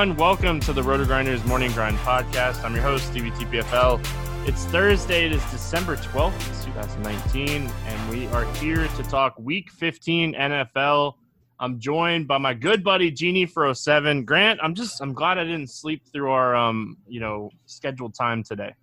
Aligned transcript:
Everyone, 0.00 0.16
welcome 0.16 0.58
to 0.58 0.72
the 0.72 0.82
Roto 0.82 1.04
Grinders 1.04 1.44
Morning 1.44 1.70
Grind 1.72 1.98
Podcast. 1.98 2.64
I'm 2.64 2.72
your 2.72 2.82
host, 2.82 3.08
Stevie 3.08 3.32
TPFL. 3.32 4.00
It's 4.48 4.64
Thursday, 4.64 5.26
it 5.26 5.32
is 5.32 5.44
December 5.50 5.96
12th, 5.96 6.64
2019, 6.64 7.70
and 7.86 8.10
we 8.10 8.26
are 8.28 8.50
here 8.54 8.88
to 8.88 9.02
talk 9.02 9.38
Week 9.38 9.70
15 9.70 10.32
NFL. 10.32 11.16
I'm 11.58 11.78
joined 11.78 12.26
by 12.26 12.38
my 12.38 12.54
good 12.54 12.82
buddy 12.82 13.10
Genie 13.10 13.44
for 13.44 13.74
07. 13.74 14.24
Grant, 14.24 14.58
I'm 14.62 14.74
just 14.74 15.02
I'm 15.02 15.12
glad 15.12 15.36
I 15.36 15.44
didn't 15.44 15.68
sleep 15.68 16.02
through 16.10 16.30
our 16.30 16.56
um, 16.56 16.96
you 17.06 17.20
know, 17.20 17.50
scheduled 17.66 18.14
time 18.14 18.42
today. 18.42 18.74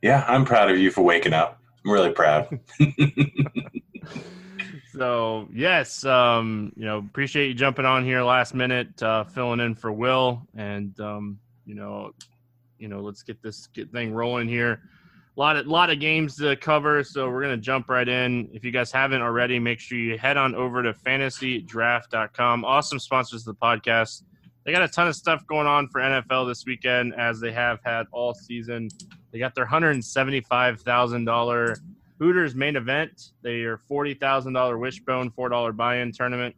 Yeah, 0.00 0.24
I'm 0.28 0.44
proud 0.44 0.70
of 0.70 0.78
you 0.78 0.92
for 0.92 1.02
waking 1.02 1.32
up. 1.32 1.60
I'm 1.84 1.90
really 1.90 2.12
proud. 2.12 2.60
So 4.92 5.48
yes, 5.52 6.04
um, 6.04 6.72
you 6.76 6.84
know, 6.84 6.98
appreciate 6.98 7.48
you 7.48 7.54
jumping 7.54 7.86
on 7.86 8.04
here 8.04 8.22
last 8.22 8.54
minute, 8.54 9.02
uh, 9.02 9.24
filling 9.24 9.60
in 9.60 9.74
for 9.74 9.90
Will, 9.90 10.46
and 10.54 10.98
um, 11.00 11.38
you 11.64 11.74
know, 11.74 12.12
you 12.78 12.88
know, 12.88 13.00
let's 13.00 13.22
get 13.22 13.42
this 13.42 13.68
get 13.68 13.90
thing 13.90 14.12
rolling 14.12 14.48
here. 14.48 14.82
A 15.34 15.40
lot 15.40 15.56
of 15.56 15.66
lot 15.66 15.88
of 15.88 15.98
games 15.98 16.36
to 16.36 16.56
cover, 16.56 17.02
so 17.02 17.30
we're 17.30 17.40
gonna 17.40 17.56
jump 17.56 17.88
right 17.88 18.06
in. 18.06 18.50
If 18.52 18.64
you 18.64 18.70
guys 18.70 18.92
haven't 18.92 19.22
already, 19.22 19.58
make 19.58 19.80
sure 19.80 19.96
you 19.96 20.18
head 20.18 20.36
on 20.36 20.54
over 20.54 20.82
to 20.82 20.92
fantasydraft.com. 20.92 22.64
Awesome 22.66 22.98
sponsors 22.98 23.46
of 23.46 23.58
the 23.58 23.66
podcast. 23.66 24.24
They 24.64 24.72
got 24.72 24.82
a 24.82 24.88
ton 24.88 25.08
of 25.08 25.16
stuff 25.16 25.46
going 25.46 25.66
on 25.66 25.88
for 25.88 26.02
NFL 26.02 26.48
this 26.48 26.66
weekend, 26.66 27.14
as 27.14 27.40
they 27.40 27.50
have 27.52 27.80
had 27.82 28.06
all 28.12 28.34
season. 28.34 28.90
They 29.32 29.38
got 29.38 29.54
their 29.54 29.64
hundred 29.64 29.92
and 29.92 30.04
seventy-five 30.04 30.82
thousand 30.82 31.24
dollar 31.24 31.76
Hooters 32.22 32.54
main 32.54 32.76
event. 32.76 33.32
They 33.42 33.62
are 33.62 33.78
forty 33.78 34.14
thousand 34.14 34.52
dollar 34.52 34.78
wishbone, 34.78 35.30
four 35.32 35.48
dollar 35.48 35.72
buy-in 35.72 36.12
tournament. 36.12 36.54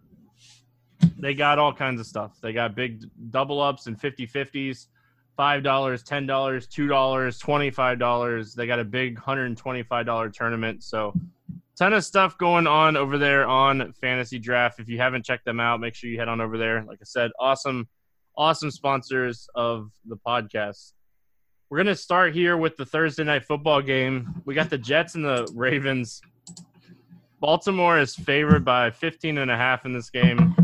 They 1.18 1.32
got 1.32 1.58
all 1.58 1.72
kinds 1.72 2.00
of 2.00 2.06
stuff. 2.06 2.38
They 2.42 2.52
got 2.52 2.74
big 2.74 3.02
double 3.30 3.62
ups 3.62 3.86
and 3.86 3.98
50-50s, 3.98 4.88
five 5.38 5.62
dollars, 5.62 6.02
ten 6.02 6.26
dollars, 6.26 6.66
two 6.66 6.86
dollars, 6.86 7.38
twenty-five 7.38 7.98
dollars. 7.98 8.54
They 8.54 8.66
got 8.66 8.78
a 8.78 8.84
big 8.84 9.18
hundred 9.18 9.46
and 9.46 9.56
twenty-five 9.56 10.04
dollar 10.04 10.28
tournament. 10.28 10.82
So 10.82 11.14
ton 11.76 11.94
of 11.94 12.04
stuff 12.04 12.36
going 12.36 12.66
on 12.66 12.96
over 12.96 13.16
there 13.16 13.46
on 13.46 13.92
Fantasy 14.00 14.38
Draft. 14.38 14.80
If 14.80 14.88
you 14.90 14.98
haven't 14.98 15.24
checked 15.24 15.46
them 15.46 15.60
out, 15.60 15.80
make 15.80 15.94
sure 15.94 16.10
you 16.10 16.18
head 16.18 16.28
on 16.28 16.42
over 16.42 16.58
there. 16.58 16.82
Like 16.84 16.98
I 17.00 17.04
said, 17.04 17.30
awesome, 17.40 17.88
awesome 18.36 18.70
sponsors 18.70 19.48
of 19.54 19.90
the 20.04 20.16
podcast. 20.16 20.92
We're 21.74 21.82
going 21.82 21.96
to 21.96 22.00
start 22.00 22.32
here 22.32 22.56
with 22.56 22.76
the 22.76 22.86
Thursday 22.86 23.24
night 23.24 23.42
football 23.42 23.82
game. 23.82 24.40
We 24.44 24.54
got 24.54 24.70
the 24.70 24.78
Jets 24.78 25.16
and 25.16 25.24
the 25.24 25.50
Ravens. 25.56 26.22
Baltimore 27.40 27.98
is 27.98 28.14
favored 28.14 28.64
by 28.64 28.92
15 28.92 29.38
and 29.38 29.50
a 29.50 29.56
half 29.56 29.84
in 29.84 29.92
this 29.92 30.08
game. 30.08 30.54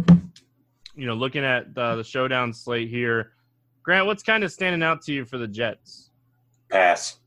You 0.94 1.08
know, 1.08 1.14
looking 1.14 1.44
at 1.44 1.74
the, 1.74 1.96
the 1.96 2.04
showdown 2.04 2.52
slate 2.52 2.90
here, 2.90 3.32
Grant, 3.82 4.06
what's 4.06 4.22
kind 4.22 4.44
of 4.44 4.52
standing 4.52 4.84
out 4.84 5.02
to 5.02 5.12
you 5.12 5.24
for 5.24 5.36
the 5.36 5.48
Jets? 5.48 6.12
Pass. 6.70 7.18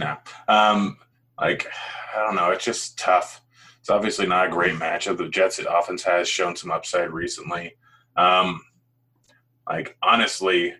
No. 0.00 0.16
Um, 0.48 0.96
like, 1.40 1.68
I 2.12 2.24
don't 2.24 2.34
know. 2.34 2.50
It's 2.50 2.64
just 2.64 2.98
tough. 2.98 3.40
It's 3.78 3.88
obviously 3.88 4.26
not 4.26 4.48
a 4.48 4.50
great 4.50 4.74
matchup. 4.74 5.18
The 5.18 5.28
Jets 5.28 5.60
offense 5.60 6.02
has 6.02 6.28
shown 6.28 6.56
some 6.56 6.72
upside 6.72 7.12
recently. 7.12 7.76
Um, 8.16 8.62
like, 9.68 9.96
honestly, 10.02 10.74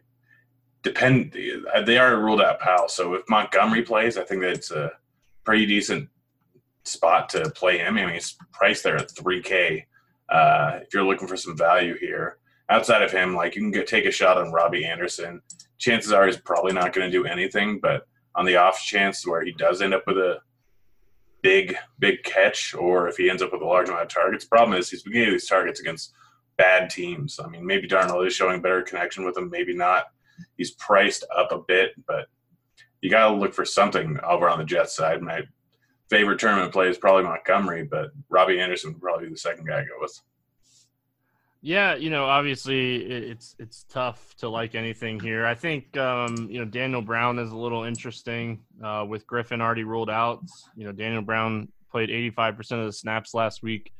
depend. 0.86 1.36
They 1.84 1.98
are 1.98 2.16
ruled 2.20 2.40
out 2.40 2.60
Powell. 2.60 2.88
So 2.88 3.14
if 3.14 3.28
Montgomery 3.28 3.82
plays, 3.82 4.16
I 4.16 4.22
think 4.24 4.42
that's 4.42 4.70
a 4.70 4.92
pretty 5.44 5.66
decent 5.66 6.08
spot 6.84 7.28
to 7.30 7.50
play 7.50 7.78
him. 7.78 7.98
I 7.98 8.04
mean, 8.04 8.14
he's 8.14 8.36
priced 8.52 8.84
there 8.84 8.96
at 8.96 9.08
3K. 9.08 9.84
Uh, 10.28 10.80
if 10.82 10.94
you're 10.94 11.04
looking 11.04 11.28
for 11.28 11.36
some 11.36 11.56
value 11.56 11.96
here, 11.98 12.38
outside 12.68 13.02
of 13.02 13.10
him, 13.10 13.34
like 13.34 13.56
you 13.56 13.62
can 13.62 13.72
get, 13.72 13.86
take 13.86 14.06
a 14.06 14.10
shot 14.10 14.38
on 14.38 14.52
Robbie 14.52 14.84
Anderson. 14.84 15.42
Chances 15.78 16.12
are 16.12 16.26
he's 16.26 16.36
probably 16.36 16.72
not 16.72 16.92
going 16.92 17.10
to 17.10 17.16
do 17.16 17.26
anything, 17.26 17.80
but 17.80 18.06
on 18.34 18.44
the 18.44 18.56
off 18.56 18.80
chance 18.80 19.26
where 19.26 19.44
he 19.44 19.52
does 19.52 19.82
end 19.82 19.94
up 19.94 20.04
with 20.06 20.18
a 20.18 20.38
big, 21.42 21.76
big 21.98 22.22
catch, 22.22 22.74
or 22.74 23.08
if 23.08 23.16
he 23.16 23.28
ends 23.28 23.42
up 23.42 23.52
with 23.52 23.62
a 23.62 23.66
large 23.66 23.88
amount 23.88 24.02
of 24.02 24.08
targets, 24.08 24.44
problem 24.44 24.78
is 24.78 24.90
he's 24.90 25.02
getting 25.02 25.32
these 25.32 25.48
targets 25.48 25.80
against 25.80 26.12
bad 26.56 26.90
teams. 26.90 27.40
I 27.42 27.48
mean, 27.48 27.66
maybe 27.66 27.88
Darnold 27.88 28.26
is 28.26 28.34
showing 28.34 28.62
better 28.62 28.82
connection 28.82 29.24
with 29.24 29.36
him, 29.36 29.50
maybe 29.50 29.74
not. 29.74 30.06
He's 30.56 30.72
priced 30.72 31.24
up 31.36 31.52
a 31.52 31.58
bit, 31.58 31.92
but 32.06 32.26
you 33.00 33.10
got 33.10 33.28
to 33.28 33.36
look 33.36 33.54
for 33.54 33.64
something 33.64 34.18
over 34.24 34.48
on 34.48 34.58
the 34.58 34.64
Jets 34.64 34.96
side. 34.96 35.22
My 35.22 35.42
favorite 36.10 36.38
tournament 36.38 36.72
play 36.72 36.88
is 36.88 36.98
probably 36.98 37.24
Montgomery, 37.24 37.84
but 37.84 38.10
Robbie 38.28 38.60
Anderson 38.60 38.92
would 38.92 39.02
probably 39.02 39.26
be 39.26 39.32
the 39.32 39.38
second 39.38 39.66
guy 39.66 39.80
I 39.80 39.82
go 39.82 40.00
with. 40.00 40.18
Yeah, 41.62 41.96
you 41.96 42.10
know, 42.10 42.26
obviously 42.26 42.96
it's 42.96 43.56
it's 43.58 43.86
tough 43.88 44.36
to 44.36 44.48
like 44.48 44.76
anything 44.76 45.18
here. 45.18 45.44
I 45.44 45.54
think 45.54 45.96
um, 45.96 46.46
you 46.48 46.60
know 46.60 46.64
Daniel 46.64 47.02
Brown 47.02 47.40
is 47.40 47.50
a 47.50 47.56
little 47.56 47.82
interesting 47.82 48.60
uh, 48.84 49.04
with 49.08 49.26
Griffin 49.26 49.60
already 49.60 49.82
ruled 49.82 50.10
out. 50.10 50.44
You 50.76 50.84
know, 50.84 50.92
Daniel 50.92 51.22
Brown 51.22 51.68
played 51.90 52.10
85% 52.10 52.58
of 52.72 52.86
the 52.86 52.92
snaps 52.92 53.34
last 53.34 53.64
week. 53.64 53.92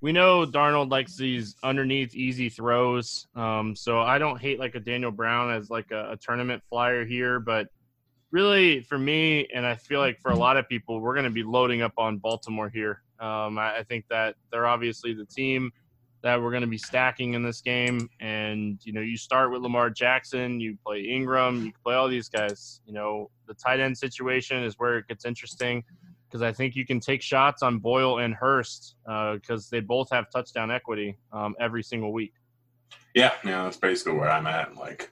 We 0.00 0.12
know 0.12 0.46
Darnold 0.46 0.90
likes 0.90 1.16
these 1.16 1.56
underneath 1.64 2.14
easy 2.14 2.48
throws, 2.48 3.26
um, 3.34 3.74
so 3.74 4.00
I 4.00 4.18
don't 4.18 4.40
hate 4.40 4.60
like 4.60 4.76
a 4.76 4.80
Daniel 4.80 5.10
Brown 5.10 5.50
as 5.50 5.70
like 5.70 5.90
a, 5.90 6.12
a 6.12 6.16
tournament 6.16 6.62
flyer 6.70 7.04
here, 7.04 7.40
but 7.40 7.66
really 8.30 8.80
for 8.82 8.96
me, 8.96 9.48
and 9.52 9.66
I 9.66 9.74
feel 9.74 9.98
like 9.98 10.20
for 10.20 10.30
a 10.30 10.36
lot 10.36 10.56
of 10.56 10.68
people, 10.68 11.00
we're 11.00 11.14
going 11.14 11.24
to 11.24 11.30
be 11.30 11.42
loading 11.42 11.82
up 11.82 11.94
on 11.98 12.18
Baltimore 12.18 12.68
here. 12.68 13.02
Um, 13.18 13.58
I, 13.58 13.78
I 13.78 13.82
think 13.82 14.04
that 14.08 14.36
they're 14.52 14.66
obviously 14.66 15.14
the 15.14 15.24
team 15.24 15.72
that 16.22 16.40
we're 16.40 16.50
going 16.50 16.62
to 16.62 16.68
be 16.68 16.78
stacking 16.78 17.34
in 17.34 17.42
this 17.42 17.60
game. 17.60 18.08
And, 18.20 18.78
you 18.84 18.92
know, 18.92 19.00
you 19.00 19.16
start 19.16 19.50
with 19.50 19.62
Lamar 19.62 19.90
Jackson, 19.90 20.60
you 20.60 20.76
play 20.84 21.02
Ingram, 21.02 21.64
you 21.64 21.72
play 21.84 21.94
all 21.94 22.08
these 22.08 22.28
guys. 22.28 22.80
You 22.86 22.92
know, 22.92 23.30
the 23.46 23.54
tight 23.54 23.80
end 23.80 23.96
situation 23.96 24.62
is 24.62 24.74
where 24.78 24.98
it 24.98 25.08
gets 25.08 25.24
interesting 25.24 25.84
because 26.28 26.42
I 26.42 26.52
think 26.52 26.76
you 26.76 26.84
can 26.84 27.00
take 27.00 27.22
shots 27.22 27.62
on 27.62 27.78
Boyle 27.78 28.18
and 28.18 28.34
Hurst 28.34 28.96
because 29.04 29.66
uh, 29.66 29.68
they 29.70 29.80
both 29.80 30.10
have 30.10 30.26
touchdown 30.30 30.70
equity 30.70 31.16
um, 31.32 31.54
every 31.58 31.82
single 31.82 32.12
week. 32.12 32.34
Yeah, 33.14 33.32
yeah, 33.44 33.64
that's 33.64 33.78
basically 33.78 34.12
where 34.12 34.30
I'm 34.30 34.46
at. 34.46 34.76
Like 34.76 35.10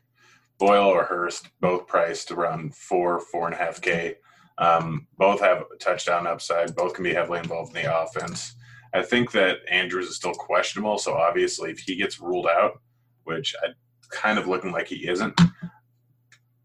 Boyle 0.58 0.88
or 0.88 1.04
Hurst, 1.04 1.48
both 1.60 1.86
priced 1.86 2.30
around 2.30 2.74
four, 2.74 3.20
four 3.20 3.46
and 3.46 3.54
a 3.54 3.58
half 3.58 3.80
K. 3.80 4.16
Um, 4.58 5.06
both 5.18 5.40
have 5.40 5.64
touchdown 5.80 6.26
upside. 6.26 6.74
Both 6.74 6.94
can 6.94 7.04
be 7.04 7.14
heavily 7.14 7.38
involved 7.38 7.76
in 7.76 7.82
the 7.82 8.00
offense. 8.00 8.54
I 8.94 9.02
think 9.02 9.32
that 9.32 9.58
Andrews 9.70 10.08
is 10.08 10.16
still 10.16 10.32
questionable. 10.32 10.98
So 10.98 11.14
obviously, 11.14 11.70
if 11.70 11.80
he 11.80 11.96
gets 11.96 12.20
ruled 12.20 12.46
out, 12.46 12.80
which 13.24 13.54
I 13.62 13.68
kind 14.10 14.38
of 14.38 14.46
looking 14.46 14.72
like 14.72 14.88
he 14.88 15.08
isn't, 15.08 15.38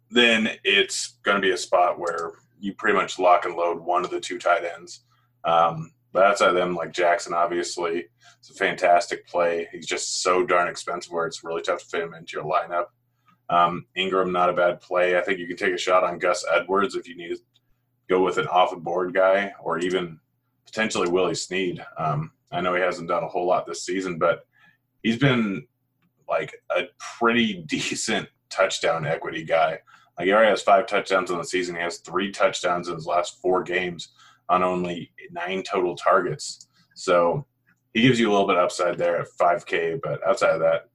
then 0.10 0.52
it's 0.64 1.20
going 1.24 1.36
to 1.36 1.42
be 1.42 1.52
a 1.52 1.58
spot 1.58 2.00
where 2.00 2.34
you 2.62 2.74
pretty 2.76 2.96
much 2.96 3.20
lock 3.20 3.46
and 3.46 3.56
load 3.56 3.82
one 3.82 4.06
of 4.06 4.12
the 4.12 4.20
two 4.20 4.38
tight 4.38 4.64
ends. 4.64 5.04
Um, 5.44 5.92
but 6.14 6.26
outside 6.26 6.52
them, 6.52 6.76
like 6.76 6.94
Jackson, 6.94 7.34
obviously, 7.34 8.06
it's 8.40 8.50
a 8.50 8.54
fantastic 8.54 9.28
play. 9.28 9.68
He's 9.72 9.88
just 9.88 10.22
so 10.22 10.46
darn 10.46 10.68
expensive 10.68 11.12
where 11.12 11.26
it's 11.26 11.44
really 11.44 11.62
tough 11.62 11.80
to 11.80 11.86
fit 11.86 12.04
him 12.04 12.14
into 12.14 12.38
your 12.38 12.46
lineup. 12.46 12.86
Um, 13.50 13.86
Ingram, 13.96 14.32
not 14.32 14.50
a 14.50 14.54
bad 14.54 14.80
play. 14.80 15.18
I 15.18 15.22
think 15.22 15.40
you 15.40 15.48
can 15.48 15.58
take 15.58 15.74
a 15.74 15.78
shot 15.78 16.04
on 16.04 16.20
Gus 16.20 16.46
Edwards 16.54 16.96
if 16.96 17.08
you 17.08 17.18
need 17.18 17.36
to 17.36 17.40
go 18.10 18.24
with 18.24 18.38
an 18.38 18.48
off 18.48 18.72
the 18.72 18.78
board 18.78 19.14
guy 19.14 19.54
or 19.62 19.80
even 19.80 20.20
potentially 20.66 21.10
Willie 21.10 21.36
Snead. 21.36 21.84
Um, 21.98 22.32
I 22.52 22.62
know 22.62 22.76
he 22.76 22.82
hasn't 22.82 23.08
done 23.08 23.24
a 23.24 23.28
whole 23.28 23.48
lot 23.48 23.66
this 23.66 23.86
season, 23.86 24.20
but 24.20 24.46
he's 25.04 25.18
been 25.18 25.66
like 26.30 26.54
a 26.76 26.84
pretty 27.18 27.54
decent 27.68 28.28
touchdown 28.50 29.06
equity 29.06 29.44
guy. 29.44 29.80
Like 30.22 30.28
he 30.28 30.34
already 30.34 30.52
has 30.52 30.62
five 30.62 30.86
touchdowns 30.86 31.32
in 31.32 31.40
the 31.40 31.44
season. 31.44 31.74
He 31.74 31.82
has 31.82 31.98
three 31.98 32.32
touchdowns 32.32 32.90
in 32.90 32.94
his 32.94 33.08
last 33.08 33.42
four 33.42 33.64
games 33.64 34.10
on 34.50 34.62
only 34.62 35.12
nine 35.32 35.64
total 35.64 35.96
targets. 35.96 36.68
So 36.94 37.48
he 37.96 38.04
gives 38.04 38.20
you 38.20 38.30
a 38.30 38.32
little 38.32 38.46
bit 38.46 38.56
upside 38.58 39.00
there 39.00 39.20
at 39.20 39.30
5K, 39.40 40.00
but 40.04 40.24
outside 40.24 40.52
of 40.52 40.60
that, 40.60 40.90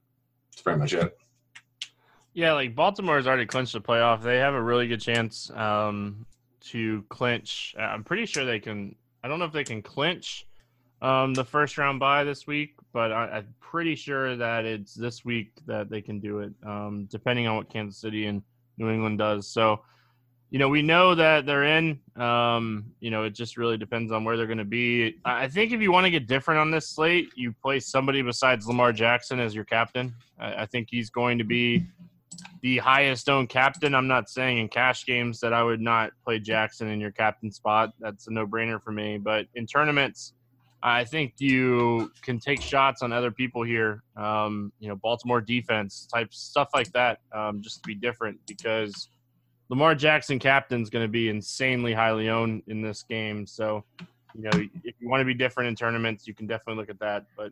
it's 0.53 0.61
pretty 0.61 0.79
much 0.79 0.93
it. 0.93 1.17
Yeah, 2.35 2.53
like 2.53 2.73
Baltimore 2.73 3.17
has 3.17 3.27
already 3.27 3.45
clinched 3.45 3.73
the 3.73 3.81
playoff. 3.81 4.21
They 4.21 4.37
have 4.37 4.53
a 4.53 4.63
really 4.63 4.87
good 4.87 5.01
chance 5.01 5.51
um, 5.51 6.25
to 6.69 7.03
clinch. 7.09 7.75
I'm 7.77 8.05
pretty 8.05 8.27
sure 8.27 8.45
they 8.45 8.61
can 8.61 8.95
I 9.25 9.27
don't 9.27 9.39
know 9.39 9.45
if 9.45 9.51
they 9.51 9.65
can 9.65 9.81
clinch 9.81 10.47
um, 11.01 11.33
the 11.33 11.43
first 11.43 11.77
round 11.77 11.99
bye 11.99 12.23
this 12.23 12.47
week, 12.47 12.75
but 12.93 13.11
I, 13.11 13.39
am 13.39 13.53
pretty 13.59 13.95
sure 13.95 14.37
that 14.37 14.63
it's 14.63 14.93
this 14.93 15.25
week 15.25 15.51
that 15.65 15.89
they 15.89 16.01
can 16.01 16.21
do 16.21 16.39
it, 16.39 16.53
um, 16.65 17.09
depending 17.11 17.45
on 17.45 17.57
what 17.57 17.69
Kansas 17.69 17.99
City 17.99 18.27
and 18.27 18.41
New 18.77 18.89
England 18.89 19.17
does. 19.17 19.49
So, 19.49 19.81
you 20.49 20.59
know, 20.59 20.69
we 20.69 20.81
know 20.81 21.13
that 21.13 21.45
they're 21.45 21.65
in. 21.65 21.99
Um, 22.15 22.93
you 22.99 23.11
know, 23.11 23.23
it 23.23 23.31
just 23.31 23.57
really 23.57 23.77
depends 23.77 24.11
on 24.11 24.23
where 24.23 24.37
they're 24.37 24.45
going 24.45 24.57
to 24.57 24.65
be. 24.65 25.17
I 25.25 25.47
think 25.47 25.73
if 25.73 25.81
you 25.81 25.91
want 25.91 26.05
to 26.05 26.11
get 26.11 26.27
different 26.27 26.59
on 26.59 26.71
this 26.71 26.89
slate, 26.89 27.29
you 27.35 27.53
play 27.61 27.79
somebody 27.79 28.21
besides 28.21 28.65
Lamar 28.67 28.93
Jackson 28.93 29.39
as 29.39 29.53
your 29.53 29.65
captain. 29.65 30.13
I, 30.39 30.63
I 30.63 30.65
think 30.65 30.87
he's 30.89 31.09
going 31.09 31.37
to 31.37 31.43
be 31.43 31.85
the 32.61 32.77
highest 32.77 33.29
owned 33.29 33.49
captain. 33.49 33.93
I'm 33.93 34.07
not 34.07 34.29
saying 34.29 34.57
in 34.57 34.69
cash 34.69 35.05
games 35.05 35.39
that 35.39 35.53
I 35.53 35.63
would 35.63 35.81
not 35.81 36.11
play 36.23 36.39
Jackson 36.39 36.87
in 36.87 36.99
your 36.99 37.11
captain 37.11 37.51
spot. 37.51 37.91
That's 37.99 38.27
a 38.27 38.31
no 38.31 38.47
brainer 38.47 38.81
for 38.81 38.91
me. 38.91 39.17
But 39.17 39.47
in 39.55 39.65
tournaments, 39.65 40.33
I 40.83 41.03
think 41.03 41.33
you 41.39 42.11
can 42.21 42.39
take 42.39 42.61
shots 42.61 43.01
on 43.01 43.11
other 43.11 43.31
people 43.31 43.63
here. 43.63 44.03
Um, 44.15 44.71
you 44.79 44.89
know, 44.89 44.95
Baltimore 44.95 45.41
defense 45.41 46.07
type 46.13 46.33
stuff 46.33 46.69
like 46.73 46.91
that, 46.93 47.19
um, 47.33 47.61
just 47.61 47.81
to 47.81 47.87
be 47.87 47.95
different 47.95 48.39
because 48.47 49.09
Lamar 49.69 49.95
Jackson 49.95 50.39
captain 50.39 50.81
is 50.81 50.89
going 50.89 51.03
to 51.03 51.11
be 51.11 51.29
insanely 51.29 51.93
highly 51.93 52.29
owned 52.29 52.63
in 52.67 52.81
this 52.81 53.03
game. 53.03 53.45
So, 53.47 53.83
you 54.35 54.43
know, 54.43 54.51
if 54.83 54.95
you 54.99 55.09
want 55.09 55.21
to 55.21 55.25
be 55.25 55.33
different 55.33 55.69
in 55.69 55.75
tournaments, 55.75 56.27
you 56.27 56.33
can 56.33 56.47
definitely 56.47 56.79
look 56.79 56.89
at 56.89 56.99
that. 56.99 57.25
But 57.35 57.51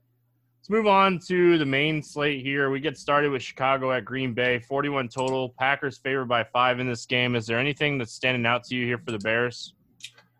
Let's 0.65 0.71
move 0.71 0.87
on 0.87 1.19
to 1.27 1.59
the 1.59 1.65
main 1.65 2.01
slate 2.01 2.41
here. 2.43 2.71
We 2.71 2.79
get 2.79 2.97
started 2.97 3.29
with 3.29 3.43
Chicago 3.43 3.91
at 3.91 4.03
Green 4.03 4.33
Bay, 4.33 4.57
41 4.57 5.09
total. 5.09 5.53
Packers 5.59 5.99
favored 5.99 6.25
by 6.25 6.43
five 6.43 6.79
in 6.79 6.87
this 6.87 7.05
game. 7.05 7.35
Is 7.35 7.45
there 7.45 7.59
anything 7.59 7.99
that's 7.99 8.13
standing 8.13 8.47
out 8.47 8.63
to 8.63 8.75
you 8.75 8.83
here 8.83 8.97
for 8.97 9.11
the 9.11 9.19
Bears? 9.19 9.75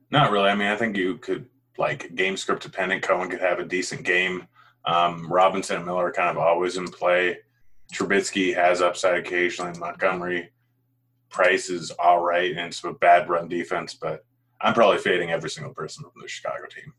Not 0.10 0.32
really. 0.32 0.50
I 0.50 0.56
mean, 0.56 0.70
I 0.70 0.78
think 0.78 0.98
you 0.98 1.20
could, 1.20 1.46
like, 1.78 2.16
game 2.16 2.38
script 2.38 2.64
dependent. 2.64 3.04
Cohen 3.04 3.30
could 3.30 3.42
have 3.42 3.60
a 3.60 3.66
decent 3.66 4.04
game. 4.04 4.48
Um, 4.86 5.32
Robinson 5.32 5.78
and 5.78 5.86
Miller 5.86 6.06
are 6.06 6.12
kind 6.12 6.30
of 6.30 6.38
always 6.38 6.78
in 6.78 6.88
play. 6.88 7.40
Trubisky 7.94 8.54
has 8.56 8.82
upside 8.82 9.18
occasionally. 9.18 9.78
Montgomery 9.80 10.52
Price 11.30 11.70
is 11.70 11.92
all 11.92 12.22
right, 12.22 12.52
and 12.52 12.68
it's 12.68 12.84
a 12.84 12.94
bad 12.94 13.30
run 13.30 13.50
defense, 13.50 13.94
but 13.94 14.24
I'm 14.62 14.74
probably 14.74 15.00
fading 15.00 15.32
every 15.32 15.50
single 15.50 15.74
person 15.74 16.04
from 16.04 16.22
the 16.22 16.28
Chicago 16.28 16.66
team. 16.74 16.94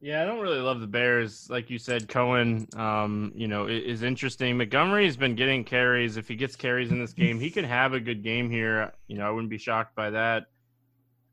Yeah, 0.00 0.22
I 0.22 0.26
don't 0.26 0.40
really 0.40 0.60
love 0.60 0.80
the 0.80 0.86
Bears. 0.86 1.48
Like 1.50 1.70
you 1.70 1.78
said, 1.78 2.08
Cohen, 2.08 2.68
um, 2.76 3.32
you 3.34 3.48
know, 3.48 3.66
is 3.66 4.02
interesting. 4.02 4.56
Montgomery 4.56 5.04
has 5.04 5.16
been 5.16 5.34
getting 5.34 5.64
carries. 5.64 6.16
If 6.16 6.28
he 6.28 6.36
gets 6.36 6.54
carries 6.54 6.90
in 6.90 7.00
this 7.00 7.12
game, 7.12 7.40
he 7.40 7.50
could 7.50 7.64
have 7.64 7.94
a 7.94 8.00
good 8.00 8.22
game 8.22 8.48
here. 8.48 8.92
You 9.08 9.18
know, 9.18 9.26
I 9.26 9.30
wouldn't 9.30 9.50
be 9.50 9.58
shocked 9.58 9.96
by 9.96 10.10
that. 10.10 10.44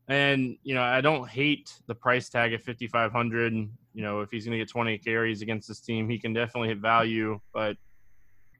And 0.08 0.56
you 0.62 0.74
know, 0.74 0.82
I 0.82 1.00
don't 1.00 1.28
hate 1.28 1.72
the 1.86 1.94
price 1.94 2.28
tag 2.28 2.52
at 2.52 2.62
5500. 2.62 3.52
You 3.52 3.68
know, 3.94 4.20
if 4.20 4.30
he's 4.30 4.44
going 4.44 4.52
to 4.52 4.58
get 4.58 4.68
20 4.70 4.98
carries 4.98 5.42
against 5.42 5.68
this 5.68 5.80
team, 5.80 6.08
he 6.08 6.18
can 6.18 6.32
definitely 6.32 6.68
hit 6.68 6.78
value. 6.78 7.40
But 7.52 7.76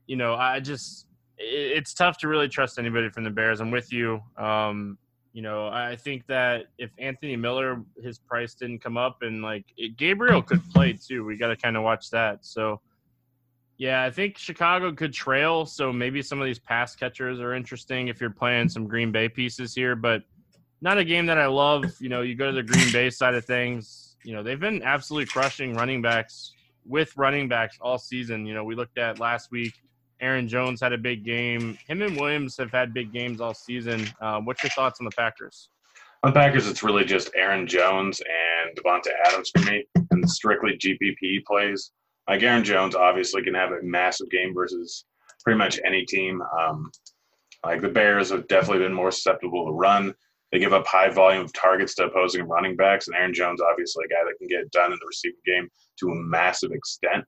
you 0.07 0.17
know, 0.17 0.35
I 0.35 0.61
just 0.61 1.07
it's 1.39 1.95
tough 1.95 2.19
to 2.19 2.29
really 2.29 2.49
trust 2.49 2.79
anybody 2.79 3.11
from 3.11 3.25
the 3.25 3.31
Bears. 3.31 3.61
I'm 3.61 3.71
with 3.71 3.93
you. 3.93 4.23
Um, 4.37 4.99
you 5.33 5.43
know, 5.43 5.69
I 5.69 5.97
think 5.97 6.27
that 6.29 6.69
if 6.79 6.91
Anthony 6.99 7.37
Miller, 7.37 7.83
his 8.03 8.19
price 8.19 8.55
didn't 8.55 8.79
come 8.79 8.97
up, 8.97 9.19
and 9.21 9.43
like 9.43 9.67
it, 9.77 9.97
Gabriel 9.97 10.43
could 10.43 10.63
play 10.75 10.95
too. 10.95 11.25
We 11.25 11.37
got 11.37 11.49
to 11.49 11.57
kind 11.57 11.77
of 11.77 11.83
watch 11.83 12.11
that. 12.11 12.45
So, 12.47 12.81
yeah, 13.77 14.03
I 14.03 14.11
think 14.11 14.39
Chicago 14.39 14.93
could 14.93 15.13
trail. 15.13 15.67
So 15.67 15.93
maybe 15.93 16.23
some 16.23 16.41
of 16.41 16.47
these 16.47 16.59
pass 16.59 16.97
catchers 16.97 17.39
are 17.39 17.53
interesting 17.53 18.09
if 18.09 18.19
you're 18.19 18.31
playing 18.31 18.71
some 18.71 18.89
Green 18.89 19.13
Bay 19.13 19.29
pieces 19.29 19.75
here, 19.75 19.95
but 19.95 20.23
not 20.81 20.99
a 20.99 21.05
game 21.05 21.27
that 21.27 21.39
I 21.39 21.47
love. 21.47 21.85
You 22.01 22.09
know, 22.09 22.23
you 22.23 22.35
go 22.35 22.47
to 22.47 22.53
the 22.53 22.63
Green 22.63 22.93
Bay 22.93 23.11
side 23.11 23.35
of 23.35 23.45
things. 23.45 24.17
You 24.25 24.35
know, 24.35 24.43
they've 24.43 24.61
been 24.61 24.83
absolutely 24.83 25.27
crushing 25.27 25.75
running 25.75 26.03
backs 26.03 26.53
with 26.85 27.17
running 27.17 27.49
backs 27.49 27.79
all 27.81 27.99
season. 27.99 28.47
You 28.47 28.55
know, 28.55 28.65
we 28.65 28.75
looked 28.75 28.99
at 28.99 29.19
last 29.19 29.51
week 29.51 29.75
Aaron 30.21 30.49
Jones 30.49 30.81
had 30.81 30.93
a 30.93 30.99
big 30.99 31.25
game. 31.25 31.79
Him 31.87 32.03
and 32.03 32.19
Williams 32.19 32.57
have 32.57 32.71
had 32.71 32.95
big 32.95 33.13
games 33.13 33.41
all 33.41 33.55
season. 33.55 34.09
Uh, 34.21 34.41
what's 34.41 34.63
your 34.63 34.71
thoughts 34.71 35.01
on 35.01 35.05
the 35.05 35.11
Packers? 35.11 35.69
On 36.23 36.33
the 36.33 36.39
Packers, 36.39 36.67
it's 36.67 36.83
really 36.83 37.05
just 37.05 37.31
Aaron 37.37 37.67
Jones 37.67 38.21
and 38.21 38.77
Davante 38.77 39.11
Adams 39.27 39.51
for 39.51 39.71
me, 39.71 39.85
and 40.11 40.29
strictly 40.29 40.79
GPP 40.79 41.45
plays. 41.45 41.93
Like 42.29 42.43
Aaron 42.43 42.65
Jones, 42.65 42.95
obviously 42.95 43.43
can 43.43 43.55
have 43.55 43.71
a 43.71 43.83
massive 43.83 44.31
game 44.31 44.55
versus 44.55 45.05
pretty 45.45 45.59
much 45.59 45.79
any 45.85 46.05
team. 46.05 46.43
Um, 46.59 46.91
like 47.65 47.83
the 47.83 47.89
Bears 47.89 48.31
have 48.31 48.49
definitely 48.49 48.85
been 48.85 48.95
more 48.95 49.11
susceptible 49.11 49.67
to 49.67 49.73
run. 49.73 50.15
They 50.53 50.59
give 50.59 50.73
up 50.73 50.87
high 50.87 51.11
volume 51.11 51.45
of 51.45 51.53
targets 51.53 51.95
to 51.97 52.05
opposing 52.05 52.47
running 52.47 52.77
backs, 52.77 53.09
and 53.09 53.17
Aaron 53.17 53.35
Jones, 53.35 53.61
obviously, 53.61 54.05
a 54.05 54.09
guy 54.09 54.25
that 54.25 54.39
can 54.39 54.49
get 54.49 54.71
done 54.71 54.93
in 54.93 54.99
the 55.01 55.07
receiving 55.07 55.41
game 55.45 55.69
to 56.01 56.11
a 56.11 56.15
massive 56.15 56.73
extent. 56.73 57.25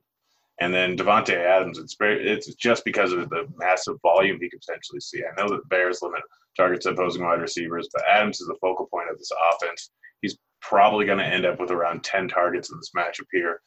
And 0.61 0.75
then 0.75 0.97
Davante 0.97 1.37
Adams, 1.37 1.79
it's 1.79 1.97
it's 2.01 2.55
just 2.55 2.85
because 2.85 3.13
of 3.13 3.29
the 3.31 3.47
massive 3.57 3.97
volume 4.03 4.39
he 4.41 4.51
could 4.51 4.61
potentially 4.61 5.01
see. 5.01 5.23
I 5.23 5.41
know 5.41 5.49
that 5.49 5.63
the 5.63 5.69
Bears 5.69 6.03
limit 6.03 6.23
targets 6.57 6.85
to 6.85 6.91
opposing 6.91 7.25
wide 7.25 7.41
receivers, 7.41 7.89
but 7.93 8.03
Adams 8.09 8.41
is 8.41 8.49
the 8.49 8.57
focal 8.61 8.87
point 8.87 9.11
of 9.11 9.19
this 9.19 9.31
offense. 9.53 9.91
He's 10.21 10.37
probably 10.61 11.07
going 11.07 11.19
to 11.19 11.25
end 11.25 11.47
up 11.47 11.61
with 11.61 11.71
around 11.71 12.03
10 12.03 12.29
targets 12.29 12.73
in 12.73 12.79
this 12.79 12.91
matchup 12.97 13.27
here. 13.33 13.61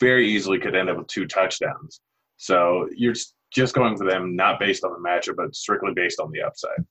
Very 0.00 0.28
easily 0.28 0.58
could 0.58 0.74
end 0.74 0.90
up 0.90 0.98
with 0.98 1.06
two 1.06 1.26
touchdowns. 1.26 2.00
So 2.38 2.88
you're 2.96 3.14
just 3.52 3.74
going 3.74 3.96
for 3.96 4.04
them 4.04 4.34
not 4.34 4.58
based 4.58 4.82
on 4.82 4.92
the 4.92 5.08
matchup, 5.08 5.36
but 5.36 5.54
strictly 5.54 5.92
based 5.94 6.18
on 6.18 6.32
the 6.32 6.42
upside. 6.42 6.84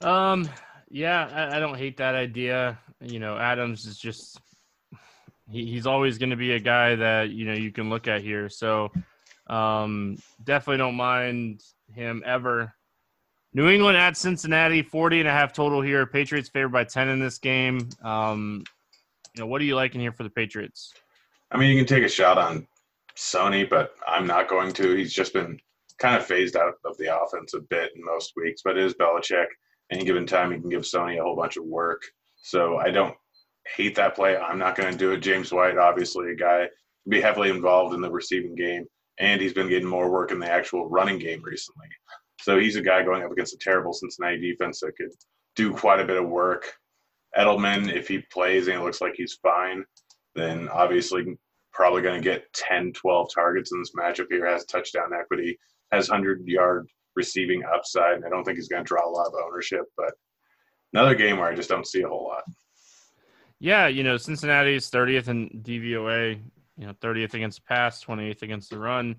Um, 0.00 0.48
yeah, 0.90 1.28
I, 1.32 1.56
I 1.56 1.60
don't 1.60 1.76
hate 1.76 1.96
that 1.98 2.14
idea. 2.14 2.78
You 3.00 3.18
know, 3.18 3.36
Adams 3.36 3.86
is 3.86 3.98
just 3.98 4.40
he, 5.50 5.66
he's 5.66 5.86
always 5.86 6.18
going 6.18 6.30
to 6.30 6.36
be 6.36 6.52
a 6.52 6.60
guy 6.60 6.94
that 6.94 7.30
you 7.30 7.44
know 7.44 7.54
you 7.54 7.72
can 7.72 7.90
look 7.90 8.08
at 8.08 8.22
here. 8.22 8.48
So 8.48 8.90
um, 9.48 10.18
definitely 10.44 10.78
don't 10.78 10.96
mind 10.96 11.62
him 11.92 12.22
ever. 12.24 12.74
New 13.54 13.68
England 13.68 13.98
at 13.98 14.16
Cincinnati, 14.16 14.82
40 14.82 15.20
and 15.20 15.28
a 15.28 15.32
half 15.32 15.52
total 15.52 15.82
here. 15.82 16.06
Patriots 16.06 16.48
favored 16.48 16.72
by 16.72 16.84
10 16.84 17.08
in 17.08 17.20
this 17.20 17.36
game. 17.36 17.90
Um, 18.02 18.64
you 19.34 19.42
know, 19.42 19.46
what 19.46 19.60
are 19.60 19.64
you 19.64 19.74
liking 19.76 20.00
here 20.00 20.12
for 20.12 20.22
the 20.22 20.30
Patriots? 20.30 20.94
I 21.50 21.58
mean, 21.58 21.70
you 21.70 21.76
can 21.76 21.86
take 21.86 22.04
a 22.04 22.08
shot 22.08 22.38
on 22.38 22.66
Sony, 23.14 23.68
but 23.68 23.94
I'm 24.08 24.26
not 24.26 24.48
going 24.48 24.72
to. 24.74 24.94
He's 24.94 25.12
just 25.12 25.34
been 25.34 25.60
kind 25.98 26.16
of 26.16 26.24
phased 26.24 26.56
out 26.56 26.74
of 26.84 26.96
the 26.96 27.14
offense 27.14 27.52
a 27.52 27.60
bit 27.60 27.92
in 27.94 28.02
most 28.04 28.32
weeks, 28.36 28.62
but 28.64 28.78
it 28.78 28.84
is 28.84 28.94
Belichick. 28.94 29.46
Any 29.90 30.04
given 30.04 30.26
time, 30.26 30.52
he 30.52 30.58
can 30.58 30.70
give 30.70 30.82
Sony 30.82 31.18
a 31.18 31.22
whole 31.22 31.36
bunch 31.36 31.56
of 31.56 31.64
work. 31.64 32.02
So 32.36 32.78
I 32.78 32.90
don't 32.90 33.14
hate 33.76 33.94
that 33.96 34.14
play. 34.14 34.36
I'm 34.36 34.58
not 34.58 34.76
going 34.76 34.90
to 34.90 34.98
do 34.98 35.12
it. 35.12 35.18
James 35.18 35.52
White, 35.52 35.78
obviously, 35.78 36.32
a 36.32 36.36
guy 36.36 36.68
be 37.08 37.20
heavily 37.20 37.50
involved 37.50 37.94
in 37.94 38.00
the 38.00 38.10
receiving 38.10 38.54
game, 38.54 38.86
and 39.18 39.40
he's 39.40 39.52
been 39.52 39.68
getting 39.68 39.88
more 39.88 40.10
work 40.10 40.30
in 40.30 40.38
the 40.38 40.50
actual 40.50 40.88
running 40.88 41.18
game 41.18 41.42
recently. 41.42 41.86
So 42.40 42.58
he's 42.58 42.76
a 42.76 42.82
guy 42.82 43.02
going 43.02 43.22
up 43.22 43.32
against 43.32 43.54
a 43.54 43.58
terrible 43.58 43.92
Cincinnati 43.92 44.40
defense 44.40 44.80
that 44.80 44.96
could 44.96 45.10
do 45.56 45.72
quite 45.72 46.00
a 46.00 46.04
bit 46.04 46.16
of 46.16 46.28
work. 46.28 46.72
Edelman, 47.36 47.92
if 47.92 48.08
he 48.08 48.18
plays 48.32 48.68
and 48.68 48.78
it 48.78 48.82
looks 48.82 49.00
like 49.00 49.14
he's 49.16 49.38
fine, 49.42 49.84
then 50.34 50.68
obviously 50.68 51.38
probably 51.72 52.02
going 52.02 52.20
to 52.20 52.24
get 52.28 52.52
10, 52.52 52.92
12 52.92 53.28
targets 53.34 53.72
in 53.72 53.78
this 53.78 53.92
matchup 53.96 54.26
here, 54.28 54.46
has 54.46 54.64
touchdown 54.64 55.10
equity, 55.18 55.58
has 55.90 56.08
100 56.08 56.46
yard 56.46 56.88
receiving 57.14 57.62
upside, 57.64 58.16
and 58.16 58.24
I 58.24 58.28
don't 58.28 58.44
think 58.44 58.56
he's 58.56 58.68
going 58.68 58.84
to 58.84 58.88
draw 58.88 59.06
a 59.06 59.10
lot 59.10 59.26
of 59.26 59.34
ownership, 59.46 59.82
but 59.96 60.12
another 60.92 61.14
game 61.14 61.38
where 61.38 61.48
I 61.48 61.54
just 61.54 61.68
don't 61.68 61.86
see 61.86 62.02
a 62.02 62.08
whole 62.08 62.24
lot. 62.24 62.42
Yeah, 63.60 63.86
you 63.86 64.02
know, 64.02 64.16
Cincinnati's 64.16 64.90
30th 64.90 65.28
in 65.28 65.62
DVOA, 65.62 66.40
you 66.78 66.86
know, 66.86 66.94
30th 66.94 67.34
against 67.34 67.58
the 67.58 67.64
pass, 67.68 68.04
28th 68.04 68.42
against 68.42 68.70
the 68.70 68.78
run. 68.78 69.16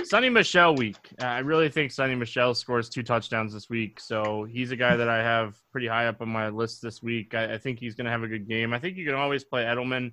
Sony 0.00 0.30
Michel 0.30 0.74
week. 0.74 0.98
I 1.20 1.38
really 1.38 1.68
think 1.68 1.92
Sony 1.92 2.18
Michel 2.18 2.54
scores 2.54 2.88
two 2.88 3.02
touchdowns 3.02 3.54
this 3.54 3.70
week. 3.70 4.00
So 4.00 4.44
he's 4.44 4.70
a 4.70 4.76
guy 4.76 4.96
that 4.96 5.08
I 5.08 5.22
have 5.22 5.56
pretty 5.70 5.86
high 5.86 6.06
up 6.06 6.20
on 6.20 6.28
my 6.28 6.48
list 6.48 6.82
this 6.82 7.02
week. 7.02 7.34
I, 7.34 7.54
I 7.54 7.58
think 7.58 7.78
he's 7.78 7.94
going 7.94 8.06
to 8.06 8.10
have 8.10 8.22
a 8.22 8.28
good 8.28 8.48
game. 8.48 8.72
I 8.72 8.78
think 8.78 8.96
you 8.96 9.06
can 9.06 9.14
always 9.14 9.44
play 9.44 9.62
Edelman. 9.62 10.12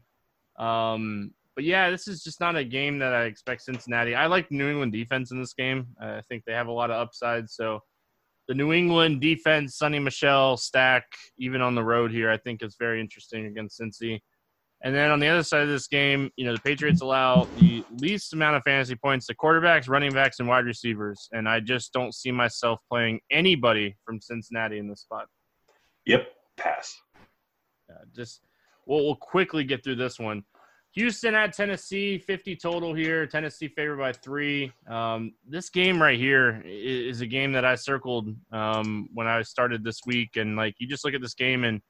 Um, 0.57 1.31
but 1.61 1.67
yeah, 1.67 1.91
this 1.91 2.07
is 2.07 2.23
just 2.23 2.39
not 2.39 2.55
a 2.55 2.63
game 2.63 2.97
that 2.97 3.13
I 3.13 3.25
expect 3.25 3.61
Cincinnati. 3.61 4.15
I 4.15 4.25
like 4.25 4.49
New 4.49 4.67
England 4.67 4.93
defense 4.93 5.29
in 5.29 5.39
this 5.39 5.53
game. 5.53 5.85
I 6.01 6.21
think 6.27 6.43
they 6.43 6.53
have 6.53 6.65
a 6.65 6.71
lot 6.71 6.89
of 6.89 6.99
upside. 6.99 7.51
So 7.51 7.81
the 8.47 8.55
New 8.55 8.73
England 8.73 9.21
defense, 9.21 9.77
Sony 9.77 10.01
Michel, 10.01 10.57
stack, 10.57 11.03
even 11.37 11.61
on 11.61 11.75
the 11.75 11.83
road 11.83 12.09
here, 12.09 12.31
I 12.31 12.37
think 12.37 12.63
is 12.63 12.77
very 12.79 12.99
interesting 12.99 13.45
against 13.45 13.79
Cincy. 13.79 14.21
And 14.83 14.95
then 14.95 15.11
on 15.11 15.19
the 15.19 15.27
other 15.27 15.43
side 15.43 15.61
of 15.61 15.69
this 15.69 15.85
game, 15.85 16.31
you 16.35 16.45
know, 16.45 16.55
the 16.55 16.61
Patriots 16.61 17.01
allow 17.01 17.47
the 17.59 17.85
least 17.99 18.33
amount 18.33 18.55
of 18.55 18.63
fantasy 18.63 18.95
points 18.95 19.27
to 19.27 19.35
quarterbacks, 19.35 19.87
running 19.87 20.13
backs, 20.13 20.39
and 20.39 20.49
wide 20.49 20.65
receivers. 20.65 21.29
And 21.31 21.47
I 21.47 21.59
just 21.59 21.93
don't 21.93 22.15
see 22.15 22.31
myself 22.31 22.79
playing 22.89 23.19
anybody 23.29 23.95
from 24.03 24.19
Cincinnati 24.19 24.79
in 24.79 24.89
this 24.89 25.01
spot. 25.01 25.27
Yep, 26.07 26.27
pass. 26.57 26.97
Uh, 27.87 28.03
just 28.15 28.41
we'll, 28.87 29.05
we'll 29.05 29.15
quickly 29.15 29.63
get 29.63 29.83
through 29.83 29.97
this 29.97 30.17
one. 30.17 30.43
Houston 30.93 31.35
at 31.35 31.53
Tennessee, 31.53 32.17
50 32.17 32.57
total 32.57 32.93
here. 32.93 33.25
Tennessee 33.25 33.69
favored 33.69 33.97
by 33.97 34.11
three. 34.11 34.73
Um, 34.87 35.33
this 35.47 35.69
game 35.69 36.01
right 36.01 36.19
here 36.19 36.61
is 36.65 37.21
a 37.21 37.25
game 37.25 37.53
that 37.53 37.63
I 37.63 37.75
circled 37.75 38.35
um, 38.51 39.07
when 39.13 39.25
I 39.25 39.41
started 39.41 39.83
this 39.83 40.01
week. 40.05 40.35
And 40.35 40.57
like, 40.57 40.75
you 40.79 40.87
just 40.87 41.05
look 41.05 41.13
at 41.13 41.21
this 41.21 41.33
game 41.33 41.63
and 41.63 41.81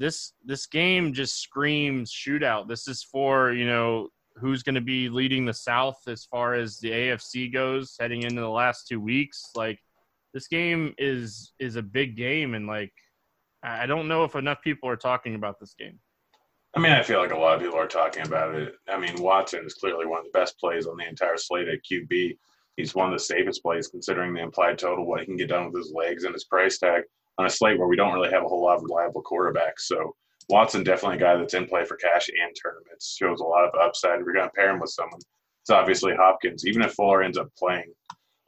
this 0.00 0.32
this 0.44 0.66
game 0.66 1.12
just 1.12 1.40
screams 1.40 2.10
shootout. 2.10 2.66
This 2.66 2.88
is 2.88 3.02
for 3.02 3.52
you 3.52 3.66
know 3.66 4.08
who's 4.36 4.62
going 4.62 4.74
to 4.74 4.80
be 4.80 5.10
leading 5.10 5.44
the 5.44 5.52
South 5.52 5.98
as 6.08 6.24
far 6.24 6.54
as 6.54 6.78
the 6.78 6.90
AFC 6.90 7.52
goes 7.52 7.96
heading 8.00 8.22
into 8.22 8.40
the 8.40 8.48
last 8.48 8.88
two 8.88 8.98
weeks. 8.98 9.50
Like 9.54 9.78
this 10.32 10.48
game 10.48 10.94
is 10.96 11.52
is 11.58 11.76
a 11.76 11.82
big 11.82 12.16
game, 12.16 12.54
and 12.54 12.66
like 12.66 12.94
I 13.62 13.86
don't 13.86 14.08
know 14.08 14.24
if 14.24 14.34
enough 14.34 14.62
people 14.62 14.88
are 14.88 14.96
talking 14.96 15.34
about 15.34 15.60
this 15.60 15.74
game. 15.78 15.98
I 16.74 16.80
mean, 16.80 16.92
I 16.92 17.02
feel 17.02 17.18
like 17.18 17.32
a 17.32 17.38
lot 17.38 17.56
of 17.56 17.62
people 17.62 17.78
are 17.78 17.88
talking 17.88 18.24
about 18.24 18.54
it. 18.54 18.74
I 18.88 18.98
mean, 18.98 19.20
Watson 19.20 19.64
is 19.66 19.74
clearly 19.74 20.06
one 20.06 20.20
of 20.20 20.24
the 20.24 20.38
best 20.38 20.58
plays 20.58 20.86
on 20.86 20.96
the 20.96 21.08
entire 21.08 21.36
slate 21.36 21.68
at 21.68 21.80
QB. 21.90 22.36
He's 22.76 22.94
one 22.94 23.06
of 23.08 23.12
the 23.12 23.24
safest 23.24 23.62
plays 23.62 23.88
considering 23.88 24.32
the 24.32 24.42
implied 24.42 24.78
total, 24.78 25.06
what 25.06 25.20
he 25.20 25.26
can 25.26 25.36
get 25.36 25.48
done 25.48 25.66
with 25.66 25.76
his 25.76 25.92
legs 25.92 26.24
and 26.24 26.32
his 26.32 26.44
price 26.44 26.78
tag 26.78 27.02
on 27.38 27.46
a 27.46 27.50
slate 27.50 27.78
where 27.78 27.88
we 27.88 27.96
don't 27.96 28.14
really 28.14 28.30
have 28.30 28.44
a 28.44 28.48
whole 28.48 28.62
lot 28.62 28.76
of 28.76 28.84
reliable 28.84 29.22
quarterbacks. 29.22 29.80
So 29.80 30.14
Watson 30.48 30.84
definitely 30.84 31.16
a 31.16 31.20
guy 31.20 31.36
that's 31.36 31.54
in 31.54 31.66
play 31.66 31.84
for 31.84 31.96
cash 31.96 32.28
and 32.28 32.54
tournaments. 32.60 33.16
Shows 33.18 33.40
a 33.40 33.44
lot 33.44 33.64
of 33.64 33.74
upside. 33.80 34.20
If 34.20 34.24
you're 34.24 34.34
going 34.34 34.46
to 34.46 34.52
pair 34.52 34.70
him 34.70 34.80
with 34.80 34.90
someone, 34.90 35.20
it's 35.62 35.70
obviously 35.70 36.14
Hopkins. 36.14 36.66
Even 36.66 36.82
if 36.82 36.92
Fuller 36.92 37.22
ends 37.22 37.38
up 37.38 37.48
playing, 37.58 37.92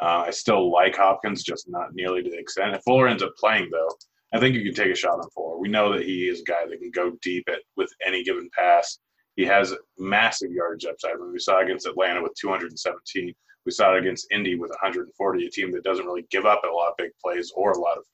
uh, 0.01 0.25
I 0.27 0.31
still 0.31 0.71
like 0.73 0.97
Hopkins, 0.97 1.43
just 1.43 1.69
not 1.69 1.95
nearly 1.95 2.23
to 2.23 2.31
the 2.31 2.39
extent. 2.39 2.75
If 2.75 2.83
Fuller 2.83 3.09
ends 3.09 3.23
up 3.23 3.35
playing, 3.39 3.69
though, 3.71 3.91
I 4.33 4.41
think 4.41 4.55
you 4.55 4.65
can 4.65 4.75
take 4.75 4.93
a 4.93 4.97
shot 4.97 5.21
on 5.21 5.31
Fuller. 5.31 5.59
We 5.59 5.69
know 5.69 5.93
that 5.93 6.05
he 6.05 6.29
is 6.29 6.41
a 6.41 6.45
guy 6.45 6.67
that 6.69 6.81
can 6.81 6.91
go 6.91 7.13
deep 7.23 7.49
at 7.49 7.61
with 7.77 7.91
any 8.07 8.25
given 8.25 8.49
pass. 8.57 8.99
He 9.37 9.45
has 9.45 9.75
massive 9.99 10.51
yardage 10.51 10.87
upside. 10.87 11.19
When 11.19 11.33
we 11.33 11.39
saw 11.39 11.61
against 11.61 11.87
Atlanta 11.87 12.23
with 12.23 12.33
217, 12.41 13.35
we 13.65 13.73
saw 13.73 13.95
it 13.95 14.01
against 14.01 14.27
Indy 14.33 14.57
with 14.57 14.71
140, 14.71 15.47
a 15.47 15.51
team 15.51 15.71
that 15.73 15.85
doesn't 15.85 16.07
really 16.07 16.27
give 16.31 16.47
up 16.47 16.63
a 16.65 16.75
lot 16.75 16.91
of 16.91 16.97
big 16.99 17.11
plays 17.23 17.53
or 17.55 17.73
a 17.73 17.79
lot 17.79 17.99
of 17.99 18.05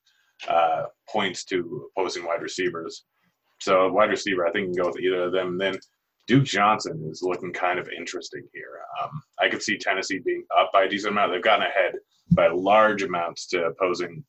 uh, 0.48 0.86
points 1.08 1.44
to 1.44 1.88
opposing 1.96 2.24
wide 2.24 2.42
receivers. 2.42 3.04
So 3.60 3.90
wide 3.90 4.10
receiver, 4.10 4.46
I 4.46 4.52
think 4.52 4.68
you 4.68 4.74
can 4.74 4.82
go 4.82 4.88
with 4.90 5.00
either 5.00 5.24
of 5.24 5.32
them. 5.32 5.48
And 5.48 5.60
then 5.60 5.78
Duke 6.26 6.44
Johnson 6.44 7.08
is 7.10 7.22
looking 7.22 7.52
kind 7.52 7.78
of 7.78 7.88
interesting 7.96 8.46
here. 8.52 8.80
Um, 9.02 9.10
I 9.40 9.48
could 9.48 9.62
see 9.62 9.78
Tennessee 9.78 10.20
being 10.24 10.44
up 10.56 10.70
by 10.72 10.84
a 10.84 10.88
decent 10.88 11.12
amount. 11.12 11.32
They've 11.32 11.42
gotten 11.42 11.66
ahead 11.66 11.94
by 12.32 12.48
large 12.48 13.02
amounts 13.02 13.46
to 13.48 13.64
opposing 13.64 14.22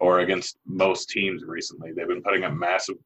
or 0.00 0.20
against 0.20 0.58
most 0.66 1.08
teams 1.08 1.42
recently. 1.44 1.92
They've 1.92 2.08
been 2.08 2.22
putting 2.22 2.44
up 2.44 2.52
massive 2.52 2.96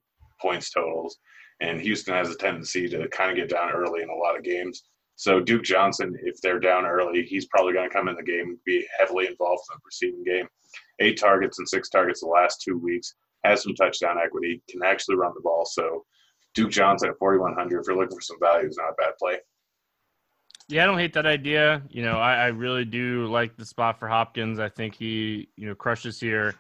points 0.40 0.70
totals, 0.70 1.18
and 1.60 1.80
Houston 1.80 2.14
has 2.14 2.30
a 2.30 2.36
tendency 2.36 2.88
to 2.88 3.08
kind 3.08 3.30
of 3.30 3.36
get 3.36 3.48
down 3.48 3.70
early 3.70 4.02
in 4.02 4.10
a 4.10 4.14
lot 4.14 4.36
of 4.36 4.42
games. 4.42 4.84
So 5.16 5.38
Duke 5.38 5.64
Johnson, 5.64 6.16
if 6.22 6.40
they're 6.40 6.60
down 6.60 6.86
early, 6.86 7.22
he's 7.22 7.46
probably 7.46 7.74
going 7.74 7.88
to 7.88 7.94
come 7.94 8.08
in 8.08 8.16
the 8.16 8.22
game, 8.22 8.58
be 8.64 8.86
heavily 8.98 9.26
involved 9.26 9.62
in 9.70 9.76
the 9.76 9.82
receiving 9.84 10.24
game 10.24 10.48
eight 11.00 11.18
targets 11.18 11.58
and 11.58 11.68
six 11.68 11.88
targets 11.88 12.20
the 12.20 12.26
last 12.26 12.62
two 12.62 12.78
weeks, 12.78 13.14
has 13.44 13.62
some 13.62 13.74
touchdown 13.74 14.16
equity, 14.22 14.62
can 14.68 14.82
actually 14.84 15.16
run 15.16 15.32
the 15.34 15.40
ball. 15.40 15.64
So 15.64 16.04
Duke 16.54 16.70
Johnson 16.70 17.10
at 17.10 17.18
4,100, 17.18 17.80
if 17.80 17.86
you're 17.86 17.96
looking 17.96 18.16
for 18.16 18.22
some 18.22 18.38
value, 18.40 18.68
is 18.68 18.76
not 18.76 18.90
a 18.90 18.94
bad 18.98 19.12
play. 19.18 19.38
Yeah, 20.68 20.84
I 20.84 20.86
don't 20.86 20.98
hate 20.98 21.14
that 21.14 21.26
idea. 21.26 21.82
You 21.88 22.02
know, 22.02 22.18
I, 22.18 22.34
I 22.34 22.46
really 22.46 22.84
do 22.84 23.26
like 23.26 23.56
the 23.56 23.64
spot 23.64 23.98
for 23.98 24.06
Hopkins. 24.06 24.60
I 24.60 24.68
think 24.68 24.94
he, 24.94 25.48
you 25.56 25.66
know, 25.66 25.74
crushes 25.74 26.20
here. 26.20 26.54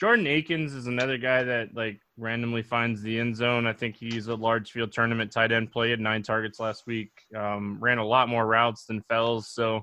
Jordan 0.00 0.26
Akins 0.26 0.74
is 0.74 0.86
another 0.86 1.16
guy 1.16 1.44
that 1.44 1.74
like 1.74 2.00
randomly 2.16 2.62
finds 2.62 3.00
the 3.00 3.18
end 3.18 3.36
zone. 3.36 3.66
I 3.66 3.72
think 3.72 3.96
he's 3.96 4.26
a 4.26 4.34
large 4.34 4.72
field 4.72 4.92
tournament 4.92 5.30
tight 5.30 5.52
end 5.52 5.70
play. 5.70 5.90
Had 5.90 6.00
nine 6.00 6.22
targets 6.22 6.58
last 6.58 6.86
week. 6.86 7.10
Um, 7.36 7.78
ran 7.80 7.98
a 7.98 8.04
lot 8.04 8.28
more 8.28 8.46
routes 8.46 8.86
than 8.86 9.02
Fells. 9.02 9.48
So 9.48 9.82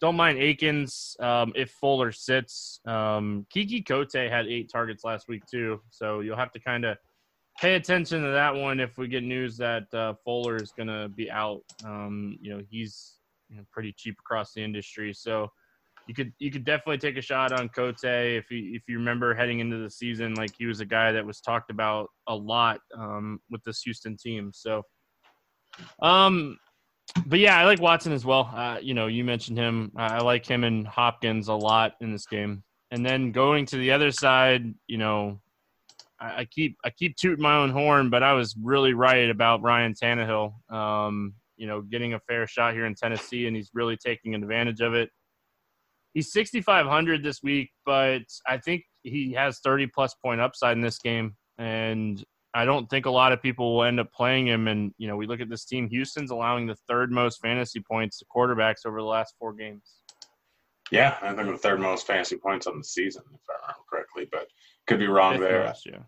don't 0.00 0.16
mind 0.16 0.38
Akins 0.38 1.16
um, 1.20 1.52
if 1.54 1.70
Fuller 1.70 2.12
sits. 2.12 2.80
Um, 2.86 3.46
Keke 3.54 3.84
Coutee 3.84 4.30
had 4.30 4.46
eight 4.46 4.70
targets 4.70 5.04
last 5.04 5.28
week 5.28 5.42
too, 5.50 5.80
so 5.90 6.20
you'll 6.20 6.36
have 6.36 6.52
to 6.52 6.60
kind 6.60 6.84
of 6.84 6.96
pay 7.60 7.74
attention 7.74 8.22
to 8.22 8.28
that 8.30 8.54
one 8.54 8.78
if 8.78 8.96
we 8.98 9.08
get 9.08 9.24
news 9.24 9.56
that 9.56 9.92
uh, 9.92 10.14
Fuller 10.24 10.56
is 10.56 10.72
going 10.72 10.86
to 10.86 11.08
be 11.08 11.30
out. 11.30 11.62
Um, 11.84 12.38
you 12.40 12.50
know, 12.50 12.62
he's 12.70 13.14
you 13.48 13.56
know, 13.56 13.64
pretty 13.72 13.92
cheap 13.96 14.16
across 14.20 14.52
the 14.52 14.62
industry, 14.62 15.12
so 15.12 15.50
you 16.08 16.14
could 16.14 16.32
you 16.38 16.50
could 16.50 16.64
definitely 16.64 16.96
take 16.96 17.18
a 17.18 17.22
shot 17.22 17.52
on 17.52 17.68
Coutee 17.68 18.38
if 18.38 18.50
you 18.50 18.74
if 18.74 18.82
you 18.88 18.98
remember 18.98 19.34
heading 19.34 19.60
into 19.60 19.76
the 19.76 19.90
season, 19.90 20.34
like 20.34 20.52
he 20.58 20.64
was 20.64 20.80
a 20.80 20.86
guy 20.86 21.12
that 21.12 21.24
was 21.24 21.40
talked 21.40 21.70
about 21.70 22.08
a 22.26 22.34
lot 22.34 22.80
um, 22.96 23.40
with 23.50 23.62
this 23.64 23.82
Houston 23.82 24.16
team. 24.16 24.50
So, 24.54 24.82
um, 26.00 26.58
but 27.26 27.38
yeah, 27.38 27.58
I 27.58 27.66
like 27.66 27.80
Watson 27.80 28.12
as 28.12 28.24
well. 28.24 28.50
Uh, 28.54 28.78
you 28.80 28.94
know, 28.94 29.06
you 29.06 29.22
mentioned 29.22 29.58
him. 29.58 29.92
I 29.96 30.20
like 30.20 30.46
him 30.46 30.64
and 30.64 30.86
Hopkins 30.86 31.48
a 31.48 31.54
lot 31.54 31.92
in 32.00 32.10
this 32.10 32.26
game. 32.26 32.62
And 32.90 33.04
then 33.04 33.32
going 33.32 33.66
to 33.66 33.76
the 33.76 33.90
other 33.90 34.10
side, 34.10 34.74
you 34.86 34.96
know, 34.96 35.42
I, 36.18 36.40
I 36.40 36.44
keep 36.46 36.78
I 36.86 36.90
keep 36.90 37.16
tooting 37.16 37.42
my 37.42 37.56
own 37.56 37.68
horn, 37.68 38.08
but 38.08 38.22
I 38.22 38.32
was 38.32 38.56
really 38.62 38.94
right 38.94 39.28
about 39.28 39.62
Ryan 39.62 39.92
Tannehill. 39.92 40.54
Um, 40.72 41.34
you 41.58 41.66
know, 41.66 41.82
getting 41.82 42.14
a 42.14 42.20
fair 42.20 42.46
shot 42.46 42.72
here 42.72 42.86
in 42.86 42.94
Tennessee, 42.94 43.46
and 43.46 43.54
he's 43.54 43.70
really 43.74 43.98
taking 43.98 44.34
advantage 44.34 44.80
of 44.80 44.94
it. 44.94 45.10
He's 46.18 46.32
6,500 46.32 47.22
this 47.22 47.44
week, 47.44 47.70
but 47.86 48.22
I 48.44 48.58
think 48.58 48.82
he 49.04 49.34
has 49.34 49.60
30 49.60 49.86
plus 49.86 50.14
point 50.14 50.40
upside 50.40 50.76
in 50.76 50.82
this 50.82 50.98
game. 50.98 51.36
And 51.58 52.20
I 52.52 52.64
don't 52.64 52.90
think 52.90 53.06
a 53.06 53.10
lot 53.10 53.30
of 53.30 53.40
people 53.40 53.76
will 53.76 53.84
end 53.84 54.00
up 54.00 54.12
playing 54.12 54.48
him. 54.48 54.66
And, 54.66 54.92
you 54.98 55.06
know, 55.06 55.14
we 55.14 55.28
look 55.28 55.40
at 55.40 55.48
this 55.48 55.64
team. 55.64 55.88
Houston's 55.90 56.32
allowing 56.32 56.66
the 56.66 56.74
third 56.88 57.12
most 57.12 57.40
fantasy 57.40 57.78
points 57.78 58.18
to 58.18 58.24
quarterbacks 58.24 58.84
over 58.84 59.00
the 59.00 59.06
last 59.06 59.36
four 59.38 59.52
games. 59.52 60.00
Yeah, 60.90 61.18
I 61.22 61.32
think 61.34 61.52
the 61.52 61.56
third 61.56 61.78
most 61.78 62.04
fantasy 62.04 62.36
points 62.36 62.66
on 62.66 62.78
the 62.78 62.84
season, 62.84 63.22
if 63.32 63.40
I 63.48 63.54
remember 63.62 63.84
correctly, 63.88 64.28
but 64.32 64.48
could 64.88 64.98
be 64.98 65.06
wrong 65.06 65.38
there. 65.38 65.66
Most, 65.66 65.86
yeah. 65.86 66.00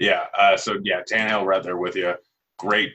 Yeah. 0.00 0.24
Uh, 0.36 0.56
so, 0.56 0.80
yeah, 0.82 1.02
Tannehill 1.08 1.44
right 1.44 1.62
there 1.62 1.76
with 1.76 1.94
you. 1.94 2.14
Great, 2.58 2.90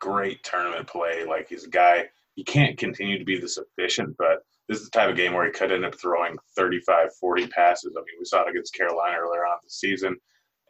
great 0.00 0.42
tournament 0.42 0.86
play. 0.86 1.24
Like, 1.24 1.48
he's 1.48 1.64
a 1.64 1.70
guy, 1.70 2.10
he 2.34 2.44
can't 2.44 2.76
continue 2.76 3.18
to 3.18 3.24
be 3.24 3.40
this 3.40 3.56
efficient, 3.56 4.14
but 4.18 4.42
this 4.68 4.78
is 4.78 4.90
the 4.90 4.98
type 4.98 5.10
of 5.10 5.16
game 5.16 5.32
where 5.32 5.46
he 5.46 5.52
could 5.52 5.72
end 5.72 5.84
up 5.84 5.98
throwing 5.98 6.36
35, 6.56 7.08
40 7.18 7.46
passes. 7.48 7.94
I 7.96 8.00
mean, 8.00 8.16
we 8.18 8.24
saw 8.24 8.42
it 8.42 8.50
against 8.50 8.74
Carolina 8.74 9.16
earlier 9.18 9.46
on 9.46 9.58
the 9.64 9.70
season 9.70 10.16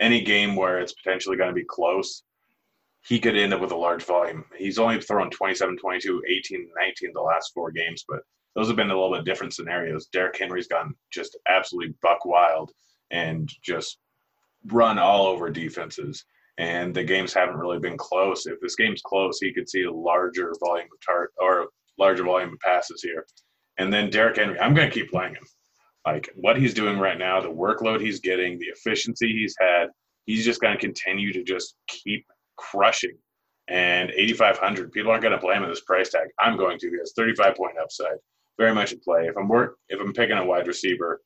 any 0.00 0.20
game 0.20 0.56
where 0.56 0.78
it's 0.78 0.92
potentially 0.92 1.36
going 1.36 1.48
to 1.48 1.54
be 1.54 1.64
close, 1.64 2.22
he 3.06 3.18
could 3.18 3.36
end 3.36 3.54
up 3.54 3.60
with 3.60 3.72
a 3.72 3.76
large 3.76 4.04
volume. 4.04 4.44
He's 4.56 4.78
only 4.78 5.00
thrown 5.00 5.30
27, 5.30 5.76
22, 5.76 6.22
18, 6.28 6.68
19 6.78 7.10
the 7.14 7.20
last 7.20 7.52
four 7.54 7.70
games, 7.70 8.04
but 8.08 8.20
those 8.54 8.66
have 8.68 8.76
been 8.76 8.90
a 8.90 8.94
little 8.94 9.16
bit 9.16 9.24
different 9.24 9.54
scenarios. 9.54 10.06
Derrick 10.06 10.38
Henry's 10.38 10.68
gone 10.68 10.94
just 11.12 11.38
absolutely 11.48 11.94
buck 12.02 12.24
wild 12.24 12.72
and 13.10 13.50
just 13.62 13.98
run 14.66 14.98
all 14.98 15.26
over 15.26 15.50
defenses. 15.50 16.24
and 16.58 16.92
the 16.92 17.04
games 17.04 17.32
haven't 17.32 17.56
really 17.56 17.78
been 17.78 17.96
close. 17.96 18.46
If 18.46 18.60
this 18.60 18.74
game's 18.74 19.00
close, 19.02 19.38
he 19.38 19.52
could 19.52 19.68
see 19.68 19.84
a 19.84 19.92
larger 19.92 20.52
volume 20.58 20.88
of 20.92 21.00
tar- 21.06 21.30
or 21.40 21.68
larger 21.98 22.24
volume 22.24 22.54
of 22.54 22.58
passes 22.58 23.00
here. 23.00 23.24
And 23.78 23.92
then 23.92 24.10
Derrick 24.10 24.36
Henry, 24.36 24.58
I'm 24.58 24.74
going 24.74 24.88
to 24.88 24.94
keep 24.94 25.10
playing 25.10 25.34
him. 25.34 25.46
Like 26.06 26.30
what 26.34 26.56
he's 26.56 26.74
doing 26.74 26.98
right 26.98 27.18
now, 27.18 27.40
the 27.40 27.48
workload 27.48 28.00
he's 28.00 28.20
getting, 28.20 28.58
the 28.58 28.66
efficiency 28.66 29.28
he's 29.28 29.54
had, 29.60 29.88
he's 30.26 30.44
just 30.44 30.60
going 30.60 30.74
to 30.74 30.80
continue 30.80 31.32
to 31.32 31.42
just 31.42 31.76
keep 31.86 32.26
crushing. 32.56 33.16
And 33.68 34.10
8,500, 34.16 34.92
people 34.92 35.10
aren't 35.10 35.22
going 35.22 35.32
to 35.32 35.40
play 35.40 35.54
him 35.54 35.68
this 35.68 35.82
price 35.82 36.10
tag. 36.10 36.28
I'm 36.40 36.56
going 36.56 36.78
to 36.78 36.90
because 36.90 37.12
35 37.16 37.54
point 37.54 37.76
upside, 37.80 38.16
very 38.58 38.74
much 38.74 38.92
in 38.92 39.00
play. 39.00 39.26
If 39.26 39.36
I'm 39.36 39.48
work, 39.48 39.76
if 39.88 40.00
I'm 40.00 40.12
picking 40.12 40.38
a 40.38 40.44
wide 40.44 40.66
receiver, 40.66 41.20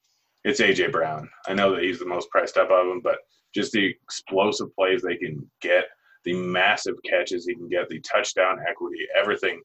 it's 0.44 0.60
AJ 0.60 0.90
Brown. 0.90 1.28
I 1.46 1.54
know 1.54 1.72
that 1.72 1.84
he's 1.84 2.00
the 2.00 2.06
most 2.06 2.28
priced 2.30 2.56
up 2.56 2.70
of 2.70 2.88
them, 2.88 3.00
but 3.02 3.18
just 3.54 3.72
the 3.72 3.86
explosive 3.86 4.74
plays 4.74 5.02
they 5.02 5.16
can 5.16 5.48
get, 5.60 5.84
the 6.24 6.34
massive 6.34 6.96
catches 7.08 7.46
he 7.46 7.54
can 7.54 7.68
get, 7.68 7.88
the 7.88 8.00
touchdown 8.00 8.58
equity, 8.68 9.06
everything. 9.16 9.60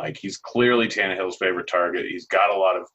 Like 0.00 0.16
he's 0.16 0.38
clearly 0.38 0.88
Tannehill's 0.88 1.36
favorite 1.36 1.66
target. 1.66 2.06
He's 2.06 2.26
got 2.26 2.54
a 2.54 2.58
lot 2.58 2.76
of 2.76 2.86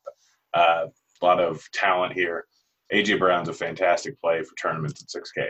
uh, 0.54 0.86
a 1.22 1.26
lot 1.26 1.40
of 1.40 1.64
talent 1.74 2.14
here. 2.14 2.46
AJ 2.94 3.20
Brown's 3.20 3.50
a 3.50 3.54
fantastic 3.54 4.20
play 4.22 4.42
for 4.44 4.56
tournaments 4.56 5.02
at 5.02 5.22
6K. 5.22 5.50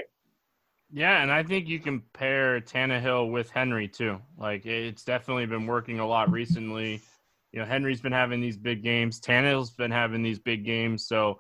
Yeah, 0.91 1.21
and 1.21 1.31
I 1.31 1.43
think 1.43 1.67
you 1.67 1.79
can 1.79 2.01
pair 2.13 2.61
Tannehill 2.61 3.31
with 3.31 3.49
Henry 3.49 3.87
too. 3.87 4.19
Like 4.37 4.65
it's 4.65 5.03
definitely 5.03 5.45
been 5.45 5.65
working 5.65 5.99
a 5.99 6.07
lot 6.07 6.31
recently. 6.31 7.01
You 7.51 7.59
know, 7.59 7.65
Henry's 7.65 8.01
been 8.01 8.11
having 8.11 8.41
these 8.41 8.57
big 8.57 8.83
games. 8.83 9.19
Tannehill's 9.19 9.71
been 9.71 9.91
having 9.91 10.21
these 10.21 10.39
big 10.39 10.65
games. 10.65 11.07
So, 11.07 11.39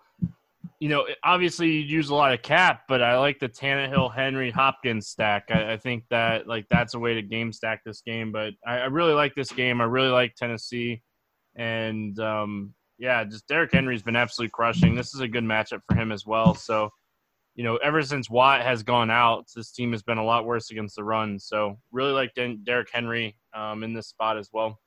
you 0.79 0.89
know, 0.89 1.07
obviously 1.23 1.69
you 1.69 1.79
use 1.79 2.09
a 2.09 2.15
lot 2.15 2.33
of 2.33 2.41
cap, 2.41 2.83
but 2.87 3.01
I 3.01 3.17
like 3.17 3.39
the 3.39 3.49
Tannehill, 3.49 4.13
Henry, 4.13 4.51
Hopkins 4.51 5.07
stack. 5.07 5.45
I, 5.49 5.73
I 5.73 5.77
think 5.77 6.03
that 6.09 6.47
like 6.47 6.65
that's 6.69 6.93
a 6.93 6.99
way 6.99 7.13
to 7.13 7.21
game 7.21 7.51
stack 7.51 7.83
this 7.83 8.01
game. 8.01 8.31
But 8.31 8.53
I, 8.65 8.79
I 8.79 8.85
really 8.85 9.13
like 9.13 9.35
this 9.35 9.51
game. 9.51 9.81
I 9.81 9.85
really 9.85 10.09
like 10.09 10.35
Tennessee, 10.35 11.01
and 11.55 12.17
um, 12.19 12.73
yeah, 12.97 13.23
just 13.23 13.47
Derrick 13.47 13.73
Henry's 13.73 14.03
been 14.03 14.15
absolutely 14.15 14.51
crushing. 14.51 14.95
This 14.95 15.13
is 15.13 15.21
a 15.21 15.27
good 15.27 15.43
matchup 15.43 15.81
for 15.87 15.95
him 15.95 16.11
as 16.11 16.25
well. 16.25 16.55
So, 16.55 16.89
you 17.55 17.63
know, 17.63 17.77
ever 17.77 18.01
since 18.01 18.29
Watt 18.29 18.61
has 18.61 18.83
gone 18.83 19.11
out, 19.11 19.47
this 19.55 19.71
team 19.71 19.91
has 19.91 20.03
been 20.03 20.17
a 20.17 20.23
lot 20.23 20.45
worse 20.45 20.71
against 20.71 20.95
the 20.95 21.03
run. 21.03 21.39
So, 21.39 21.77
really 21.91 22.11
like 22.11 22.33
Derrick 22.63 22.89
Henry 22.91 23.37
um, 23.53 23.83
in 23.83 23.93
this 23.93 24.07
spot 24.07 24.37
as 24.37 24.49
well. 24.53 24.79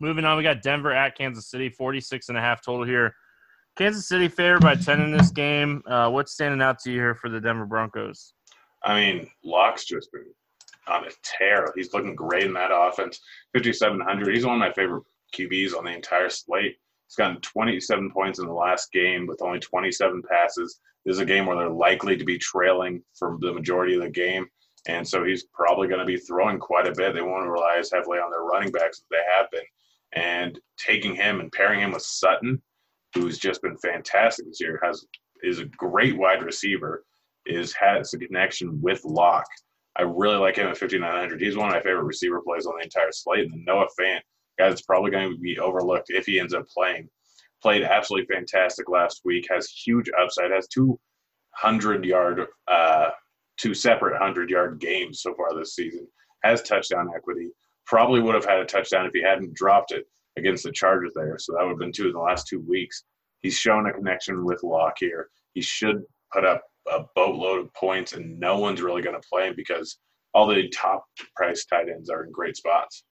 Moving 0.00 0.24
on, 0.24 0.36
we 0.36 0.42
got 0.42 0.62
Denver 0.62 0.92
at 0.92 1.16
Kansas 1.16 1.48
City, 1.48 1.68
46 1.68 2.28
and 2.28 2.36
a 2.36 2.40
half 2.40 2.64
total 2.64 2.84
here. 2.84 3.14
Kansas 3.76 4.06
City 4.06 4.28
favored 4.28 4.62
by 4.62 4.76
10 4.76 5.00
in 5.00 5.10
this 5.10 5.30
game. 5.30 5.82
Uh, 5.86 6.08
what's 6.08 6.32
standing 6.32 6.62
out 6.62 6.78
to 6.80 6.92
you 6.92 6.98
here 6.98 7.14
for 7.14 7.28
the 7.28 7.40
Denver 7.40 7.66
Broncos? 7.66 8.34
I 8.84 8.94
mean, 8.94 9.28
Lock's 9.42 9.84
just 9.84 10.12
been 10.12 10.26
on 10.86 11.04
a 11.04 11.10
tear. 11.22 11.72
He's 11.74 11.92
looking 11.92 12.14
great 12.14 12.44
in 12.44 12.52
that 12.54 12.70
offense. 12.72 13.20
5,700. 13.52 14.34
He's 14.34 14.46
one 14.46 14.54
of 14.54 14.60
my 14.60 14.72
favorite 14.72 15.02
QBs 15.34 15.76
on 15.76 15.84
the 15.84 15.92
entire 15.92 16.28
slate. 16.28 16.76
He's 17.08 17.16
gotten 17.16 17.40
27 17.40 18.10
points 18.12 18.38
in 18.38 18.46
the 18.46 18.52
last 18.52 18.92
game 18.92 19.26
with 19.26 19.42
only 19.42 19.58
27 19.58 20.22
passes. 20.30 20.80
This 21.04 21.16
is 21.16 21.20
a 21.20 21.24
game 21.24 21.46
where 21.46 21.56
they're 21.56 21.68
likely 21.68 22.16
to 22.16 22.24
be 22.24 22.38
trailing 22.38 23.02
for 23.18 23.36
the 23.40 23.52
majority 23.52 23.94
of 23.94 24.02
the 24.02 24.10
game. 24.10 24.46
And 24.86 25.06
so 25.06 25.24
he's 25.24 25.44
probably 25.54 25.88
going 25.88 26.00
to 26.00 26.06
be 26.06 26.18
throwing 26.18 26.58
quite 26.58 26.86
a 26.86 26.92
bit. 26.92 27.14
They 27.14 27.22
won't 27.22 27.48
rely 27.48 27.76
as 27.78 27.90
heavily 27.90 28.18
on 28.18 28.30
their 28.30 28.42
running 28.42 28.70
backs 28.70 29.00
as 29.00 29.04
they 29.10 29.22
have 29.36 29.50
been. 29.50 29.64
And 30.12 30.60
taking 30.78 31.14
him 31.14 31.40
and 31.40 31.50
pairing 31.50 31.80
him 31.80 31.92
with 31.92 32.02
Sutton, 32.02 32.62
who's 33.14 33.38
just 33.38 33.62
been 33.62 33.76
fantastic 33.78 34.46
this 34.46 34.60
year, 34.60 34.80
has 34.82 35.06
is 35.42 35.60
a 35.60 35.64
great 35.64 36.16
wide 36.16 36.42
receiver, 36.42 37.04
is 37.46 37.72
has 37.74 38.12
a 38.14 38.18
connection 38.18 38.80
with 38.82 39.04
Lock. 39.04 39.46
I 39.96 40.02
really 40.02 40.36
like 40.36 40.56
him 40.56 40.66
at 40.66 40.76
5,900. 40.76 41.40
He's 41.40 41.56
one 41.56 41.68
of 41.68 41.74
my 41.74 41.80
favorite 41.80 42.04
receiver 42.04 42.40
plays 42.40 42.66
on 42.66 42.74
the 42.76 42.84
entire 42.84 43.12
slate. 43.12 43.50
And 43.52 43.64
Noah 43.64 43.86
Fant 43.98 44.20
guy 44.58 44.68
that's 44.68 44.82
probably 44.82 45.10
going 45.10 45.30
to 45.30 45.38
be 45.38 45.58
overlooked 45.58 46.10
if 46.10 46.26
he 46.26 46.40
ends 46.40 46.54
up 46.54 46.66
playing. 46.68 47.08
Played 47.62 47.82
absolutely 47.82 48.34
fantastic 48.34 48.88
last 48.88 49.20
week. 49.24 49.46
Has 49.50 49.70
huge 49.70 50.10
upside. 50.20 50.50
Has 50.50 50.68
two 50.68 50.98
hundred 51.52 52.04
yard, 52.04 52.46
uh, 52.68 53.10
two 53.56 53.74
separate 53.74 54.18
hundred 54.18 54.50
yard 54.50 54.80
games 54.80 55.22
so 55.22 55.34
far 55.34 55.54
this 55.56 55.74
season. 55.74 56.06
Has 56.42 56.62
touchdown 56.62 57.08
equity. 57.16 57.48
Probably 57.86 58.20
would 58.20 58.34
have 58.34 58.44
had 58.44 58.58
a 58.58 58.64
touchdown 58.64 59.06
if 59.06 59.12
he 59.12 59.22
hadn't 59.22 59.54
dropped 59.54 59.92
it 59.92 60.06
against 60.36 60.64
the 60.64 60.72
Chargers 60.72 61.12
there. 61.14 61.36
So 61.38 61.52
that 61.52 61.62
would 61.62 61.70
have 61.70 61.78
been 61.78 61.92
two 61.92 62.06
in 62.06 62.12
the 62.12 62.18
last 62.18 62.46
two 62.46 62.60
weeks. 62.60 63.04
He's 63.40 63.56
shown 63.56 63.86
a 63.86 63.92
connection 63.92 64.44
with 64.44 64.62
Lock 64.62 64.96
here. 64.98 65.28
He 65.54 65.60
should 65.60 66.02
put 66.32 66.44
up 66.44 66.62
a 66.90 67.04
boatload 67.14 67.60
of 67.60 67.74
points, 67.74 68.12
and 68.14 68.38
no 68.38 68.58
one's 68.58 68.82
really 68.82 69.02
going 69.02 69.20
to 69.20 69.28
play 69.28 69.48
him 69.48 69.54
because 69.56 69.98
all 70.32 70.46
the 70.46 70.68
top 70.70 71.04
price 71.36 71.64
tight 71.64 71.88
ends 71.88 72.10
are 72.10 72.24
in 72.24 72.32
great 72.32 72.56
spots. 72.56 73.04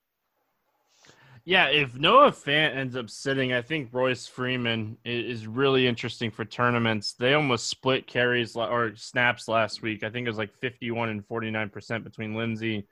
Yeah, 1.45 1.67
if 1.67 1.95
Noah 1.95 2.31
Fant 2.31 2.75
ends 2.75 2.95
up 2.95 3.09
sitting, 3.09 3.51
I 3.51 3.61
think 3.61 3.89
Royce 3.91 4.27
Freeman 4.27 4.97
is 5.03 5.45
really 5.45 5.87
interesting 5.87 6.31
for 6.31 6.45
tournaments. 6.45 7.15
They 7.19 7.33
almost 7.33 7.67
split 7.67 8.07
carries 8.07 8.55
or 8.55 8.93
snaps 8.95 9.49
last 9.49 9.81
week. 9.81 10.03
I 10.03 10.09
think 10.09 10.25
it 10.25 10.29
was 10.29 10.37
like 10.37 10.53
51 10.53 11.09
and 11.09 11.27
49% 11.27 12.03
between 12.03 12.35
Lindsay 12.35 12.87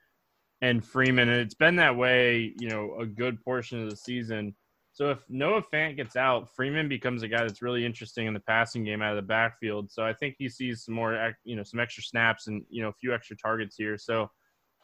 and 0.61 0.85
Freeman. 0.85 1.29
And 1.29 1.41
it's 1.41 1.55
been 1.55 1.75
that 1.77 1.95
way, 1.95 2.53
you 2.59 2.69
know, 2.69 2.95
a 2.99 3.05
good 3.05 3.43
portion 3.43 3.83
of 3.83 3.89
the 3.89 3.95
season. 3.95 4.55
So 4.93 5.09
if 5.09 5.19
Noah 5.29 5.63
Fant 5.73 5.95
gets 5.95 6.15
out, 6.15 6.53
Freeman 6.53 6.89
becomes 6.89 7.23
a 7.23 7.27
guy 7.27 7.41
that's 7.41 7.61
really 7.61 7.85
interesting 7.85 8.27
in 8.27 8.33
the 8.33 8.41
passing 8.41 8.83
game 8.83 9.01
out 9.01 9.11
of 9.11 9.15
the 9.15 9.27
backfield. 9.27 9.89
So 9.91 10.03
I 10.03 10.13
think 10.13 10.35
he 10.37 10.49
sees 10.49 10.83
some 10.83 10.93
more, 10.95 11.33
you 11.45 11.55
know, 11.55 11.63
some 11.63 11.79
extra 11.79 12.03
snaps 12.03 12.47
and, 12.47 12.63
you 12.69 12.83
know, 12.83 12.89
a 12.89 12.93
few 12.93 13.13
extra 13.13 13.37
targets 13.37 13.75
here. 13.77 13.97
So 13.97 14.29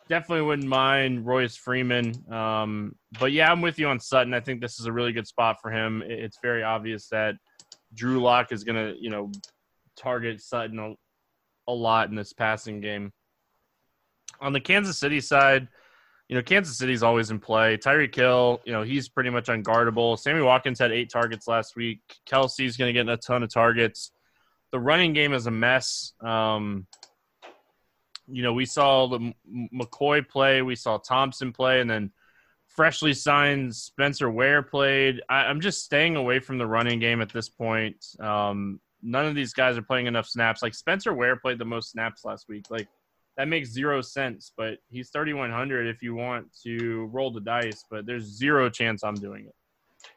definitely 0.07 0.43
wouldn't 0.43 0.67
mind 0.67 1.25
Royce 1.25 1.57
Freeman. 1.57 2.13
Um, 2.31 2.95
but 3.19 3.33
yeah, 3.33 3.51
I'm 3.51 3.61
with 3.61 3.77
you 3.77 3.89
on 3.89 3.99
Sutton. 3.99 4.33
I 4.33 4.39
think 4.39 4.61
this 4.61 4.79
is 4.79 4.85
a 4.85 4.93
really 4.93 5.11
good 5.11 5.27
spot 5.27 5.57
for 5.61 5.71
him. 5.71 6.01
It's 6.05 6.39
very 6.41 6.63
obvious 6.63 7.09
that 7.09 7.35
Drew 7.93 8.21
Lock 8.21 8.53
is 8.53 8.63
going 8.63 8.77
to, 8.77 8.95
you 8.99 9.09
know, 9.09 9.29
target 9.97 10.41
Sutton 10.41 10.79
a, 10.79 10.93
a 11.69 11.73
lot 11.73 12.09
in 12.09 12.15
this 12.15 12.31
passing 12.31 12.79
game. 12.79 13.11
On 14.41 14.53
the 14.53 14.59
Kansas 14.59 14.97
City 14.97 15.19
side, 15.19 15.67
you 16.29 16.35
know, 16.35 16.41
Kansas 16.41 16.77
City's 16.77 17.03
always 17.03 17.31
in 17.31 17.39
play. 17.39 17.77
Tyreek 17.77 18.13
Hill, 18.13 18.61
you 18.65 18.73
know, 18.73 18.83
he's 18.83 19.07
pretty 19.07 19.29
much 19.29 19.47
unguardable. 19.47 20.19
Sammy 20.19 20.41
Watkins 20.41 20.79
had 20.79 20.91
eight 20.91 21.09
targets 21.09 21.47
last 21.47 21.75
week. 21.75 21.99
Kelce's 22.29 22.75
going 22.75 22.93
to 22.93 22.93
get 22.93 23.07
a 23.07 23.17
ton 23.17 23.43
of 23.43 23.53
targets. 23.53 24.11
The 24.71 24.79
running 24.79 25.13
game 25.13 25.33
is 25.33 25.47
a 25.47 25.51
mess. 25.51 26.13
Um, 26.21 26.85
you 28.27 28.43
know, 28.43 28.51
we 28.51 28.65
saw 28.65 29.07
the 29.07 29.33
McCoy 29.73 30.27
play, 30.27 30.61
we 30.61 30.75
saw 30.75 30.97
Thompson 30.97 31.53
play, 31.53 31.79
and 31.79 31.89
then 31.89 32.11
freshly 32.67 33.13
signed 33.13 33.73
Spencer 33.73 34.29
Ware 34.29 34.61
played. 34.61 35.21
I, 35.29 35.49
am 35.49 35.61
just 35.61 35.85
staying 35.85 36.17
away 36.17 36.39
from 36.39 36.57
the 36.57 36.67
running 36.67 36.99
game 36.99 37.21
at 37.21 37.31
this 37.31 37.47
point. 37.47 38.05
Um, 38.19 38.81
none 39.01 39.25
of 39.25 39.33
these 39.33 39.53
guys 39.53 39.77
are 39.77 39.81
playing 39.81 40.07
enough 40.07 40.27
snaps. 40.27 40.61
Like 40.61 40.75
Spencer 40.75 41.13
Ware 41.13 41.37
played 41.37 41.57
the 41.57 41.65
most 41.65 41.91
snaps 41.91 42.25
last 42.25 42.49
week. 42.49 42.65
Like 42.69 42.89
that 43.37 43.47
makes 43.47 43.69
zero 43.69 44.01
sense, 44.01 44.51
but 44.57 44.79
he's 44.89 45.09
3,100 45.09 45.87
if 45.87 46.01
you 46.01 46.15
want 46.15 46.47
to 46.63 47.07
roll 47.11 47.31
the 47.31 47.39
dice, 47.39 47.83
but 47.89 48.05
there's 48.05 48.23
zero 48.23 48.69
chance 48.69 49.03
I'm 49.03 49.15
doing 49.15 49.45
it. 49.45 49.55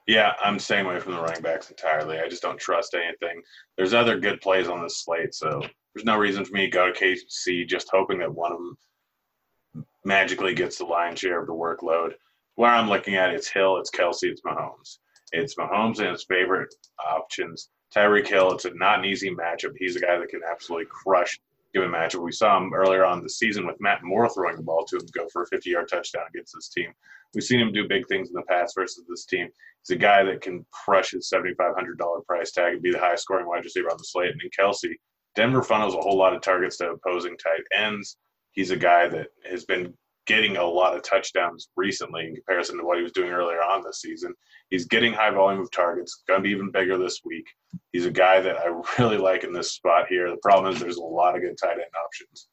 Yeah, 0.06 0.32
I'm 0.42 0.58
staying 0.58 0.86
away 0.86 1.00
from 1.00 1.14
the 1.14 1.20
running 1.20 1.42
backs 1.42 1.70
entirely. 1.70 2.18
I 2.18 2.28
just 2.28 2.42
don't 2.42 2.58
trust 2.58 2.94
anything. 2.94 3.42
There's 3.76 3.94
other 3.94 4.18
good 4.18 4.40
plays 4.40 4.68
on 4.68 4.82
this 4.82 4.98
slate, 5.04 5.34
so 5.34 5.60
there's 5.94 6.06
no 6.06 6.16
reason 6.16 6.44
for 6.44 6.52
me 6.52 6.66
to 6.66 6.70
go 6.70 6.90
to 6.90 6.98
KC 6.98 7.68
just 7.68 7.90
hoping 7.92 8.18
that 8.20 8.34
one 8.34 8.52
of 8.52 8.58
them 8.58 9.86
magically 10.04 10.54
gets 10.54 10.78
the 10.78 10.84
lion's 10.84 11.18
share 11.18 11.40
of 11.40 11.46
the 11.46 11.52
workload. 11.52 12.14
Where 12.54 12.70
I'm 12.70 12.88
looking 12.88 13.16
at 13.16 13.34
it's 13.34 13.48
Hill, 13.48 13.76
it's 13.78 13.90
Kelce, 13.90 14.24
it's 14.24 14.42
Mahomes. 14.42 14.98
It's 15.32 15.54
Mahomes 15.56 15.98
and 15.98 16.08
his 16.08 16.24
favorite 16.24 16.74
options. 17.06 17.68
Tyreek 17.94 18.26
Hill, 18.26 18.52
it's 18.52 18.64
a, 18.64 18.74
not 18.74 19.00
an 19.00 19.04
easy 19.04 19.30
matchup. 19.30 19.74
He's 19.76 19.96
a 19.96 20.00
guy 20.00 20.18
that 20.18 20.28
can 20.28 20.40
absolutely 20.48 20.86
crush 20.86 21.38
given 21.74 21.90
matchup. 21.90 22.22
We 22.22 22.32
saw 22.32 22.58
him 22.58 22.72
earlier 22.74 23.04
on 23.04 23.22
the 23.22 23.28
season 23.28 23.66
with 23.66 23.80
Matt 23.80 24.02
Moore 24.02 24.28
throwing 24.28 24.56
the 24.56 24.62
ball 24.62 24.84
to 24.86 24.96
him, 24.96 25.02
go 25.14 25.26
for 25.32 25.42
a 25.42 25.46
50 25.46 25.70
yard 25.70 25.88
touchdown 25.88 26.24
against 26.28 26.54
this 26.54 26.68
team. 26.68 26.92
We've 27.34 27.44
seen 27.44 27.60
him 27.60 27.72
do 27.72 27.88
big 27.88 28.06
things 28.08 28.28
in 28.28 28.34
the 28.34 28.42
past 28.42 28.74
versus 28.76 29.04
this 29.08 29.24
team. 29.24 29.48
He's 29.82 29.96
a 29.96 29.98
guy 29.98 30.24
that 30.24 30.40
can 30.40 30.66
crush 30.72 31.12
his 31.12 31.30
$7,500 31.32 32.26
price 32.26 32.50
tag 32.50 32.74
and 32.74 32.82
be 32.82 32.92
the 32.92 32.98
highest 32.98 33.22
scoring 33.22 33.46
wide 33.46 33.64
receiver 33.64 33.90
on 33.90 33.98
the 33.98 34.04
slate. 34.04 34.32
And 34.32 34.40
then 34.40 34.50
Kelce, 34.58 34.94
Denver 35.36 35.62
funnels 35.62 35.94
a 35.94 36.00
whole 36.00 36.18
lot 36.18 36.34
of 36.34 36.42
targets 36.42 36.76
to 36.78 36.90
opposing 36.90 37.36
tight 37.36 37.62
ends. 37.76 38.16
He's 38.52 38.72
a 38.72 38.76
guy 38.76 39.08
that 39.08 39.28
has 39.48 39.64
been 39.64 39.94
getting 40.30 40.56
a 40.58 40.64
lot 40.64 40.94
of 40.94 41.02
touchdowns 41.02 41.70
recently 41.76 42.28
in 42.28 42.36
comparison 42.36 42.78
to 42.78 42.84
what 42.84 42.96
he 42.96 43.02
was 43.02 43.10
doing 43.10 43.30
earlier 43.30 43.62
on 43.62 43.82
this 43.82 44.00
season. 44.00 44.32
He's 44.70 44.86
getting 44.86 45.12
high 45.12 45.30
volume 45.30 45.60
of 45.60 45.72
targets, 45.72 46.22
going 46.28 46.40
to 46.40 46.44
be 46.44 46.50
even 46.50 46.70
bigger 46.70 46.96
this 46.96 47.22
week. 47.24 47.48
He's 47.92 48.06
a 48.06 48.12
guy 48.12 48.40
that 48.40 48.56
I 48.56 48.80
really 49.02 49.18
like 49.18 49.42
in 49.42 49.52
this 49.52 49.72
spot 49.72 50.06
here. 50.08 50.30
The 50.30 50.36
problem 50.36 50.72
is 50.72 50.80
there's 50.80 50.98
a 50.98 51.02
lot 51.02 51.34
of 51.34 51.42
good 51.42 51.58
tight 51.60 51.72
end 51.72 51.90
options. 52.04 52.48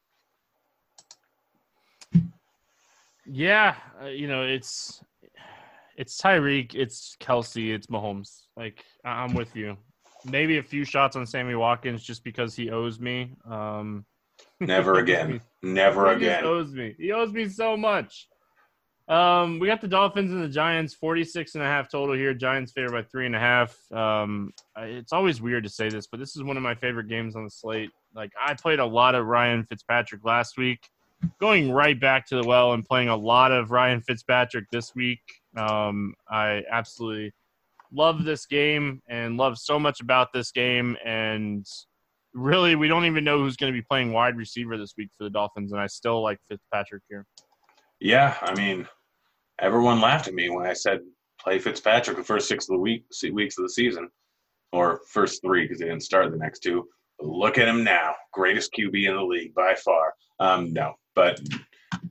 Yeah, 3.28 3.76
uh, 4.02 4.08
you 4.08 4.28
know, 4.28 4.42
it's 4.42 5.04
it's 5.98 6.20
Tyreek, 6.20 6.74
it's 6.74 7.16
Kelce, 7.20 7.76
it's 7.76 7.88
Mahomes. 7.88 8.44
Like 8.56 8.84
I'm 9.06 9.36
with 9.36 9.56
you 9.56 9.78
maybe 10.26 10.58
a 10.58 10.64
few 10.64 10.84
shots 10.84 11.16
on 11.16 11.26
Sammy 11.26 11.56
Watkins 11.56 12.04
just 12.04 12.24
because 12.24 12.56
he 12.56 12.70
owes 12.70 13.00
me. 13.00 13.34
Um, 13.50 14.06
Never 14.60 14.96
again. 15.00 15.42
Never 15.64 16.10
he 16.10 16.16
again. 16.18 16.44
He 16.44 16.50
owes 16.50 16.74
me. 16.74 16.96
He 16.98 17.12
owes 17.12 17.32
me 17.32 17.50
so 17.50 17.78
much. 17.78 18.28
Um, 19.08 19.60
we 19.60 19.68
got 19.68 19.80
the 19.80 19.88
Dolphins 19.88 20.32
and 20.32 20.44
the 20.44 20.50
Giants, 20.50 20.94
46 20.94 21.56
and 21.56 21.64
a 21.64 21.68
half 21.68 21.90
total 21.90 22.14
here. 22.14 22.34
Giants 22.34 22.74
favored 22.74 22.92
by 22.92 23.04
three 23.04 23.26
and 23.26 23.36
a 23.36 23.40
half. 23.40 23.78
Um, 23.92 24.52
it's 24.78 25.14
always 25.14 25.42
weird 25.42 25.64
to 25.64 25.70
say 25.70 25.90
this, 25.90 26.08
but 26.08 26.20
this 26.20 26.36
is 26.36 26.44
one 26.44 26.58
of 26.58 26.64
my 26.64 26.76
favorite 26.76 27.08
games 27.08 27.36
on 27.36 27.46
the 27.46 27.50
slate. 27.50 27.92
Like 28.14 28.32
I 28.42 28.54
played 28.54 28.80
a 28.80 28.86
lot 28.86 29.16
of 29.16 29.28
Ryan 29.28 29.64
Fitzpatrick 29.64 30.26
last 30.26 30.58
week, 30.58 30.90
going 31.40 31.72
right 31.72 31.98
back 31.98 32.26
to 32.28 32.42
the 32.42 32.46
well 32.46 32.74
and 32.74 32.84
playing 32.84 33.08
a 33.08 33.16
lot 33.16 33.54
of 33.54 33.72
Ryan 33.72 34.02
Fitzpatrick 34.02 34.66
this 34.72 34.94
week. 34.94 35.22
Um, 35.56 36.14
I 36.30 36.64
absolutely 36.70 37.34
love 37.94 38.26
this 38.26 38.46
game 38.46 39.02
and 39.08 39.38
love 39.38 39.58
so 39.58 39.80
much 39.80 40.02
about 40.02 40.34
this 40.34 40.52
game. 40.52 40.98
And 41.06 41.66
really, 42.38 42.76
we 42.76 42.88
don't 42.88 43.06
even 43.06 43.24
know 43.24 43.40
who's 43.40 43.58
going 43.58 43.74
to 43.74 43.78
be 43.78 43.84
playing 43.84 44.14
wide 44.14 44.38
receiver 44.38 44.78
this 44.78 44.94
week 44.98 45.10
for 45.18 45.24
the 45.24 45.30
Dolphins, 45.30 45.72
and 45.72 45.82
I 45.82 45.88
still 45.88 46.22
like 46.22 46.40
Fitzpatrick 46.50 47.04
here. 47.10 47.26
Yeah, 48.00 48.36
I 48.42 48.54
mean, 48.54 48.88
everyone 49.60 50.00
laughed 50.00 50.28
at 50.28 50.34
me 50.34 50.50
when 50.50 50.66
I 50.66 50.74
said 50.74 51.00
play 51.40 51.60
Fitzpatrick 51.60 52.18
the 52.18 52.24
first 52.24 52.48
six 52.48 52.66
of 52.66 52.76
the 52.76 52.80
week 52.80 53.06
weeks 53.34 53.58
of 53.58 53.64
the 53.64 53.70
season, 53.70 54.10
or 54.72 55.02
first 55.10 55.42
three 55.42 55.64
because 55.64 55.80
they 55.80 55.86
didn't 55.86 56.04
start 56.04 56.32
the 56.32 56.38
next 56.38 56.60
two. 56.60 56.88
Look 57.20 57.58
at 57.58 57.68
him 57.68 57.84
now, 57.84 58.14
greatest 58.32 58.72
QB 58.78 59.08
in 59.08 59.16
the 59.16 59.24
league 59.24 59.56
by 59.56 59.74
far. 59.84 60.14
Um, 60.40 60.72
no, 60.72 60.94
but 61.16 61.40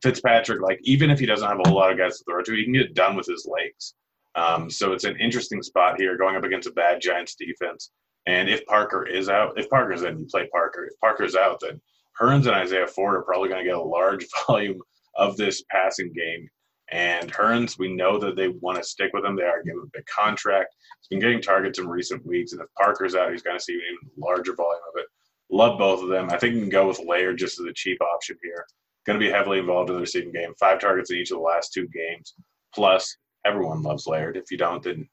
Fitzpatrick, 0.03 0.61
like 0.61 0.81
even 0.83 1.11
if 1.11 1.21
he 1.21 1.27
doesn't 1.27 1.49
have 1.49 1.61
a 1.65 1.69
whole 1.69 1.79
lot 1.79 1.93
of 1.93 1.99
guys 1.99 2.19
to 2.19 2.25
throw 2.25 2.43
to, 2.43 2.55
he 2.55 2.65
can 2.65 2.73
get 2.73 2.95
done 2.95 3.15
with 3.15 3.27
his 3.27 3.49
legs. 3.49 3.95
Um, 4.35 4.69
so 4.69 4.93
it's 4.93 5.05
an 5.05 5.17
interesting 5.19 5.62
spot 5.62 5.99
here, 5.99 6.17
going 6.17 6.37
up 6.37 6.45
against 6.45 6.69
a 6.69 6.73
bad 6.73 7.01
Giants 7.01 7.37
defense. 7.37 7.91
And 8.27 8.49
if 8.49 8.65
Parker 8.67 9.07
is 9.07 9.29
out, 9.29 9.59
if 9.59 9.71
Parker's 9.71 10.03
in, 10.03 10.19
you 10.19 10.27
play 10.27 10.49
Parker. 10.49 10.85
If 10.85 10.99
Parker's 11.01 11.37
out, 11.37 11.61
then 11.61 11.81
Hurns 12.21 12.47
and 12.47 12.55
Isaiah 12.55 12.87
Ford 12.87 13.15
are 13.15 13.23
probably 13.23 13.49
going 13.49 13.65
to 13.65 13.71
get 13.71 13.79
a 13.79 13.83
large 13.83 14.27
volume 14.47 14.81
of 15.17 15.37
this 15.37 15.62
passing 15.71 16.12
game. 16.12 16.49
And 16.91 17.33
Hurns, 17.33 17.79
we 17.79 17.93
know 17.93 18.19
that 18.19 18.37
they 18.37 18.49
want 18.49 18.79
to 18.79 18.85
stick 18.85 19.11
with 19.12 19.25
him. 19.25 19.37
They 19.37 19.43
are 19.43 19.62
giving 19.62 19.81
him 19.81 19.91
a 19.93 19.99
big 19.99 20.07
contract. 20.07 20.75
He's 21.01 21.09
been 21.09 21.21
getting 21.21 21.41
targets 21.41 21.79
in 21.79 21.89
recent 21.89 22.25
weeks. 22.25 22.53
And 22.53 22.61
if 22.61 22.69
Parker's 22.79 23.15
out, 23.17 23.33
he's 23.33 23.43
going 23.43 23.59
to 23.59 23.62
see 23.62 23.75
an 23.75 23.81
even 23.81 24.11
larger 24.17 24.55
volume 24.55 24.83
of 24.95 25.01
it. 25.01 25.07
Love 25.51 25.79
both 25.79 26.03
of 26.03 26.09
them. 26.09 26.29
I 26.31 26.39
think 26.39 26.55
you 26.55 26.61
can 26.61 26.69
go 26.69 26.89
with 26.89 27.01
Laird 27.05 27.39
just 27.39 27.61
as 27.61 27.67
a 27.67 27.73
cheap 27.73 28.01
option 28.01 28.37
here. 28.43 28.65
Going 29.05 29.19
to 29.19 29.25
be 29.25 29.31
heavily 29.31 29.59
involved 29.59 29.91
in 29.91 29.97
the 29.97 30.01
receiving 30.01 30.33
game. 30.33 30.53
Five 30.59 30.81
targets 30.81 31.11
in 31.11 31.19
each 31.19 31.31
of 31.31 31.39
the 31.39 31.43
last 31.43 31.73
two 31.73 31.89
games. 31.89 32.35
Plus, 32.75 33.17
everyone 33.45 33.83
loves 33.83 34.07
Laird. 34.07 34.37
If 34.37 34.51
you 34.51 34.59
don't, 34.59 34.83
then 34.83 35.09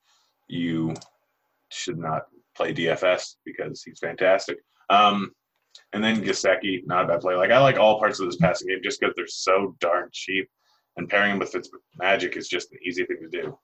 you 0.47 0.93
should 1.69 1.97
not 1.97 2.23
play 2.55 2.73
DFS 2.73 3.35
because 3.45 3.83
he's 3.83 3.99
fantastic. 3.99 4.57
Um, 4.89 5.31
and 5.91 6.03
then 6.03 6.23
Gesicki, 6.23 6.81
not 6.85 7.05
a 7.05 7.07
bad 7.07 7.21
play. 7.21 7.35
Like 7.35 7.51
I 7.51 7.59
like 7.59 7.77
all 7.77 7.99
parts 7.99 8.19
of 8.19 8.27
this 8.27 8.37
passing 8.37 8.67
game 8.67 8.79
just 8.83 8.99
because 8.99 9.13
they're 9.15 9.27
so 9.27 9.75
darn 9.79 10.09
cheap, 10.11 10.47
and 10.97 11.09
pairing 11.09 11.33
him 11.33 11.39
with 11.39 11.51
Fitzmagic 11.51 12.37
is 12.37 12.47
just 12.47 12.71
an 12.71 12.79
easy 12.85 13.05
thing 13.05 13.17
to 13.21 13.41
do. 13.41 13.57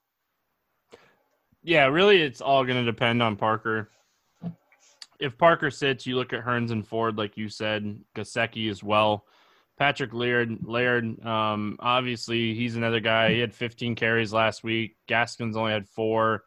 Yeah, 1.61 1.87
really, 1.87 2.21
it's 2.21 2.41
all 2.41 2.63
going 2.63 2.83
to 2.83 2.89
depend 2.89 3.21
on 3.21 3.35
Parker. 3.35 3.89
If 5.19 5.37
Parker 5.37 5.69
sits, 5.69 6.07
you 6.07 6.15
look 6.15 6.31
at 6.31 6.45
Hurns 6.45 6.71
and 6.71 6.87
Ford, 6.87 7.17
like 7.17 7.35
you 7.35 7.49
said, 7.49 8.01
Gesicki 8.15 8.71
as 8.71 8.81
well. 8.81 9.25
Patrick 9.77 10.13
Laird, 10.13 10.59
Laird, 10.63 11.25
um, 11.25 11.77
obviously 11.79 12.53
he's 12.53 12.75
another 12.75 12.99
guy. 12.99 13.33
He 13.33 13.39
had 13.39 13.53
15 13.53 13.95
carries 13.95 14.33
last 14.33 14.63
week. 14.63 14.95
Gaskins 15.07 15.57
only 15.57 15.71
had 15.71 15.87
four. 15.87 16.43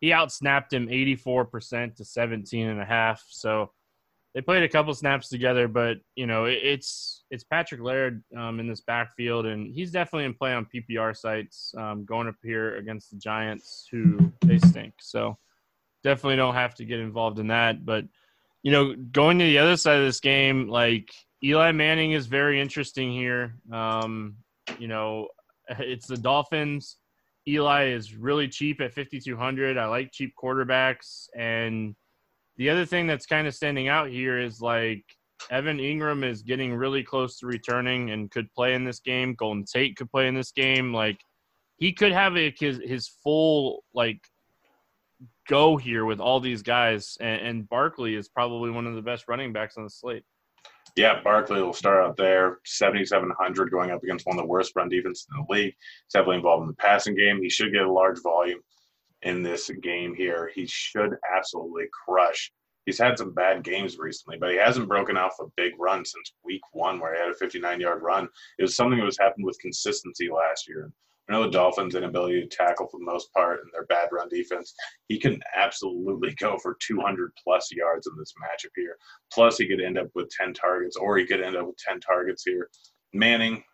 He 0.00 0.10
outsnapped 0.10 0.72
him 0.72 0.88
84% 0.88 1.96
to 1.96 2.04
17 2.04 2.68
and 2.68 2.80
a 2.80 2.84
half. 2.84 3.24
So 3.28 3.70
they 4.36 4.42
played 4.42 4.62
a 4.62 4.68
couple 4.68 4.92
snaps 4.92 5.30
together, 5.30 5.66
but 5.66 5.96
you 6.14 6.26
know 6.26 6.44
it, 6.44 6.58
it's 6.62 7.24
it's 7.30 7.42
Patrick 7.42 7.80
Laird 7.80 8.22
um, 8.36 8.60
in 8.60 8.68
this 8.68 8.82
backfield, 8.82 9.46
and 9.46 9.66
he's 9.74 9.90
definitely 9.90 10.26
in 10.26 10.34
play 10.34 10.52
on 10.52 10.66
PPR 10.66 11.16
sites 11.16 11.72
um, 11.78 12.04
going 12.04 12.28
up 12.28 12.34
here 12.42 12.76
against 12.76 13.10
the 13.10 13.16
Giants, 13.16 13.88
who 13.90 14.30
they 14.44 14.58
stink. 14.58 14.92
So 15.00 15.38
definitely 16.04 16.36
don't 16.36 16.54
have 16.54 16.74
to 16.74 16.84
get 16.84 17.00
involved 17.00 17.38
in 17.38 17.46
that. 17.46 17.86
But 17.86 18.04
you 18.62 18.72
know, 18.72 18.94
going 18.94 19.38
to 19.38 19.44
the 19.46 19.58
other 19.58 19.78
side 19.78 20.00
of 20.00 20.04
this 20.04 20.20
game, 20.20 20.68
like 20.68 21.10
Eli 21.42 21.72
Manning 21.72 22.12
is 22.12 22.26
very 22.26 22.60
interesting 22.60 23.10
here. 23.12 23.54
Um, 23.72 24.36
you 24.78 24.88
know, 24.88 25.28
it's 25.70 26.08
the 26.08 26.16
Dolphins. 26.18 26.98
Eli 27.48 27.88
is 27.88 28.14
really 28.14 28.48
cheap 28.48 28.80
at 28.80 28.94
5200. 28.94 29.78
I 29.78 29.86
like 29.86 30.12
cheap 30.12 30.34
quarterbacks 30.42 31.28
and 31.36 31.94
the 32.56 32.70
other 32.70 32.86
thing 32.86 33.06
that's 33.06 33.26
kind 33.26 33.46
of 33.46 33.54
standing 33.54 33.88
out 33.88 34.08
here 34.08 34.38
is 34.38 34.60
like 34.60 35.04
Evan 35.50 35.78
Engram 35.78 36.24
is 36.24 36.42
getting 36.42 36.74
really 36.74 37.02
close 37.02 37.38
to 37.38 37.46
returning 37.46 38.10
and 38.10 38.30
could 38.30 38.50
play 38.52 38.74
in 38.74 38.84
this 38.84 39.00
game. 39.00 39.34
Golden 39.34 39.64
Tate 39.64 39.96
could 39.96 40.10
play 40.10 40.28
in 40.28 40.34
this 40.34 40.52
game. 40.52 40.92
Like 40.92 41.20
he 41.76 41.92
could 41.92 42.12
have 42.12 42.36
a, 42.36 42.54
his 42.58 42.80
his 42.82 43.08
full 43.22 43.84
like 43.94 44.20
go 45.48 45.76
here 45.76 46.04
with 46.04 46.20
all 46.20 46.40
these 46.40 46.62
guys, 46.62 47.16
and, 47.20 47.40
and 47.46 47.68
Barkley 47.68 48.14
is 48.14 48.28
probably 48.28 48.70
one 48.70 48.86
of 48.86 48.94
the 48.94 49.02
best 49.02 49.26
running 49.28 49.52
backs 49.52 49.76
on 49.76 49.84
the 49.84 49.90
slate. 49.90 50.24
Yeah, 50.96 51.20
Barkley 51.22 51.62
will 51.62 51.74
start 51.74 52.02
out 52.02 52.16
there, 52.16 52.60
7,700 52.64 53.70
going 53.70 53.90
up 53.90 54.02
against 54.02 54.26
one 54.26 54.38
of 54.38 54.42
the 54.42 54.48
worst 54.48 54.72
run 54.74 54.88
defenses 54.88 55.26
in 55.30 55.36
the 55.36 55.52
league. 55.52 55.74
He's 55.74 56.14
heavily 56.14 56.36
involved 56.36 56.62
in 56.62 56.68
the 56.68 56.74
passing 56.74 57.14
game. 57.14 57.42
He 57.42 57.50
should 57.50 57.72
get 57.72 57.82
a 57.82 57.92
large 57.92 58.22
volume 58.22 58.60
in 59.20 59.42
this 59.42 59.70
game 59.82 60.14
here. 60.14 60.50
He 60.54 60.66
should 60.66 61.16
absolutely 61.36 61.84
crush. 61.92 62.50
He's 62.86 62.98
had 62.98 63.18
some 63.18 63.34
bad 63.34 63.62
games 63.62 63.98
recently, 63.98 64.38
but 64.38 64.52
he 64.52 64.56
hasn't 64.56 64.88
broken 64.88 65.18
off 65.18 65.34
a 65.38 65.44
big 65.56 65.72
run 65.78 66.02
since 66.02 66.32
week 66.42 66.62
one, 66.72 66.98
where 66.98 67.14
he 67.14 67.20
had 67.20 67.30
a 67.30 67.34
59 67.34 67.78
yard 67.78 68.02
run. 68.02 68.26
It 68.58 68.62
was 68.62 68.74
something 68.74 68.98
that 68.98 69.04
was 69.04 69.18
happened 69.18 69.44
with 69.44 69.58
consistency 69.60 70.30
last 70.30 70.66
year. 70.66 70.90
I 71.28 71.32
know 71.32 71.42
the 71.42 71.50
Dolphins' 71.50 71.96
inability 71.96 72.40
to 72.40 72.46
tackle 72.46 72.86
for 72.86 72.98
the 72.98 73.04
most 73.04 73.32
part 73.32 73.60
and 73.62 73.70
their 73.72 73.86
bad 73.86 74.08
run 74.12 74.28
defense. 74.28 74.74
He 75.08 75.18
can 75.18 75.40
absolutely 75.56 76.34
go 76.38 76.56
for 76.58 76.76
200 76.86 77.32
plus 77.42 77.68
yards 77.72 78.06
in 78.06 78.16
this 78.16 78.32
matchup 78.40 78.70
here. 78.76 78.96
Plus, 79.32 79.58
he 79.58 79.66
could 79.66 79.80
end 79.80 79.98
up 79.98 80.08
with 80.14 80.30
10 80.30 80.54
targets, 80.54 80.96
or 80.96 81.16
he 81.16 81.26
could 81.26 81.40
end 81.40 81.56
up 81.56 81.66
with 81.66 81.76
10 81.78 82.00
targets 82.00 82.44
here. 82.44 82.70
Manning, 83.12 83.64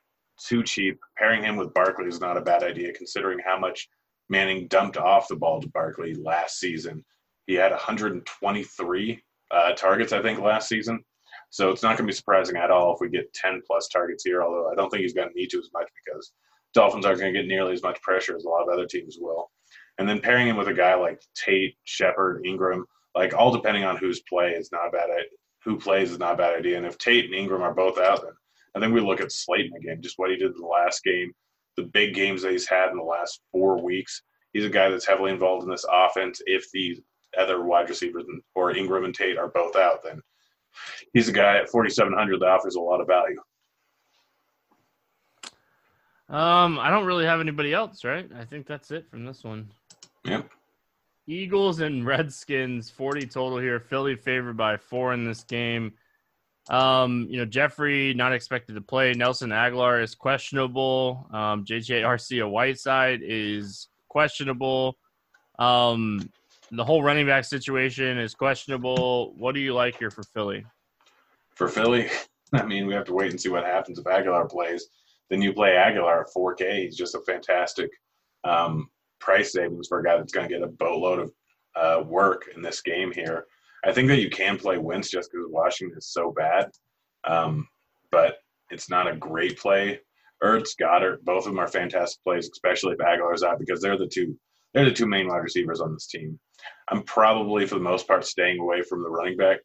too 0.46 0.62
cheap. 0.62 0.98
Pairing 1.18 1.42
him 1.42 1.56
with 1.56 1.74
Barkley 1.74 2.06
is 2.06 2.20
not 2.20 2.38
a 2.38 2.42
bad 2.42 2.62
idea, 2.62 2.92
considering 2.92 3.38
how 3.44 3.58
much 3.58 3.88
Manning 4.30 4.66
dumped 4.68 4.96
off 4.96 5.28
the 5.28 5.36
ball 5.36 5.60
to 5.60 5.68
Barkley 5.68 6.14
last 6.14 6.58
season. 6.58 7.04
He 7.46 7.54
had 7.54 7.72
123 7.72 9.22
uh, 9.50 9.72
targets, 9.72 10.12
I 10.12 10.22
think, 10.22 10.40
last 10.40 10.68
season. 10.68 11.04
So 11.50 11.70
it's 11.70 11.82
not 11.82 11.98
going 11.98 12.06
to 12.06 12.12
be 12.12 12.16
surprising 12.16 12.56
at 12.56 12.70
all 12.70 12.94
if 12.94 13.00
we 13.00 13.10
get 13.10 13.32
10 13.34 13.60
plus 13.66 13.88
targets 13.88 14.24
here, 14.24 14.42
although 14.42 14.70
I 14.70 14.74
don't 14.74 14.88
think 14.88 15.02
he's 15.02 15.12
going 15.12 15.28
to 15.28 15.34
need 15.34 15.50
to 15.50 15.58
as 15.58 15.68
much 15.74 15.88
because 16.06 16.32
Dolphins 16.74 17.04
aren't 17.04 17.20
going 17.20 17.32
to 17.32 17.40
get 17.40 17.48
nearly 17.48 17.72
as 17.72 17.82
much 17.82 18.00
pressure 18.02 18.36
as 18.36 18.44
a 18.44 18.48
lot 18.48 18.62
of 18.62 18.72
other 18.72 18.86
teams 18.86 19.18
will. 19.20 19.50
And 19.98 20.08
then 20.08 20.20
pairing 20.20 20.48
him 20.48 20.56
with 20.56 20.68
a 20.68 20.74
guy 20.74 20.94
like 20.94 21.20
Tate, 21.34 21.76
Shepard, 21.84 22.44
Engram, 22.44 22.82
like 23.14 23.34
all 23.34 23.52
depending 23.52 23.84
on 23.84 23.96
who's 23.96 24.22
play 24.22 24.52
is 24.52 24.72
not 24.72 24.88
a 24.88 24.90
bad. 24.90 25.08
Who 25.64 25.78
plays 25.78 26.10
is 26.10 26.18
not 26.18 26.34
a 26.34 26.38
bad 26.38 26.58
idea. 26.58 26.76
And 26.76 26.86
if 26.86 26.98
Tate 26.98 27.26
and 27.26 27.34
Engram 27.34 27.60
are 27.60 27.74
both 27.74 27.98
out, 27.98 28.22
then 28.22 28.32
I 28.74 28.80
think 28.80 28.94
we 28.94 29.00
look 29.00 29.20
at 29.20 29.30
Slayton 29.30 29.76
again, 29.76 30.02
just 30.02 30.18
what 30.18 30.30
he 30.30 30.36
did 30.36 30.52
in 30.52 30.60
the 30.60 30.66
last 30.66 31.04
game, 31.04 31.32
the 31.76 31.84
big 31.84 32.14
games 32.14 32.42
that 32.42 32.52
he's 32.52 32.68
had 32.68 32.90
in 32.90 32.96
the 32.96 33.02
last 33.02 33.40
four 33.52 33.82
weeks. 33.82 34.22
He's 34.52 34.64
a 34.64 34.70
guy 34.70 34.88
that's 34.88 35.06
heavily 35.06 35.30
involved 35.30 35.64
in 35.64 35.70
this 35.70 35.86
offense. 35.90 36.40
If 36.46 36.70
the 36.72 36.98
other 37.38 37.62
wide 37.62 37.88
receivers 37.88 38.24
or 38.54 38.72
Engram 38.72 39.04
and 39.04 39.14
Tate 39.14 39.38
are 39.38 39.48
both 39.48 39.76
out, 39.76 40.02
then 40.02 40.20
he's 41.12 41.28
a 41.28 41.32
guy 41.32 41.58
at 41.58 41.68
4,700 41.68 42.40
that 42.40 42.48
offers 42.48 42.76
a 42.76 42.80
lot 42.80 43.00
of 43.00 43.06
value. 43.06 43.40
Um, 46.32 46.78
I 46.78 46.88
don't 46.88 47.04
really 47.04 47.26
have 47.26 47.40
anybody 47.40 47.74
else, 47.74 48.04
right? 48.04 48.28
I 48.34 48.46
think 48.46 48.66
that's 48.66 48.90
it 48.90 49.06
from 49.10 49.26
this 49.26 49.44
one. 49.44 49.70
Yep. 50.24 50.48
Eagles 51.26 51.80
and 51.80 52.06
Redskins, 52.06 52.88
40 52.88 53.26
total 53.26 53.58
here. 53.58 53.78
Philly 53.78 54.16
favored 54.16 54.56
by 54.56 54.78
four 54.78 55.12
in 55.12 55.24
this 55.24 55.44
game. 55.44 55.92
Um, 56.70 57.26
you 57.28 57.36
know, 57.36 57.44
Jeffery 57.44 58.14
not 58.14 58.32
expected 58.32 58.74
to 58.76 58.80
play. 58.80 59.12
Nelson 59.12 59.50
Agholor 59.50 60.02
is 60.02 60.14
questionable. 60.14 61.26
Um, 61.32 61.66
JJ 61.66 62.02
Arcega 62.02 62.50
Whiteside 62.50 63.20
is 63.22 63.88
questionable. 64.08 64.96
Um, 65.58 66.30
the 66.70 66.84
whole 66.84 67.02
running 67.02 67.26
back 67.26 67.44
situation 67.44 68.16
is 68.18 68.34
questionable. 68.34 69.34
What 69.36 69.54
do 69.54 69.60
you 69.60 69.74
like 69.74 69.98
here 69.98 70.10
for 70.10 70.22
Philly? 70.22 70.64
For 71.54 71.68
Philly, 71.68 72.08
I 72.54 72.64
mean, 72.64 72.86
we 72.86 72.94
have 72.94 73.04
to 73.04 73.12
wait 73.12 73.32
and 73.32 73.40
see 73.40 73.50
what 73.50 73.64
happens 73.64 73.98
if 73.98 74.06
Agholor 74.06 74.48
plays. 74.48 74.86
Then 75.30 75.42
you 75.42 75.52
play 75.52 75.70
Agholor 75.70 76.20
at 76.20 76.34
4K. 76.36 76.84
He's 76.84 76.96
just 76.96 77.14
a 77.14 77.20
fantastic 77.20 77.90
um, 78.44 78.88
price 79.20 79.52
savings 79.52 79.88
for 79.88 80.00
a 80.00 80.04
guy 80.04 80.16
that's 80.16 80.32
going 80.32 80.48
to 80.48 80.54
get 80.54 80.62
a 80.62 80.68
boatload 80.68 81.18
of 81.20 81.32
uh, 81.76 82.02
work 82.04 82.50
in 82.54 82.62
this 82.62 82.82
game 82.82 83.12
here. 83.12 83.46
I 83.84 83.92
think 83.92 84.08
that 84.08 84.20
you 84.20 84.30
can 84.30 84.58
play 84.58 84.78
Wentz 84.78 85.10
just 85.10 85.30
because 85.32 85.46
Washington 85.48 85.98
is 85.98 86.08
so 86.08 86.32
bad, 86.32 86.70
um, 87.24 87.66
but 88.10 88.36
it's 88.70 88.90
not 88.90 89.08
a 89.08 89.16
great 89.16 89.58
play. 89.58 90.00
Ertz, 90.42 90.70
Goedert, 90.80 91.22
both 91.22 91.46
of 91.46 91.52
them 91.52 91.58
are 91.58 91.68
fantastic 91.68 92.22
plays, 92.24 92.50
especially 92.52 92.92
if 92.92 92.98
Agholor's 92.98 93.42
out 93.42 93.58
because 93.58 93.80
they're 93.80 93.98
the 93.98 94.06
two 94.06 94.36
they're 94.74 94.86
the 94.86 94.92
two 94.92 95.06
main 95.06 95.28
wide 95.28 95.38
receivers 95.38 95.80
on 95.80 95.92
this 95.92 96.06
team. 96.06 96.38
I'm 96.88 97.02
probably 97.02 97.66
for 97.66 97.74
the 97.74 97.82
most 97.82 98.08
part 98.08 98.24
staying 98.24 98.58
away 98.58 98.82
from 98.82 99.02
the 99.02 99.10
running 99.10 99.36
back 99.36 99.58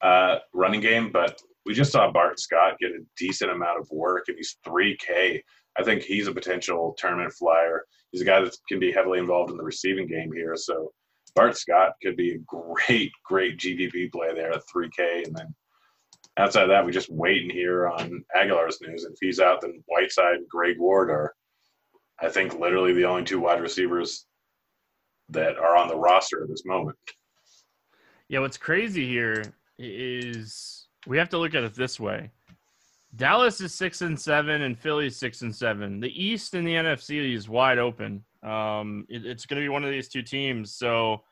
uh, 0.00 0.38
running 0.54 0.80
game, 0.80 1.10
but 1.12 1.40
we 1.66 1.74
just 1.74 1.92
saw 1.92 2.10
Boston 2.10 2.38
Scott 2.38 2.78
get 2.80 2.92
a 2.92 3.04
decent 3.18 3.50
amount 3.50 3.80
of 3.80 3.90
work, 3.90 4.24
and 4.28 4.36
he's 4.36 4.56
3K. 4.64 5.42
I 5.78 5.82
think 5.82 6.02
he's 6.02 6.28
a 6.28 6.32
potential 6.32 6.94
tournament 6.96 7.32
flyer. 7.32 7.84
He's 8.12 8.22
a 8.22 8.24
guy 8.24 8.40
that 8.40 8.56
can 8.68 8.78
be 8.78 8.92
heavily 8.92 9.18
involved 9.18 9.50
in 9.50 9.56
the 9.56 9.64
receiving 9.64 10.06
game 10.06 10.32
here. 10.32 10.56
So 10.56 10.92
Boston 11.34 11.54
Scott 11.54 11.92
could 12.02 12.16
be 12.16 12.34
a 12.34 12.38
great, 12.46 13.10
great 13.24 13.58
GPP 13.58 14.12
play 14.12 14.32
there 14.32 14.52
at 14.52 14.62
3K. 14.74 15.26
And 15.26 15.36
then 15.36 15.54
outside 16.38 16.62
of 16.62 16.68
that, 16.68 16.86
we 16.86 16.92
just 16.92 17.10
waiting 17.10 17.50
here 17.50 17.88
on 17.88 18.24
Agholor's 18.34 18.80
news. 18.80 19.04
And 19.04 19.12
if 19.12 19.18
he's 19.20 19.40
out, 19.40 19.60
then 19.60 19.82
Whiteside 19.86 20.36
and 20.36 20.48
Greg 20.48 20.78
Ward 20.78 21.10
are, 21.10 21.34
I 22.20 22.28
think, 22.28 22.58
literally 22.58 22.94
the 22.94 23.04
only 23.04 23.24
two 23.24 23.40
wide 23.40 23.60
receivers 23.60 24.24
that 25.30 25.58
are 25.58 25.76
on 25.76 25.88
the 25.88 25.96
roster 25.96 26.42
at 26.42 26.48
this 26.48 26.64
moment. 26.64 26.96
Yeah, 28.28 28.38
what's 28.38 28.56
crazy 28.56 29.06
here 29.06 29.42
is 29.78 30.85
we 31.06 31.18
have 31.18 31.28
to 31.30 31.38
look 31.38 31.54
at 31.54 31.64
it 31.64 31.74
this 31.74 32.00
way. 32.00 32.30
Dallas 33.14 33.60
is 33.60 33.74
six 33.74 34.02
and 34.02 34.18
seven, 34.18 34.62
and 34.62 34.78
Philly's 34.78 35.16
six 35.16 35.42
and 35.42 35.54
seven. 35.54 36.00
The 36.00 36.22
East 36.22 36.54
and 36.54 36.66
the 36.66 36.74
NFC 36.74 37.34
is 37.34 37.48
wide 37.48 37.78
open. 37.78 38.24
Um, 38.42 39.06
it, 39.08 39.24
it's 39.24 39.46
going 39.46 39.60
to 39.60 39.64
be 39.64 39.70
one 39.70 39.84
of 39.84 39.90
these 39.90 40.08
two 40.08 40.22
teams. 40.22 40.74
So, 40.74 41.22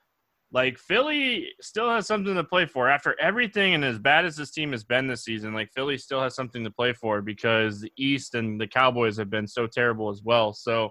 like 0.51 0.79
Philly 0.79 1.49
still 1.61 1.91
has 1.91 2.07
something 2.07 2.35
to 2.35 2.45
play 2.45 2.65
for 2.65 2.89
after 2.89 3.19
everything, 3.21 3.75
and 3.75 3.85
as 3.85 3.99
bad 3.99 4.25
as 4.25 4.37
this 4.37 4.51
team 4.51 4.73
has 4.73 4.85
been 4.85 5.07
this 5.07 5.25
season, 5.25 5.53
like 5.53 5.71
Philly 5.73 5.99
still 5.99 6.23
has 6.23 6.35
something 6.35 6.65
to 6.65 6.71
play 6.71 6.93
for 6.93 7.21
because 7.21 7.81
the 7.81 7.93
East 7.99 8.35
and 8.35 8.59
the 8.59 8.67
Cowboys 8.67 9.17
have 9.19 9.31
been 9.31 9.47
so 9.47 9.67
terrible 9.67 10.09
as 10.09 10.23
well. 10.23 10.53
So, 10.55 10.91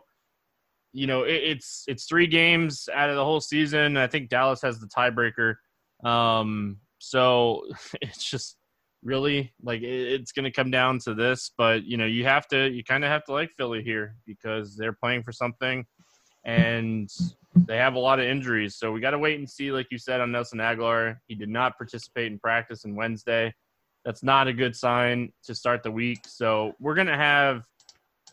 you 0.92 1.08
know, 1.08 1.24
it, 1.24 1.42
it's 1.44 1.86
it's 1.88 2.06
three 2.06 2.28
games 2.28 2.88
out 2.94 3.10
of 3.10 3.16
the 3.16 3.26
whole 3.26 3.42
season. 3.42 3.98
I 3.98 4.08
think 4.08 4.30
Dallas 4.30 4.62
has 4.62 4.80
the 4.80 4.88
tiebreaker. 4.88 5.56
Um, 6.08 6.78
so 7.00 7.64
it's 8.02 8.30
just 8.30 8.58
really 9.04 9.54
like 9.62 9.82
it's 9.82 10.32
going 10.32 10.46
to 10.46 10.52
come 10.52 10.72
down 10.72 11.00
to 11.00 11.14
this. 11.14 11.52
But 11.58 11.84
you 11.84 11.98
know, 11.98 12.06
you 12.06 12.26
have 12.26 12.48
to 12.50 12.70
you 12.70 12.84
kind 12.84 13.04
of 13.04 13.10
have 13.10 13.24
to 13.26 13.34
like 13.34 13.52
Philly 13.58 13.84
here 13.84 14.16
because 14.26 14.76
they're 14.76 14.94
playing 14.94 15.24
for 15.24 15.32
something, 15.32 15.86
and 16.46 17.10
they 17.56 17.78
have 17.78 17.96
a 17.96 18.00
lot 18.00 18.20
of 18.20 18.26
injuries. 18.26 18.78
So 18.78 18.92
we 18.92 19.00
got 19.00 19.12
to 19.12 19.20
wait 19.20 19.40
and 19.40 19.50
see. 19.50 19.72
Like 19.72 19.88
you 19.92 19.98
said 19.98 20.22
on 20.22 20.32
Nelson 20.32 20.60
Agholor 20.60 21.18
he 21.28 21.36
did 21.36 21.50
not 21.50 21.78
participate 21.78 22.32
in 22.32 22.40
practice 22.40 22.86
on 22.86 22.96
Wednesday. 22.96 23.54
That's 24.06 24.24
not 24.24 24.48
a 24.48 24.54
good 24.54 24.76
sign 24.76 25.32
to 25.46 25.56
start 25.56 25.82
the 25.84 25.92
week. 25.92 26.20
So 26.28 26.74
we're 26.80 26.96
going 26.96 27.08
to 27.08 27.16
have 27.16 27.64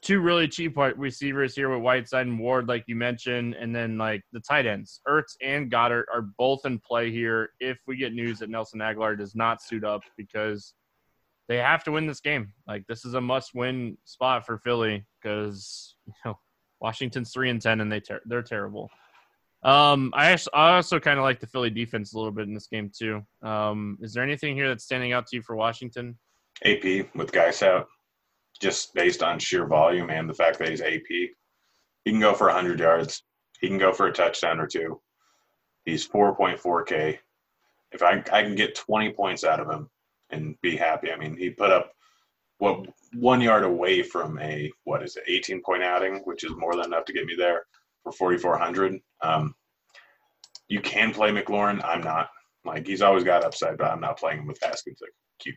two 0.02 0.20
really 0.20 0.48
cheap 0.48 0.76
receivers 0.96 1.54
here 1.54 1.68
with 1.68 1.82
Whiteside 1.82 2.26
and 2.26 2.38
Ward, 2.38 2.68
like 2.68 2.84
you 2.86 2.96
mentioned, 2.96 3.54
and 3.54 3.74
then 3.74 3.98
like 3.98 4.22
the 4.32 4.40
tight 4.40 4.66
ends, 4.66 5.00
Ertz 5.06 5.36
and 5.42 5.70
Goedert 5.70 6.04
are 6.12 6.28
both 6.38 6.64
in 6.64 6.78
play 6.78 7.10
here. 7.10 7.50
If 7.60 7.78
we 7.86 7.96
get 7.96 8.14
news 8.14 8.38
that 8.38 8.50
Nelson 8.50 8.80
Agholor 8.80 9.16
does 9.18 9.34
not 9.34 9.62
suit 9.62 9.84
up, 9.84 10.02
because 10.16 10.74
they 11.48 11.58
have 11.58 11.84
to 11.84 11.90
win 11.90 12.06
this 12.06 12.20
game. 12.20 12.52
Like 12.66 12.86
this 12.86 13.04
is 13.04 13.14
a 13.14 13.20
must-win 13.20 13.98
spot 14.04 14.46
for 14.46 14.58
Philly 14.58 15.04
because 15.20 15.96
you 16.06 16.14
know 16.24 16.38
Washington's 16.80 17.32
three 17.32 17.50
and 17.50 17.60
ten 17.60 17.80
and 17.80 17.90
they 17.90 18.00
ter- 18.00 18.22
they're 18.24 18.42
terrible. 18.42 18.88
Um, 19.62 20.10
I, 20.14 20.38
I 20.54 20.76
also 20.76 20.98
kind 21.00 21.18
of 21.18 21.24
like 21.24 21.40
the 21.40 21.46
Philly 21.46 21.68
defense 21.68 22.14
a 22.14 22.16
little 22.16 22.32
bit 22.32 22.46
in 22.46 22.54
this 22.54 22.68
game 22.68 22.90
too. 22.96 23.22
Um, 23.42 23.98
is 24.00 24.14
there 24.14 24.22
anything 24.22 24.54
here 24.54 24.68
that's 24.68 24.84
standing 24.84 25.12
out 25.12 25.26
to 25.26 25.36
you 25.36 25.42
for 25.42 25.54
Washington? 25.54 26.16
AP 26.64 27.14
with 27.14 27.32
guys 27.32 27.62
out 27.62 27.88
just 28.60 28.94
based 28.94 29.22
on 29.22 29.38
sheer 29.38 29.66
volume 29.66 30.10
and 30.10 30.28
the 30.28 30.34
fact 30.34 30.58
that 30.58 30.68
he's 30.68 30.82
AP. 30.82 31.08
He 31.08 32.10
can 32.10 32.20
go 32.20 32.34
for 32.34 32.46
100 32.46 32.78
yards. 32.78 33.22
He 33.60 33.68
can 33.68 33.78
go 33.78 33.92
for 33.92 34.06
a 34.06 34.12
touchdown 34.12 34.60
or 34.60 34.66
two. 34.66 35.00
He's 35.84 36.06
4.4K. 36.06 37.18
If 37.92 38.02
I, 38.02 38.22
I 38.32 38.42
can 38.42 38.54
get 38.54 38.76
20 38.76 39.12
points 39.12 39.44
out 39.44 39.60
of 39.60 39.70
him 39.70 39.88
and 40.30 40.60
be 40.62 40.76
happy, 40.76 41.10
I 41.10 41.16
mean, 41.16 41.36
he 41.36 41.50
put 41.50 41.70
up 41.70 41.92
what 42.58 42.86
one 43.14 43.40
yard 43.40 43.64
away 43.64 44.02
from 44.02 44.38
a 44.38 44.70
what 44.84 45.02
is 45.02 45.16
it 45.16 45.24
18 45.26 45.62
point 45.62 45.82
outing, 45.82 46.20
which 46.24 46.44
is 46.44 46.52
more 46.56 46.76
than 46.76 46.84
enough 46.84 47.06
to 47.06 47.12
get 47.12 47.24
me 47.24 47.34
there 47.36 47.64
for 48.02 48.12
4,400. 48.12 49.00
Um, 49.22 49.54
you 50.68 50.80
can 50.80 51.12
play 51.12 51.30
McLaurin. 51.30 51.82
I'm 51.84 52.02
not. 52.02 52.28
Like 52.64 52.86
he's 52.86 53.02
always 53.02 53.24
got 53.24 53.44
upside, 53.44 53.78
but 53.78 53.90
I'm 53.90 54.00
not 54.00 54.18
playing 54.18 54.40
him 54.40 54.46
with 54.46 54.58
Haskins 54.62 55.00
at 55.02 55.08
QB. 55.44 55.56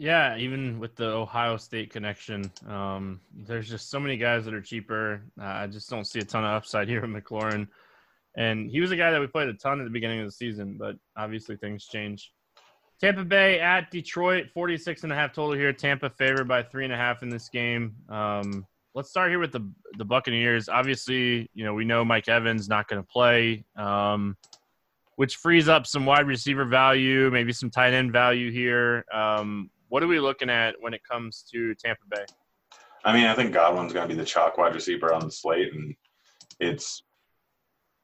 Yeah, 0.00 0.36
even 0.36 0.78
with 0.78 0.94
the 0.94 1.08
Ohio 1.08 1.56
State 1.56 1.90
connection, 1.90 2.52
um, 2.68 3.20
there's 3.34 3.68
just 3.68 3.90
so 3.90 3.98
many 3.98 4.16
guys 4.16 4.44
that 4.44 4.54
are 4.54 4.60
cheaper. 4.60 5.22
Uh, 5.40 5.44
I 5.44 5.66
just 5.66 5.90
don't 5.90 6.04
see 6.04 6.20
a 6.20 6.24
ton 6.24 6.44
of 6.44 6.50
upside 6.50 6.86
here 6.88 7.00
with 7.00 7.10
McLaurin. 7.10 7.66
And 8.36 8.70
he 8.70 8.80
was 8.80 8.92
a 8.92 8.96
guy 8.96 9.10
that 9.10 9.20
we 9.20 9.26
played 9.26 9.48
a 9.48 9.54
ton 9.54 9.80
at 9.80 9.84
the 9.84 9.90
beginning 9.90 10.20
of 10.20 10.26
the 10.26 10.32
season, 10.32 10.76
but 10.78 10.94
obviously 11.16 11.56
things 11.56 11.86
change. 11.86 12.32
Tampa 13.00 13.24
Bay 13.24 13.58
at 13.58 13.90
Detroit, 13.90 14.46
46 14.54 15.02
and 15.02 15.12
a 15.12 15.16
half 15.16 15.32
total 15.32 15.54
here. 15.54 15.72
Tampa 15.72 16.10
favored 16.10 16.46
by 16.46 16.62
three 16.62 16.84
and 16.84 16.92
a 16.92 16.96
half 16.96 17.24
in 17.24 17.28
this 17.28 17.48
game. 17.48 17.96
Um, 18.08 18.64
let's 18.94 19.10
start 19.10 19.30
here 19.30 19.40
with 19.40 19.52
the 19.52 19.68
the 19.98 20.04
Buccaneers. 20.04 20.68
Obviously, 20.68 21.50
you 21.54 21.64
know 21.64 21.74
we 21.74 21.84
know 21.84 22.04
Mike 22.04 22.28
Evans 22.28 22.68
not 22.68 22.86
going 22.86 23.02
to 23.02 23.08
play, 23.08 23.64
um, 23.76 24.36
which 25.16 25.36
frees 25.36 25.68
up 25.68 25.86
some 25.86 26.06
wide 26.06 26.26
receiver 26.26 26.64
value, 26.64 27.30
maybe 27.32 27.52
some 27.52 27.70
tight 27.70 27.94
end 27.94 28.12
value 28.12 28.52
here. 28.52 29.04
Um, 29.12 29.70
what 29.88 30.02
are 30.02 30.06
we 30.06 30.20
looking 30.20 30.50
at 30.50 30.74
when 30.80 30.94
it 30.94 31.00
comes 31.08 31.44
to 31.52 31.74
Tampa 31.74 32.02
Bay? 32.10 32.24
I 33.04 33.12
mean, 33.12 33.26
I 33.26 33.34
think 33.34 33.52
Godwin's 33.52 33.92
going 33.92 34.08
to 34.08 34.14
be 34.14 34.18
the 34.18 34.26
chalk 34.26 34.58
wide 34.58 34.74
receiver 34.74 35.12
on 35.12 35.24
the 35.24 35.30
slate, 35.30 35.72
and 35.72 35.94
it's 36.60 37.02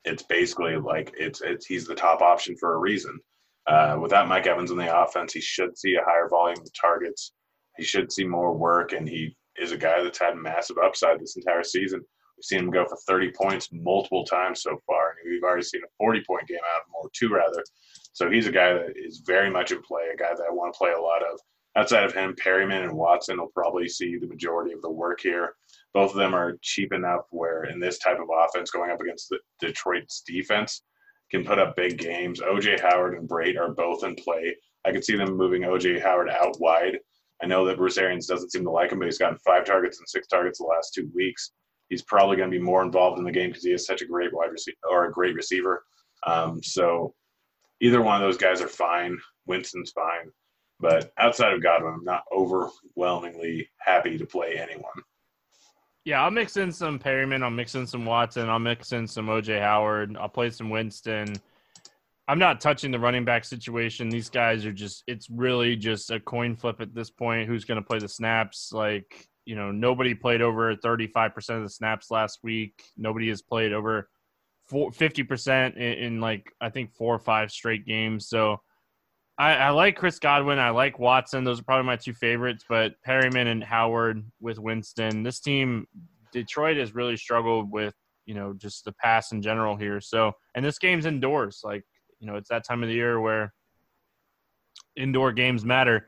it's 0.05 0.23
basically 0.23 0.77
like 0.77 1.13
it's 1.19 1.41
it's 1.41 1.67
he's 1.67 1.87
the 1.87 1.95
top 1.95 2.21
option 2.23 2.57
for 2.57 2.75
a 2.75 2.79
reason. 2.79 3.19
Uh, 3.67 3.99
without 4.01 4.29
Mike 4.29 4.47
Evans 4.47 4.71
in 4.71 4.77
the 4.77 5.03
offense, 5.03 5.33
he 5.33 5.41
should 5.41 5.77
see 5.77 5.95
a 5.95 6.05
higher 6.05 6.29
volume 6.29 6.61
of 6.61 6.69
targets. 6.79 7.33
He 7.77 7.85
should 7.85 8.13
see 8.13 8.25
more 8.25 8.55
work, 8.55 8.93
and 8.93 9.09
he 9.09 9.37
is 9.57 9.73
a 9.73 9.77
guy 9.77 10.03
that's 10.03 10.19
had 10.19 10.37
massive 10.37 10.77
upside 10.79 11.19
this 11.19 11.37
entire 11.37 11.65
season. 11.65 12.01
We've 12.37 12.45
seen 12.45 12.59
him 12.61 12.71
go 12.71 12.85
for 12.85 12.99
30 13.09 13.33
points 13.33 13.71
multiple 13.73 14.25
times 14.25 14.63
so 14.63 14.79
far, 14.87 15.11
and 15.11 15.33
we've 15.33 15.43
already 15.43 15.63
seen 15.63 15.83
a 15.83 15.91
40 15.99 16.23
point 16.27 16.47
game 16.47 16.59
out 16.59 16.83
of 16.83 16.89
him, 16.89 16.95
or 17.03 17.11
two 17.15 17.31
rather. 17.31 17.65
So 18.13 18.31
he's 18.31 18.47
a 18.47 18.53
guy 18.53 18.75
that 18.75 18.93
is 18.97 19.23
very 19.27 19.51
much 19.51 19.73
in 19.73 19.83
play, 19.83 20.03
a 20.13 20.17
guy 20.17 20.35
that 20.37 20.47
I 20.49 20.53
want 20.53 20.75
to 20.75 20.79
play 20.79 20.93
a 20.93 21.01
lot 21.01 21.23
of 21.23 21.41
outside 21.77 22.05
of 22.05 22.15
him, 22.15 22.35
Perriman 22.35 22.85
and 22.85 22.93
Watson 22.93 23.39
will 23.39 23.49
probably 23.49 23.89
see 23.89 24.17
the 24.17 24.27
majority 24.27 24.73
of 24.73 24.83
the 24.83 24.91
work 24.91 25.21
here. 25.21 25.55
Both 25.93 26.11
of 26.11 26.17
them 26.17 26.35
are 26.35 26.59
cheap 26.63 26.93
enough 26.93 27.23
where, 27.31 27.65
in 27.65 27.81
this 27.81 27.99
type 27.99 28.19
of 28.19 28.29
offense, 28.33 28.71
going 28.71 28.91
up 28.91 29.01
against 29.01 29.29
the 29.29 29.39
Detroit's 29.63 30.23
defense, 30.27 30.83
can 31.31 31.45
put 31.45 31.59
up 31.59 31.77
big 31.77 31.99
games. 31.99 32.41
OJ 32.41 32.81
Howard 32.81 33.15
and 33.15 33.29
Brate 33.29 33.59
are 33.59 33.73
both 33.73 34.05
in 34.05 34.15
play. 34.15 34.57
I 34.85 34.93
could 34.93 35.05
see 35.05 35.17
them 35.17 35.37
moving 35.37 35.63
OJ 35.63 36.03
Howard 36.03 36.29
out 36.31 36.61
wide. 36.61 36.99
I 37.43 37.47
know 37.47 37.65
that 37.67 37.77
Bruce 37.77 37.99
Arians 37.99 38.27
doesn't 38.27 38.51
seem 38.51 38.65
to 38.65 38.71
like 38.71 38.93
him, 38.93 38.99
but 38.99 39.07
he's 39.07 39.19
gotten 39.19 39.39
five 39.39 39.65
targets 39.65 39.99
and 39.99 40.09
six 40.09 40.27
targets 40.27 40.59
the 40.59 40.65
last 40.65 40.95
two 40.95 41.11
weeks. 41.15 41.53
He's 41.89 42.03
probably 42.03 42.37
going 42.37 42.51
to 42.51 42.57
be 42.57 42.63
more 42.63 42.83
involved 42.83 43.19
in 43.19 43.25
the 43.25 43.33
game 43.33 43.51
because 43.51 43.65
he 43.65 43.73
is 43.73 43.87
such 43.87 44.03
a 44.03 44.07
great 44.07 44.33
wide 44.33 44.51
receiver 44.53 44.77
or 44.89 45.07
a 45.07 45.13
great 45.13 45.35
receiver. 45.35 45.85
Um, 46.27 46.63
so 46.63 47.15
either 47.81 48.01
one 48.01 48.17
of 48.17 48.23
those 48.23 48.39
guys 48.39 48.61
are 48.61 48.69
fine. 48.69 49.19
Winston's 49.47 49.91
fine. 49.91 50.31
But 50.81 51.13
outside 51.19 51.53
of 51.53 51.63
Godwin, 51.63 51.95
I'm 51.95 52.05
not 52.05 52.25
overwhelmingly 52.35 53.69
happy 53.79 54.19
to 54.19 54.27
play 54.27 54.59
anyone. 54.59 54.93
Yeah, 56.05 56.23
I'll 56.23 56.31
mix 56.31 56.59
in 56.59 56.71
some 56.71 56.99
Perriman. 56.99 57.43
I'll 57.43 57.51
mix 57.51 57.75
in 57.75 57.87
some 57.87 58.05
Watson. 58.05 58.51
I'll 58.51 58.59
mix 58.59 58.93
in 58.93 59.07
some 59.07 59.27
OJ 59.27 59.61
Howard. 59.61 60.17
I'll 60.19 60.29
play 60.29 60.51
some 60.51 60.69
Winston. 60.69 61.35
I'm 62.29 62.39
not 62.39 62.61
touching 62.61 62.91
the 62.91 62.99
running 62.99 63.25
back 63.25 63.45
situation. 63.45 64.09
These 64.09 64.31
guys 64.31 64.67
are 64.67 64.73
just, 64.73 65.05
it's 65.07 65.29
really 65.31 65.77
just 65.77 66.11
a 66.11 66.21
coin 66.21 66.57
flip 66.57 66.81
at 66.81 66.95
this 66.95 67.11
point. 67.11 67.49
Who's 67.49 67.65
going 67.65 67.81
to 67.81 67.87
play 67.87 67.99
the 67.99 68.09
snaps? 68.09 68.71
Like, 68.73 69.27
you 69.47 69.57
know, 69.57 69.71
nobody 69.71 70.15
played 70.15 70.43
over 70.43 70.75
35% 70.75 71.57
of 71.57 71.63
the 71.63 71.69
snaps 71.69 72.11
last 72.11 72.41
week. 72.43 72.83
Nobody 72.97 73.29
has 73.29 73.43
played 73.43 73.73
over 73.73 74.09
50% 74.73 75.77
in, 75.77 75.81
in 75.81 76.21
like, 76.21 76.51
I 76.61 76.71
think 76.71 76.95
four 76.95 77.15
or 77.15 77.19
five 77.19 77.51
straight 77.51 77.87
games. 77.87 78.29
So, 78.29 78.61
I, 79.37 79.55
I, 79.55 79.71
like 79.71 79.97
Chris 79.97 80.19
Godwin. 80.19 80.59
I 80.59 80.71
like 80.71 80.99
Watson. 80.99 81.43
Those 81.43 81.59
are 81.61 81.65
probably 81.65 81.87
my 81.87 81.97
two 81.97 82.15
favorites. 82.15 82.65
But 82.69 82.95
Perriman 83.07 83.49
and 83.49 83.65
Howard 83.65 84.25
with 84.41 84.59
Winston. 84.59 85.23
This 85.23 85.41
team, 85.41 85.87
Detroit 86.33 86.77
has 86.77 86.95
really 86.95 87.17
struggled 87.17 87.71
with 87.71 87.95
you 88.27 88.35
know 88.35 88.55
just 88.55 88.85
the 88.85 88.93
pass 88.93 89.33
in 89.33 89.43
general 89.43 89.77
here. 89.77 90.01
So 90.01 90.33
and 90.55 90.65
this 90.65 90.79
game's 90.79 91.07
indoors. 91.07 91.61
Like 91.65 91.85
you 92.21 92.27
know 92.27 92.37
it's 92.37 92.49
that 92.49 92.65
time 92.65 92.83
of 92.83 92.89
the 92.89 92.95
year 92.95 93.21
where 93.21 93.53
indoor 94.97 95.33
games 95.33 95.65
matter. 95.65 96.07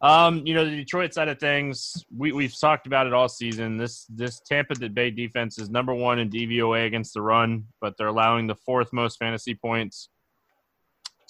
Um, 0.00 0.46
you 0.46 0.54
know 0.54 0.64
the 0.64 0.76
Detroit 0.76 1.12
side 1.12 1.28
of 1.28 1.40
things, 1.40 2.04
we 2.16 2.32
we've 2.32 2.56
talked 2.56 2.86
about 2.86 3.06
it 3.06 3.12
all 3.12 3.28
season. 3.28 3.78
This 3.78 4.04
this 4.10 4.40
Tampa 4.40 4.74
Bay 4.90 5.10
defense 5.10 5.58
is 5.58 5.70
number 5.70 5.94
one 5.94 6.18
in 6.18 6.30
DVOA 6.30 6.86
against 6.86 7.14
the 7.14 7.22
run, 7.22 7.64
but 7.80 7.96
they're 7.96 8.08
allowing 8.08 8.46
the 8.46 8.54
fourth 8.54 8.92
most 8.92 9.18
fantasy 9.18 9.54
points 9.54 10.10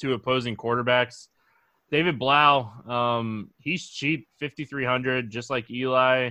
to 0.01 0.15
opposing 0.15 0.57
quarterbacks. 0.57 1.29
David 1.91 2.19
Blough, 2.19 2.71
um, 2.87 3.51
he's 3.59 3.89
cheap, 3.89 4.29
5,300, 4.41 5.31
just 5.31 5.49
like 5.49 5.71
Eli. 5.71 6.31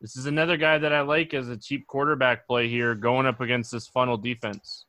This 0.00 0.16
is 0.16 0.26
another 0.26 0.56
guy 0.56 0.78
that 0.78 0.92
I 0.92 1.00
like 1.00 1.32
as 1.32 1.48
a 1.48 1.56
cheap 1.56 1.86
quarterback 1.86 2.46
play 2.46 2.68
here 2.68 2.94
going 2.94 3.26
up 3.26 3.40
against 3.40 3.72
this 3.72 3.86
funnel 3.86 4.16
defense. 4.16 4.84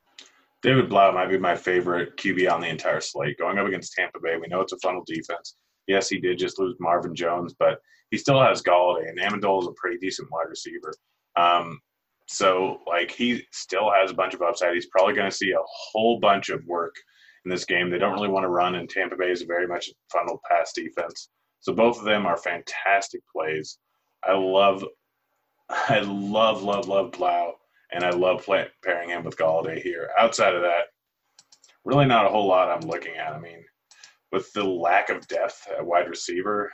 David 0.62 0.90
Blough 0.90 1.12
might 1.12 1.30
be 1.30 1.38
my 1.38 1.56
favorite 1.56 2.18
QB 2.18 2.52
on 2.52 2.62
the 2.62 2.68
entire 2.68 3.02
slate. 3.02 3.38
Going 3.38 3.60
up 3.60 3.68
against 3.68 3.94
Tampa 3.94 4.20
Bay, 4.22 4.38
we 4.38 4.48
know 4.48 4.62
it's 4.62 4.74
a 4.74 4.80
funnel 4.80 5.04
defense. 5.06 5.56
Yes, 5.88 6.10
he 6.10 6.20
did 6.20 6.40
just 6.40 6.58
lose 6.58 6.76
Marvin 6.80 7.14
Jones, 7.14 7.54
but 7.58 7.80
he 8.12 8.18
still 8.18 8.42
has 8.42 8.62
Golladay, 8.62 9.10
and 9.10 9.20
Amendola 9.20 9.62
is 9.62 9.68
a 9.68 9.74
pretty 9.74 9.98
decent 9.98 10.30
wide 10.32 10.48
receiver. 10.50 10.94
Um, 11.36 11.80
so, 12.28 12.80
like, 12.88 13.12
he 13.12 13.44
still 13.52 13.92
has 13.92 14.12
a 14.12 14.16
bunch 14.16 14.34
of 14.34 14.42
upside. 14.42 14.74
He's 14.74 14.88
probably 14.88 15.14
going 15.14 15.30
to 15.30 15.36
see 15.36 15.52
a 15.52 15.62
whole 15.66 16.20
bunch 16.20 16.50
of 16.50 16.66
work 16.66 16.96
in 17.46 17.52
this 17.52 17.66
game. 17.66 17.90
They 17.90 17.98
don't 17.98 18.14
really 18.14 18.30
want 18.30 18.44
to 18.44 18.50
run, 18.50 18.76
and 18.76 18.90
Tampa 18.90 19.16
Bay 19.16 19.32
is 19.32 19.42
very 19.44 19.68
much 19.68 19.90
a 19.90 19.94
funnel 20.12 20.42
pass 20.50 20.74
defense. 20.74 21.30
So 21.60 21.74
both 21.74 22.00
of 22.00 22.06
them 22.06 22.26
are 22.26 22.38
fantastic 22.38 23.22
plays. 23.32 23.78
I 24.24 24.34
love, 24.34 24.86
I 25.70 26.00
love, 26.00 26.64
love, 26.64 26.88
love 26.88 27.12
Blough, 27.12 27.54
and 27.92 28.04
I 28.04 28.10
love 28.10 28.44
play, 28.44 28.68
pairing 28.84 29.10
him 29.10 29.24
with 29.24 29.38
Golladay 29.38 29.82
here. 29.82 30.10
Outside 30.18 30.56
of 30.56 30.62
that, 30.62 30.86
really 31.86 32.06
not 32.06 32.26
a 32.26 32.30
whole 32.30 32.48
lot 32.48 32.70
I'm 32.70 32.88
looking 32.88 33.16
at. 33.16 33.34
I 33.34 33.40
mean, 33.40 33.64
with 34.32 34.52
the 34.54 34.64
lack 34.64 35.10
of 35.10 35.28
depth 35.28 35.68
at 35.78 35.86
wide 35.86 36.10
receiver, 36.10 36.72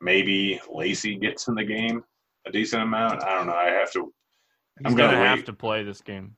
maybe 0.00 0.60
Lacy 0.70 1.16
gets 1.16 1.48
in 1.48 1.54
the 1.54 1.64
game 1.64 2.02
a 2.46 2.52
decent 2.52 2.82
amount. 2.82 3.22
I 3.24 3.34
don't 3.34 3.46
know. 3.46 3.54
I 3.54 3.70
have 3.70 3.92
to. 3.92 4.12
He's 4.78 4.86
I'm 4.86 4.94
gonna, 4.96 5.12
gonna 5.12 5.26
have 5.26 5.44
to 5.46 5.52
play 5.52 5.82
this 5.82 6.00
game. 6.00 6.36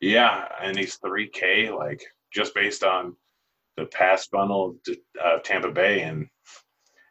Yeah, 0.00 0.46
and 0.62 0.76
he's 0.76 0.96
three 0.96 1.28
K. 1.28 1.70
Like 1.70 2.04
just 2.34 2.54
based 2.54 2.82
on 2.82 3.16
the 3.76 3.86
pass 3.86 4.26
funnel 4.26 4.76
of 5.22 5.42
Tampa 5.42 5.70
Bay 5.70 6.02
and 6.02 6.28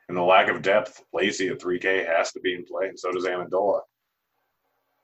and 0.10 0.18
the 0.18 0.22
lack 0.22 0.50
of 0.50 0.62
depth, 0.62 1.02
Lacy 1.14 1.48
at 1.48 1.60
3K 1.60 2.06
has 2.06 2.34
to 2.34 2.40
be 2.42 2.54
in 2.54 2.66
play, 2.66 2.90
and 2.90 3.00
so 3.00 3.12
does 3.12 3.26
Amendola. 3.26 3.80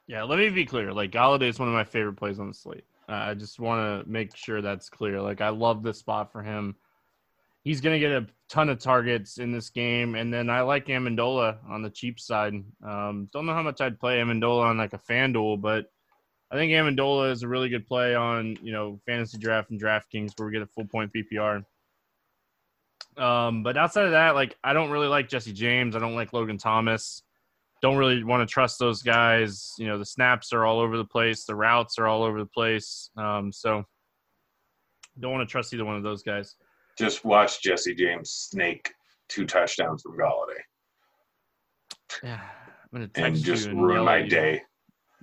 Yeah, 0.07 0.23
let 0.23 0.39
me 0.39 0.49
be 0.49 0.65
clear. 0.65 0.91
Like 0.91 1.11
Golladay 1.11 1.47
is 1.47 1.57
one 1.57 1.69
of 1.69 1.73
my 1.73 1.85
favorite 1.85 2.17
plays 2.17 2.39
on 2.39 2.49
the 2.49 2.53
slate. 2.53 2.83
Uh, 3.07 3.13
I 3.13 3.33
just 3.33 3.59
want 3.59 4.05
to 4.05 4.11
make 4.11 4.35
sure 4.35 4.61
that's 4.61 4.89
clear. 4.89 5.21
Like 5.21 5.39
I 5.39 5.49
love 5.49 5.83
this 5.83 5.99
spot 5.99 6.31
for 6.31 6.43
him. 6.43 6.75
He's 7.63 7.81
going 7.81 7.93
to 7.93 7.99
get 7.99 8.11
a 8.11 8.27
ton 8.49 8.69
of 8.69 8.79
targets 8.79 9.37
in 9.37 9.51
this 9.51 9.69
game, 9.69 10.15
and 10.15 10.33
then 10.33 10.49
I 10.49 10.61
like 10.61 10.87
Amendola 10.87 11.57
on 11.69 11.81
the 11.81 11.89
cheap 11.89 12.19
side. 12.19 12.55
Um, 12.85 13.29
don't 13.31 13.45
know 13.45 13.53
how 13.53 13.63
much 13.63 13.81
I'd 13.81 13.99
play 13.99 14.19
Amendola 14.19 14.65
on 14.65 14.77
like 14.77 14.93
a 14.93 14.99
FanDuel, 14.99 15.61
but 15.61 15.91
I 16.51 16.55
think 16.55 16.71
Amendola 16.71 17.31
is 17.31 17.43
a 17.43 17.47
really 17.47 17.69
good 17.69 17.87
play 17.87 18.15
on 18.15 18.57
you 18.61 18.71
know 18.71 18.99
fantasy 19.05 19.37
draft 19.37 19.69
and 19.71 19.81
DraftKings 19.81 20.31
where 20.37 20.47
we 20.47 20.53
get 20.53 20.61
a 20.61 20.67
full 20.67 20.85
point 20.85 21.11
PPR. 21.13 21.63
Um, 23.17 23.63
but 23.63 23.77
outside 23.77 24.05
of 24.05 24.11
that, 24.11 24.35
like 24.35 24.55
I 24.63 24.73
don't 24.73 24.89
really 24.89 25.07
like 25.07 25.29
Jesse 25.29 25.53
James. 25.53 25.95
I 25.95 25.99
don't 25.99 26.15
like 26.15 26.33
Logan 26.33 26.57
Thomas. 26.57 27.23
Don't 27.81 27.97
really 27.97 28.23
want 28.23 28.47
to 28.47 28.51
trust 28.51 28.79
those 28.79 29.01
guys. 29.01 29.73
You 29.77 29.87
know, 29.87 29.97
the 29.97 30.05
snaps 30.05 30.51
are 30.51 30.65
all 30.65 30.79
over 30.79 30.97
the 30.97 31.05
place. 31.05 31.45
The 31.45 31.55
routes 31.55 31.97
are 31.97 32.07
all 32.07 32.23
over 32.23 32.39
the 32.39 32.45
place. 32.45 33.09
Um, 33.15 33.51
so 33.51 33.85
don't 35.19 35.31
want 35.31 35.47
to 35.47 35.51
trust 35.51 35.73
either 35.73 35.85
one 35.85 35.95
of 35.95 36.03
those 36.03 36.23
guys. 36.23 36.55
Just 36.97 37.23
watch 37.23 37.61
Jesse 37.61 37.95
James 37.95 38.31
snake 38.31 38.91
two 39.29 39.45
touchdowns 39.45 40.01
from 40.01 40.17
Golladay. 40.17 40.59
Yeah, 42.23 42.41
I'm 42.41 42.89
gonna 42.91 43.07
text 43.07 43.19
and 43.19 43.35
just 43.37 43.67
and 43.67 43.81
ruin 43.81 44.03
my 44.03 44.23
day 44.27 44.63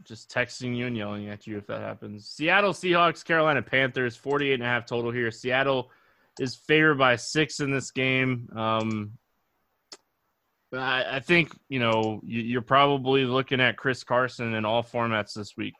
just 0.06 0.30
texting 0.30 0.76
you 0.76 0.86
and 0.86 0.96
yelling 0.96 1.28
at 1.28 1.46
you 1.46 1.58
if 1.58 1.66
that 1.66 1.80
happens. 1.80 2.28
Seattle 2.28 2.72
Seahawks, 2.72 3.24
Carolina 3.24 3.62
Panthers, 3.62 4.16
48 4.16 4.54
and 4.54 4.62
a 4.62 4.66
half 4.66 4.86
total 4.86 5.10
here. 5.10 5.30
Seattle 5.30 5.90
is 6.38 6.54
favored 6.54 6.98
by 6.98 7.16
six 7.16 7.60
in 7.60 7.70
this 7.70 7.90
game. 7.90 8.48
Um, 8.54 9.12
I, 10.72 11.16
I 11.16 11.20
think, 11.20 11.56
you 11.68 11.78
know, 11.78 12.20
you, 12.24 12.58
are 12.58 12.62
probably 12.62 13.24
looking 13.24 13.60
at 13.60 13.76
Chris 13.76 14.04
Carson 14.04 14.54
in 14.54 14.64
all 14.64 14.82
formats 14.82 15.34
this 15.34 15.56
week. 15.56 15.74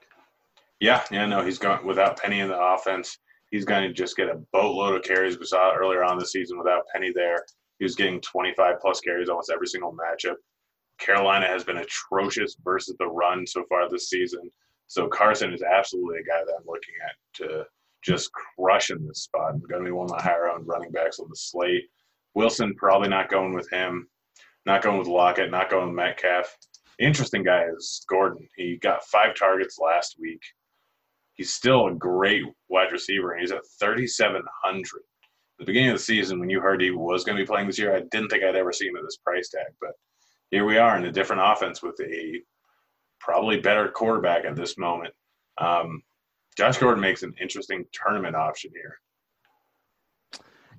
Yeah, 0.81 1.03
yeah, 1.11 1.27
no, 1.27 1.43
he's 1.43 1.59
going 1.59 1.87
without 1.87 2.19
Penny 2.19 2.41
in 2.41 2.49
the 2.49 2.59
offense. 2.59 3.19
He's 3.51 3.65
going 3.65 3.83
to 3.83 3.93
just 3.93 4.17
get 4.17 4.29
a 4.29 4.41
boatload 4.53 4.97
of 4.97 5.03
carries. 5.03 5.39
We 5.39 5.47
saw 5.47 5.75
earlier 5.75 6.05
on 6.05 6.19
the 6.19 6.27
season 6.27 6.59
without 6.59 6.83
Penny 6.93 7.13
there. 7.15 7.45
He 7.79 7.85
was 7.85 7.95
getting 7.95 8.21
25 8.21 8.81
plus 8.81 9.01
carries 9.01 9.29
almost 9.29 9.51
every 9.51 9.67
single 9.67 9.95
matchup. 9.95 10.37
Carolina 10.99 11.47
has 11.47 11.65
been 11.65 11.79
atrocious 11.79 12.57
versus 12.65 12.97
the 12.99 13.07
run 13.07 13.47
so 13.47 13.65
far 13.69 13.89
this 13.89 14.09
season. 14.09 14.51
So 14.87 15.09
Carson 15.09 15.53
is 15.53 15.63
absolutely 15.63 16.19
a 16.19 16.25
guy 16.25 16.45
that 16.45 16.55
I'm 16.59 16.67
looking 16.67 16.95
at 17.05 17.15
to 17.35 17.67
just 18.03 18.31
crush 18.33 18.91
in 18.91 19.07
this 19.07 19.23
spot. 19.23 19.55
I'm 19.55 19.61
going 19.61 19.83
to 19.83 19.89
be 19.89 19.93
one 19.93 20.05
of 20.05 20.11
my 20.11 20.23
higher 20.23 20.49
owned 20.49 20.67
running 20.67 20.93
backs 20.93 21.19
on 21.19 21.29
the 21.29 21.37
slate. 21.37 21.85
Wilson 22.35 22.75
probably 22.77 23.09
not 23.09 23.31
going 23.31 23.55
with 23.55 23.69
him, 23.71 24.09
not 24.65 24.83
going 24.83 24.99
with 24.99 25.09
Lockett, 25.09 25.51
not 25.51 25.71
going 25.71 25.89
with 25.89 25.97
Metcalf. 25.97 26.57
interesting 26.99 27.43
guy 27.43 27.65
is 27.77 28.05
Gordon. 28.09 28.47
He 28.57 28.77
got 28.77 29.05
five 29.05 29.35
targets 29.35 29.79
last 29.79 30.17
week. 30.21 30.43
He's 31.35 31.53
still 31.53 31.89
a 31.89 31.95
great 31.95 32.43
wide 32.69 32.93
receiver. 32.93 33.37
He's 33.37 33.53
at 33.53 33.63
3,700. 33.81 34.85
The 35.59 35.65
beginning 35.65 35.91
of 35.91 35.97
the 35.97 36.03
season, 36.03 36.39
when 36.39 36.51
you 36.51 36.61
heard 36.61 36.81
he 36.81 36.91
was 36.91 37.25
going 37.25 37.37
to 37.37 37.43
be 37.43 37.47
playing 37.47 37.67
this 37.67 37.79
year, 37.79 37.97
I 37.97 38.03
didn't 38.11 38.29
think 38.29 38.45
I'd 38.45 38.57
ever 38.57 38.73
see 38.73 38.87
him 38.87 38.97
at 38.97 39.03
this 39.03 39.19
price 39.19 39.49
tag, 39.49 39.73
but 39.81 39.93
here 40.51 40.65
we 40.65 40.79
are 40.79 40.97
in 40.97 41.05
a 41.05 41.13
different 41.13 41.43
offense 41.45 41.83
with 41.83 41.99
a 42.01 42.41
probably 43.21 43.61
better 43.61 43.89
quarterback 43.89 44.45
at 44.45 44.57
this 44.57 44.79
moment. 44.79 45.13
Um, 45.59 46.03
Josh 46.57 46.79
Gordon 46.79 47.01
makes 47.01 47.23
an 47.23 47.35
interesting 47.41 47.85
tournament 47.93 48.37
option 48.37 48.71
here. 48.75 48.99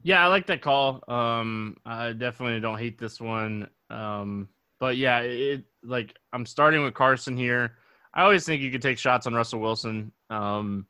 Yeah, 0.04 0.24
I 0.24 0.28
like 0.28 0.48
that 0.48 0.62
call. 0.62 1.04
Um, 1.08 1.76
I 1.86 2.14
definitely 2.14 2.60
don't 2.60 2.78
hate 2.78 2.98
this 2.98 3.20
one. 3.20 3.68
Um, 3.90 4.48
but 4.80 4.98
yeah, 4.98 5.20
it 5.20 5.66
like 5.84 6.16
I'm 6.34 6.46
starting 6.46 6.84
with 6.84 6.94
Carson 6.94 7.36
here. 7.36 7.74
I 8.14 8.24
always 8.24 8.46
think 8.46 8.62
you 8.62 8.72
could 8.72 8.82
take 8.82 8.98
shots 8.98 9.28
on 9.28 9.34
Russell 9.34 9.60
Wilson. 9.60 10.12
Um, 10.30 10.88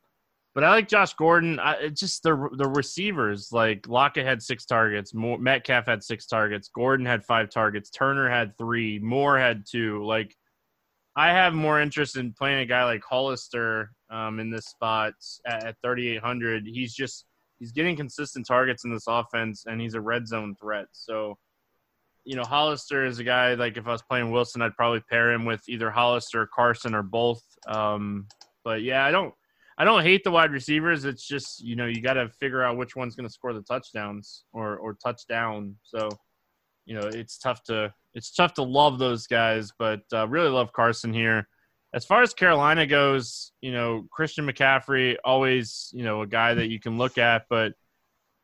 but 0.58 0.64
I 0.64 0.72
like 0.72 0.88
Josh 0.88 1.14
Gordon. 1.14 1.60
I, 1.60 1.90
just 1.90 2.24
the 2.24 2.50
the 2.58 2.68
receivers. 2.68 3.50
Like 3.52 3.88
Lockett 3.88 4.26
had 4.26 4.42
six 4.42 4.66
targets. 4.66 5.14
More, 5.14 5.38
Metcalf 5.38 5.86
had 5.86 6.04
six 6.04 6.26
targets. 6.26 6.72
Gordon 6.74 7.06
had 7.06 7.24
five 7.24 7.52
targets. 7.52 7.92
Turner 7.92 8.28
had 8.28 8.58
three. 8.58 8.98
Moore 8.98 9.38
had 9.38 9.66
two. 9.70 10.04
Like 10.04 10.36
I 11.16 11.28
have 11.28 11.54
more 11.54 11.80
interest 11.80 12.18
in 12.18 12.34
playing 12.34 12.62
a 12.62 12.66
guy 12.66 12.86
like 12.86 13.04
Hollister 13.08 13.92
um, 14.10 14.40
in 14.40 14.50
this 14.50 14.66
spot 14.66 15.14
at, 15.46 15.64
at 15.64 15.76
3,800. 15.84 16.64
He's 16.66 16.96
just 16.96 17.26
he's 17.60 17.72
getting 17.72 17.96
consistent 17.96 18.48
targets 18.48 18.84
in 18.84 18.92
this 18.92 19.06
offense, 19.08 19.66
and 19.68 19.80
he's 19.80 19.94
a 19.94 20.02
red 20.02 20.28
zone 20.28 20.56
threat. 20.60 20.88
So, 20.92 21.38
you 22.26 22.36
know, 22.36 22.42
Hollister 22.44 23.06
is 23.06 23.20
a 23.20 23.24
guy 23.24 23.54
like 23.54 23.78
if 23.78 23.88
I 23.88 23.92
was 23.92 24.02
playing 24.02 24.32
Wilson, 24.32 24.64
I'd 24.64 24.76
probably 24.76 25.02
pair 25.08 25.32
him 25.32 25.46
with 25.46 25.62
either 25.70 25.92
Hollister, 25.92 26.42
or 26.42 26.48
Carson, 26.48 26.96
or 26.96 27.04
both. 27.04 27.44
Um, 27.68 28.26
but 28.64 28.82
yeah, 28.82 29.06
I 29.06 29.12
don't. 29.12 29.36
I 29.78 29.86
don't 29.86 30.02
hate 30.04 30.24
the 30.24 30.32
wide 30.32 30.52
receivers. 30.52 31.06
It's 31.06 31.26
just 31.26 31.64
you 31.64 31.76
know 31.76 31.86
you 31.86 32.02
got 32.02 32.14
to 32.14 32.30
figure 32.30 32.64
out 32.64 32.78
which 32.78 32.96
one's 32.96 33.16
going 33.16 33.28
to 33.28 33.34
score 33.34 33.54
the 33.54 33.62
touchdowns 33.62 34.44
or 34.54 34.78
or 34.78 34.96
touchdown. 34.96 35.76
So 35.84 36.10
you 36.86 36.96
know 36.96 37.08
it's 37.08 37.38
tough 37.38 37.64
to 37.66 37.94
it's 38.14 38.34
tough 38.34 38.54
to 38.56 38.64
love 38.64 38.98
those 38.98 39.28
guys, 39.28 39.72
but 39.78 40.02
uh, 40.12 40.28
really 40.28 40.50
love 40.50 40.74
Carson 40.74 41.14
here. 41.14 41.48
As 41.94 42.06
far 42.06 42.22
as 42.22 42.34
Carolina 42.34 42.88
goes, 42.88 43.52
you 43.62 43.72
know 43.72 44.08
Christian 44.12 44.48
McCaffrey 44.48 45.16
always 45.24 45.92
you 45.94 46.04
know 46.04 46.22
a 46.24 46.28
guy 46.28 46.56
that 46.56 46.70
you 46.70 46.80
can 46.80 46.98
look 46.98 47.18
at, 47.20 47.44
but 47.50 47.74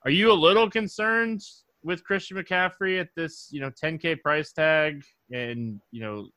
are 0.06 0.12
you 0.12 0.32
a 0.32 0.34
little 0.34 0.70
concerned 0.70 1.42
with 1.84 2.04
Christian 2.04 2.38
McCaffrey 2.38 3.00
at 3.00 3.10
this 3.16 3.48
you 3.52 3.60
know 3.60 3.72
10k 3.72 4.22
price 4.22 4.54
tag 4.54 5.04
and 5.32 5.80
you 5.92 6.02
know 6.02 6.28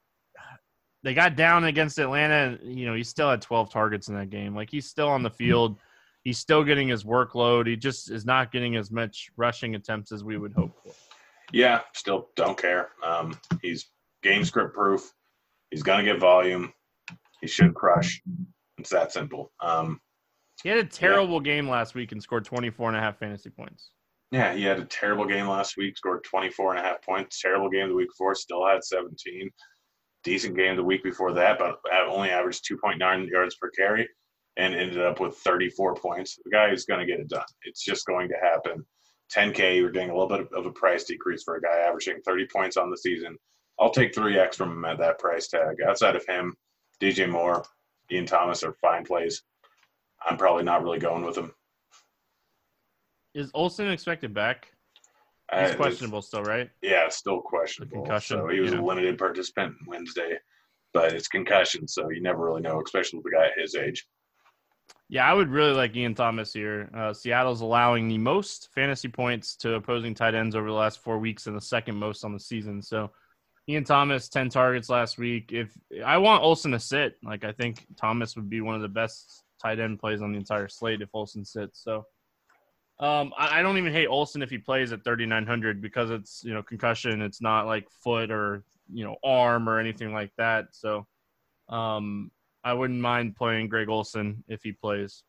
they 1.02 1.14
got 1.14 1.36
down 1.36 1.64
against 1.64 1.98
Atlanta. 1.98 2.58
And, 2.60 2.78
you 2.78 2.86
know, 2.86 2.94
he 2.94 3.04
still 3.04 3.30
had 3.30 3.40
12 3.40 3.70
targets 3.70 4.08
in 4.08 4.14
that 4.16 4.30
game. 4.30 4.54
Like 4.54 4.70
he's 4.70 4.86
still 4.86 5.08
on 5.08 5.22
the 5.22 5.30
field. 5.30 5.78
He's 6.24 6.38
still 6.38 6.64
getting 6.64 6.88
his 6.88 7.04
workload. 7.04 7.66
He 7.66 7.76
just 7.76 8.10
is 8.10 8.24
not 8.24 8.50
getting 8.50 8.76
as 8.76 8.90
much 8.90 9.30
rushing 9.36 9.76
attempts 9.76 10.10
as 10.10 10.24
we 10.24 10.38
would 10.38 10.52
hope 10.52 10.76
for. 10.82 10.92
Yeah, 11.52 11.82
still 11.94 12.30
don't 12.34 12.58
care. 12.58 12.90
Um, 13.04 13.38
he's 13.62 13.90
game 14.22 14.44
script 14.44 14.74
proof. 14.74 15.12
He's 15.70 15.84
going 15.84 16.04
to 16.04 16.12
get 16.12 16.20
volume. 16.20 16.72
He 17.40 17.46
should 17.46 17.74
crush. 17.74 18.20
It's 18.78 18.90
that 18.90 19.12
simple. 19.12 19.52
Um, 19.60 20.00
he 20.62 20.68
had 20.68 20.78
a 20.78 20.84
terrible 20.84 21.36
yeah. 21.36 21.54
game 21.54 21.68
last 21.68 21.94
week 21.94 22.12
and 22.12 22.22
scored 22.22 22.44
24 22.44 22.88
and 22.88 22.96
a 22.96 23.00
half 23.00 23.18
fantasy 23.18 23.50
points. 23.50 23.90
Yeah, 24.32 24.54
he 24.54 24.64
had 24.64 24.80
a 24.80 24.84
terrible 24.84 25.24
game 25.24 25.46
last 25.46 25.76
week, 25.76 25.96
scored 25.96 26.24
24 26.24 26.74
and 26.74 26.80
a 26.80 26.82
half 26.82 27.02
points. 27.02 27.40
Terrible 27.40 27.70
game 27.70 27.88
the 27.88 27.94
week 27.94 28.08
before, 28.08 28.34
still 28.34 28.66
had 28.66 28.82
17 28.82 29.50
decent 30.26 30.56
game 30.56 30.74
the 30.74 30.82
week 30.82 31.04
before 31.04 31.32
that, 31.32 31.56
but 31.58 31.78
only 32.08 32.30
averaged 32.30 32.68
2.9 32.68 33.28
yards 33.28 33.54
per 33.54 33.70
carry 33.70 34.08
and 34.56 34.74
ended 34.74 35.00
up 35.00 35.20
with 35.20 35.36
34 35.36 35.94
points. 35.94 36.38
The 36.44 36.50
guy 36.50 36.70
is 36.70 36.84
going 36.84 36.98
to 36.98 37.06
get 37.06 37.20
it 37.20 37.28
done. 37.28 37.44
It's 37.62 37.84
just 37.84 38.06
going 38.06 38.28
to 38.28 38.34
happen. 38.42 38.84
10K, 39.34 39.76
you're 39.76 39.92
getting 39.92 40.10
a 40.10 40.18
little 40.18 40.28
bit 40.28 40.48
of 40.52 40.66
a 40.66 40.72
price 40.72 41.04
decrease 41.04 41.44
for 41.44 41.56
a 41.56 41.62
guy 41.62 41.78
averaging 41.78 42.20
30 42.26 42.48
points 42.52 42.76
on 42.76 42.90
the 42.90 42.96
season. 42.96 43.36
I'll 43.78 43.90
take 43.90 44.12
3X 44.14 44.56
from 44.56 44.72
him 44.72 44.84
at 44.84 44.98
that 44.98 45.20
price 45.20 45.46
tag. 45.46 45.76
Outside 45.86 46.16
of 46.16 46.26
him, 46.26 46.56
DJ 47.00 47.30
Moore, 47.30 47.64
Ian 48.10 48.26
Thomas 48.26 48.64
are 48.64 48.74
fine 48.80 49.04
plays. 49.04 49.42
I'm 50.24 50.36
probably 50.36 50.64
not 50.64 50.82
really 50.82 50.98
going 50.98 51.24
with 51.24 51.36
them. 51.36 51.52
Is 53.34 53.50
Olsen 53.54 53.90
expected 53.90 54.34
back? 54.34 54.72
He's 55.52 55.70
uh, 55.70 55.76
questionable 55.76 56.22
still, 56.22 56.42
right? 56.42 56.68
Yeah, 56.82 57.08
still 57.08 57.40
questionable. 57.40 58.02
concussion. 58.02 58.38
So 58.38 58.48
he 58.48 58.60
was 58.60 58.72
yeah. 58.72 58.80
a 58.80 58.82
limited 58.82 59.16
participant 59.16 59.74
Wednesday, 59.86 60.38
but 60.92 61.12
it's 61.12 61.28
concussion, 61.28 61.86
so 61.86 62.10
you 62.10 62.20
never 62.20 62.44
really 62.44 62.62
know, 62.62 62.82
especially 62.84 63.18
with 63.18 63.32
a 63.32 63.36
guy 63.36 63.50
his 63.56 63.74
age. 63.76 64.06
Yeah, 65.08 65.30
I 65.30 65.34
would 65.34 65.50
really 65.50 65.72
like 65.72 65.94
Ian 65.94 66.16
Thomas 66.16 66.52
here. 66.52 66.90
Uh, 66.96 67.12
Seattle's 67.12 67.60
allowing 67.60 68.08
the 68.08 68.18
most 68.18 68.70
fantasy 68.74 69.08
points 69.08 69.54
to 69.58 69.74
opposing 69.74 70.14
tight 70.14 70.34
ends 70.34 70.56
over 70.56 70.66
the 70.66 70.74
last 70.74 70.98
four 70.98 71.18
weeks 71.18 71.46
and 71.46 71.56
the 71.56 71.60
second 71.60 71.94
most 71.94 72.24
on 72.24 72.32
the 72.32 72.40
season. 72.40 72.82
So 72.82 73.10
Ian 73.68 73.84
Thomas, 73.84 74.28
10 74.28 74.48
targets 74.48 74.88
last 74.88 75.16
week. 75.16 75.52
If 75.52 75.76
I 76.04 76.18
want 76.18 76.42
Olsen 76.42 76.72
to 76.72 76.80
sit, 76.80 77.14
like 77.22 77.44
I 77.44 77.52
think 77.52 77.86
Thomas 77.96 78.34
would 78.34 78.50
be 78.50 78.60
one 78.60 78.74
of 78.74 78.82
the 78.82 78.88
best 78.88 79.44
tight 79.62 79.78
end 79.78 80.00
plays 80.00 80.22
on 80.22 80.32
the 80.32 80.38
entire 80.38 80.68
slate 80.68 81.02
if 81.02 81.08
Olsen 81.14 81.44
sits. 81.44 81.82
So 81.84 82.04
um, 82.98 83.32
I, 83.36 83.60
I 83.60 83.62
don't 83.62 83.76
even 83.78 83.92
hate 83.92 84.06
Olsen 84.06 84.42
if 84.42 84.50
he 84.50 84.58
plays 84.58 84.92
at 84.92 85.04
3,900 85.04 85.82
because 85.82 86.10
it's, 86.10 86.42
you 86.44 86.54
know, 86.54 86.62
concussion. 86.62 87.20
It's 87.20 87.42
not 87.42 87.66
like 87.66 87.88
foot 87.90 88.30
or, 88.30 88.64
you 88.92 89.04
know, 89.04 89.16
arm 89.22 89.68
or 89.68 89.78
anything 89.78 90.12
like 90.12 90.32
that. 90.38 90.68
So 90.72 91.06
um, 91.68 92.30
I 92.64 92.72
wouldn't 92.72 93.00
mind 93.00 93.36
playing 93.36 93.68
Greg 93.68 93.88
Olsen 93.88 94.42
if 94.48 94.62
he 94.62 94.72
plays. 94.72 95.22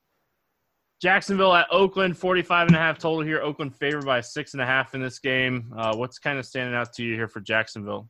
Jacksonville 1.01 1.53
at 1.53 1.67
Oakland, 1.71 2.17
45 2.17 2.67
and 2.67 2.75
a 2.75 2.79
half 2.79 2.97
total 2.97 3.21
here. 3.21 3.41
Oakland 3.41 3.75
favored 3.75 4.05
by 4.05 4.21
six 4.21 4.53
and 4.53 4.61
a 4.61 4.65
half 4.65 4.95
in 4.95 5.01
this 5.01 5.19
game. 5.19 5.71
Uh, 5.77 5.95
what's 5.95 6.17
kind 6.17 6.39
of 6.39 6.45
standing 6.45 6.73
out 6.73 6.93
to 6.93 7.03
you 7.03 7.13
here 7.13 7.27
for 7.27 7.39
Jacksonville? 7.39 8.09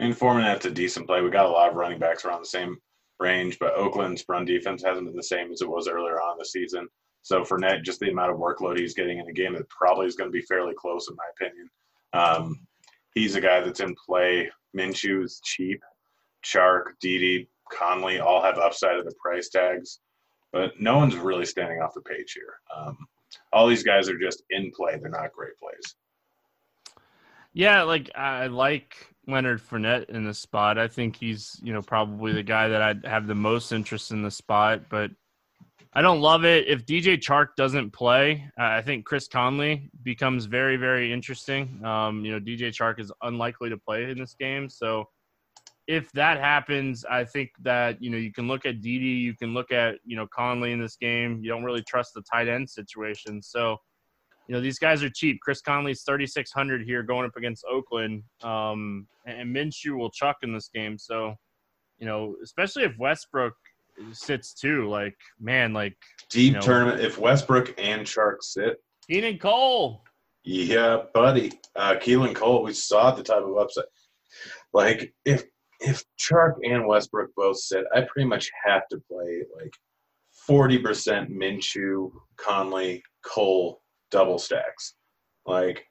I 0.00 0.04
mean, 0.04 0.14
Foreman 0.14 0.42
had 0.42 0.64
a 0.64 0.70
decent 0.70 1.06
play. 1.06 1.20
We 1.20 1.30
got 1.30 1.46
a 1.46 1.50
lot 1.50 1.68
of 1.68 1.76
running 1.76 1.98
backs 1.98 2.24
around 2.24 2.40
the 2.40 2.48
same 2.48 2.78
range, 3.20 3.58
but 3.60 3.74
Oakland's 3.74 4.24
run 4.28 4.44
defense 4.44 4.82
hasn't 4.82 5.06
been 5.06 5.14
the 5.14 5.22
same 5.22 5.52
as 5.52 5.60
it 5.60 5.68
was 5.68 5.86
earlier 5.86 6.20
on 6.20 6.36
the 6.38 6.44
season. 6.44 6.88
So 7.22 7.42
Fournette, 7.42 7.84
just 7.84 8.00
the 8.00 8.10
amount 8.10 8.32
of 8.32 8.38
workload 8.38 8.78
he's 8.78 8.94
getting 8.94 9.18
in 9.18 9.28
a 9.28 9.32
game 9.32 9.54
that 9.54 9.68
probably 9.68 10.06
is 10.06 10.16
going 10.16 10.30
to 10.30 10.32
be 10.32 10.42
fairly 10.42 10.74
close, 10.74 11.08
in 11.08 11.16
my 11.16 11.24
opinion. 11.36 11.70
Um, 12.12 12.66
he's 13.14 13.36
a 13.36 13.40
guy 13.40 13.60
that's 13.60 13.80
in 13.80 13.94
play. 13.94 14.50
Minshew's 14.76 15.40
cheap. 15.44 15.82
Chark, 16.44 16.92
Dede, 17.00 17.46
Conley 17.70 18.20
all 18.20 18.42
have 18.42 18.58
upside 18.58 18.96
of 18.96 19.04
the 19.04 19.14
price 19.22 19.48
tags, 19.48 20.00
but 20.52 20.80
no 20.80 20.96
one's 20.96 21.16
really 21.16 21.44
standing 21.44 21.80
off 21.80 21.94
the 21.94 22.00
page 22.00 22.32
here. 22.32 22.54
Um, 22.74 22.96
all 23.52 23.66
these 23.66 23.82
guys 23.82 24.08
are 24.08 24.18
just 24.18 24.42
in 24.50 24.72
play. 24.74 24.96
They're 24.96 25.10
not 25.10 25.32
great 25.32 25.56
plays. 25.58 25.94
Yeah, 27.52 27.82
like 27.82 28.10
I 28.16 28.46
like 28.46 28.96
Leonard 29.26 29.60
Fournette 29.60 30.08
in 30.08 30.24
the 30.24 30.34
spot. 30.34 30.78
I 30.78 30.88
think 30.88 31.16
he's, 31.16 31.60
you 31.62 31.72
know, 31.72 31.82
probably 31.82 32.32
the 32.32 32.42
guy 32.42 32.68
that 32.68 32.80
I'd 32.80 33.04
have 33.04 33.26
the 33.26 33.34
most 33.34 33.72
interest 33.72 34.12
in 34.12 34.22
the 34.22 34.30
spot, 34.30 34.88
but 34.88 35.10
I 35.92 36.02
don't 36.02 36.20
love 36.20 36.44
it. 36.44 36.68
If 36.68 36.86
DJ 36.86 37.18
Chark 37.18 37.56
doesn't 37.56 37.90
play, 37.90 38.48
I 38.56 38.80
think 38.80 39.04
Chris 39.04 39.26
Conley 39.26 39.90
becomes 40.04 40.44
very, 40.44 40.76
very 40.76 41.12
interesting. 41.12 41.84
Um, 41.84 42.24
you 42.24 42.30
know, 42.30 42.38
DJ 42.38 42.68
Chark 42.68 43.00
is 43.00 43.10
unlikely 43.22 43.70
to 43.70 43.76
play 43.76 44.08
in 44.08 44.18
this 44.18 44.34
game. 44.34 44.68
So 44.68 45.08
if 45.88 46.12
that 46.12 46.38
happens, 46.38 47.04
I 47.04 47.24
think 47.24 47.50
that, 47.62 48.00
you 48.00 48.08
know, 48.08 48.18
you 48.18 48.32
can 48.32 48.46
look 48.46 48.66
at 48.66 48.80
Dede, 48.80 49.20
you 49.20 49.34
can 49.34 49.52
look 49.52 49.72
at, 49.72 49.96
you 50.04 50.14
know, 50.14 50.28
Conley 50.28 50.70
in 50.70 50.80
this 50.80 50.94
game. 50.94 51.40
You 51.42 51.50
don't 51.50 51.64
really 51.64 51.82
trust 51.82 52.14
the 52.14 52.22
tight 52.22 52.46
end 52.46 52.70
situation. 52.70 53.42
So, 53.42 53.76
you 54.46 54.54
know, 54.54 54.60
these 54.60 54.78
guys 54.78 55.02
are 55.02 55.10
cheap. 55.10 55.40
Chris 55.42 55.60
Conley's 55.60 56.02
3,600 56.02 56.82
here 56.84 57.02
going 57.02 57.26
up 57.26 57.36
against 57.36 57.64
Oakland. 57.68 58.22
Um, 58.42 59.08
and 59.26 59.54
Minshew 59.54 59.98
will 59.98 60.10
chuck 60.10 60.36
in 60.42 60.52
this 60.52 60.68
game. 60.72 60.96
So, 60.96 61.34
you 61.98 62.06
know, 62.06 62.36
especially 62.44 62.84
if 62.84 62.96
Westbrook 62.96 63.54
sits 64.12 64.54
too, 64.54 64.88
like, 64.88 65.16
man, 65.38 65.72
like. 65.72 65.96
Deep 66.30 66.48
you 66.48 66.52
know, 66.54 66.60
tournament. 66.60 67.00
If 67.00 67.18
Westbrook 67.18 67.74
and 67.78 68.06
Chark 68.06 68.36
sit. 68.42 68.78
Keenan 69.08 69.38
Cole. 69.38 70.04
Yeah, 70.44 71.02
buddy. 71.12 71.52
Uh, 71.76 71.94
Keelan 71.94 72.34
Cole, 72.34 72.62
we 72.62 72.72
saw 72.72 73.10
the 73.10 73.22
type 73.22 73.42
of 73.42 73.56
upset. 73.56 73.86
Like, 74.72 75.12
if 75.24 75.44
if 75.80 76.04
Chark 76.18 76.54
and 76.62 76.86
Westbrook 76.86 77.30
both 77.36 77.58
sit, 77.58 77.84
I 77.94 78.02
pretty 78.02 78.28
much 78.28 78.50
have 78.64 78.82
to 78.90 78.98
play 79.10 79.42
like 79.56 79.72
40% 80.48 81.30
Minshew, 81.30 82.10
Conley, 82.36 83.02
Cole, 83.24 83.82
double 84.10 84.38
stacks. 84.38 84.94
Like, 85.46 85.84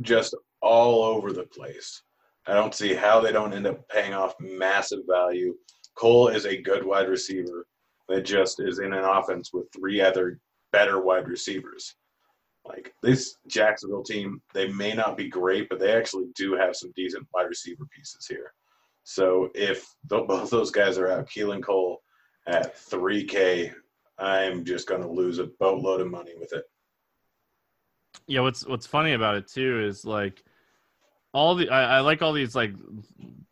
just 0.00 0.34
all 0.60 1.02
over 1.02 1.32
the 1.32 1.44
place. 1.44 2.02
I 2.46 2.54
don't 2.54 2.74
see 2.74 2.94
how 2.94 3.20
they 3.20 3.32
don't 3.32 3.52
end 3.52 3.66
up 3.66 3.88
paying 3.88 4.14
off 4.14 4.34
massive 4.40 5.00
value. 5.08 5.54
Cole 5.94 6.28
is 6.28 6.46
a 6.46 6.60
good 6.60 6.84
wide 6.84 7.08
receiver 7.08 7.66
that 8.08 8.22
just 8.22 8.60
is 8.60 8.78
in 8.78 8.92
an 8.92 9.04
offense 9.04 9.52
with 9.52 9.72
three 9.72 10.00
other 10.00 10.38
better 10.72 11.00
wide 11.00 11.28
receivers. 11.28 11.94
Like 12.64 12.94
this 13.02 13.36
Jacksonville 13.48 14.04
team, 14.04 14.40
they 14.54 14.68
may 14.68 14.94
not 14.94 15.16
be 15.16 15.28
great, 15.28 15.68
but 15.68 15.80
they 15.80 15.92
actually 15.92 16.26
do 16.36 16.54
have 16.54 16.76
some 16.76 16.92
decent 16.94 17.26
wide 17.34 17.48
receiver 17.48 17.84
pieces 17.94 18.26
here. 18.26 18.52
So 19.04 19.50
if 19.54 19.86
both 20.04 20.50
those 20.50 20.70
guys 20.70 20.96
are 20.96 21.08
out, 21.08 21.28
Keelan 21.28 21.62
Cole 21.62 22.02
at 22.46 22.76
3K, 22.76 23.72
I'm 24.18 24.64
just 24.64 24.86
going 24.86 25.02
to 25.02 25.10
lose 25.10 25.38
a 25.38 25.48
boatload 25.58 26.00
of 26.00 26.10
money 26.10 26.32
with 26.38 26.52
it. 26.52 26.64
Yeah, 28.28 28.40
what's 28.40 28.64
what's 28.66 28.86
funny 28.86 29.14
about 29.14 29.36
it 29.36 29.48
too 29.48 29.84
is 29.84 30.04
like 30.04 30.44
all 31.32 31.56
the 31.56 31.68
I, 31.68 31.96
I 31.96 32.00
like 32.00 32.22
all 32.22 32.32
these 32.32 32.54
like 32.54 32.72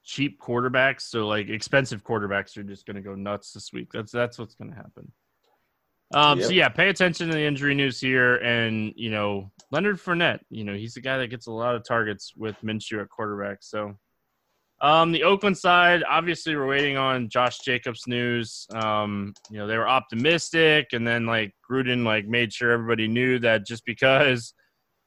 cheap 0.05 0.41
quarterbacks. 0.41 1.03
So 1.03 1.27
like 1.27 1.49
expensive 1.49 2.05
quarterbacks 2.05 2.57
are 2.57 2.63
just 2.63 2.87
going 2.87 2.97
to 2.97 3.03
go 3.03 3.15
nuts 3.15 3.53
this 3.53 3.73
week. 3.73 3.89
That's 3.93 4.13
that's 4.13 4.39
what's 4.39 4.55
going 4.55 4.71
to 4.71 4.77
happen. 4.77 5.13
Um, 6.13 6.39
yep. 6.39 6.49
So 6.49 6.53
yeah, 6.53 6.69
pay 6.69 6.89
attention 6.89 7.29
to 7.29 7.35
the 7.35 7.43
injury 7.43 7.75
news 7.75 8.01
here, 8.01 8.37
and 8.37 8.93
you 8.97 9.11
know 9.11 9.51
Leonard 9.71 9.99
Fournette. 9.99 10.41
You 10.51 10.65
know 10.65 10.75
he's 10.75 10.95
the 10.95 11.01
guy 11.01 11.19
that 11.19 11.29
gets 11.29 11.47
a 11.47 11.53
lot 11.53 11.77
of 11.77 11.85
targets 11.85 12.33
with 12.37 12.57
Minshew 12.63 13.01
at 13.01 13.09
quarterback. 13.09 13.59
So 13.61 13.95
um, 14.83 15.13
the 15.13 15.25
Oakland 15.25 15.59
side, 15.59 16.03
obviously, 16.09 16.57
we're 16.57 16.67
waiting 16.67 16.97
on 16.97 17.29
Josh 17.29 17.59
Jacobs 17.61 18.07
news. 18.07 18.67
Um, 18.73 19.35
you 19.51 19.59
know, 19.59 19.67
they 19.67 19.77
were 19.77 19.89
optimistic, 19.89 20.89
and 20.93 21.07
then 21.07 21.27
like 21.27 21.55
Gruden 21.71 22.05
like 22.05 22.27
made 22.27 22.53
sure 22.53 22.73
everybody 22.73 23.07
knew 23.07 23.39
that 23.41 23.67
just 23.67 23.85
because 23.85 24.55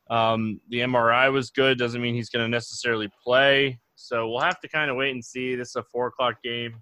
um, 0.09 0.61
the 0.69 0.79
MRI 0.79 1.31
was 1.33 1.49
good 1.49 1.77
doesn't 1.77 2.01
mean 2.01 2.13
he's 2.13 2.29
going 2.29 2.45
to 2.45 2.49
necessarily 2.49 3.09
play. 3.23 3.79
So 4.04 4.30
we'll 4.30 4.41
have 4.41 4.60
to 4.60 4.68
kind 4.68 4.91
of 4.91 4.97
wait 4.97 5.12
and 5.12 5.24
see. 5.24 5.56
This 5.56 5.70
is 5.70 5.76
a 5.78 5.84
four 5.84 6.08
o'clock 6.08 6.43
game. 6.43 6.76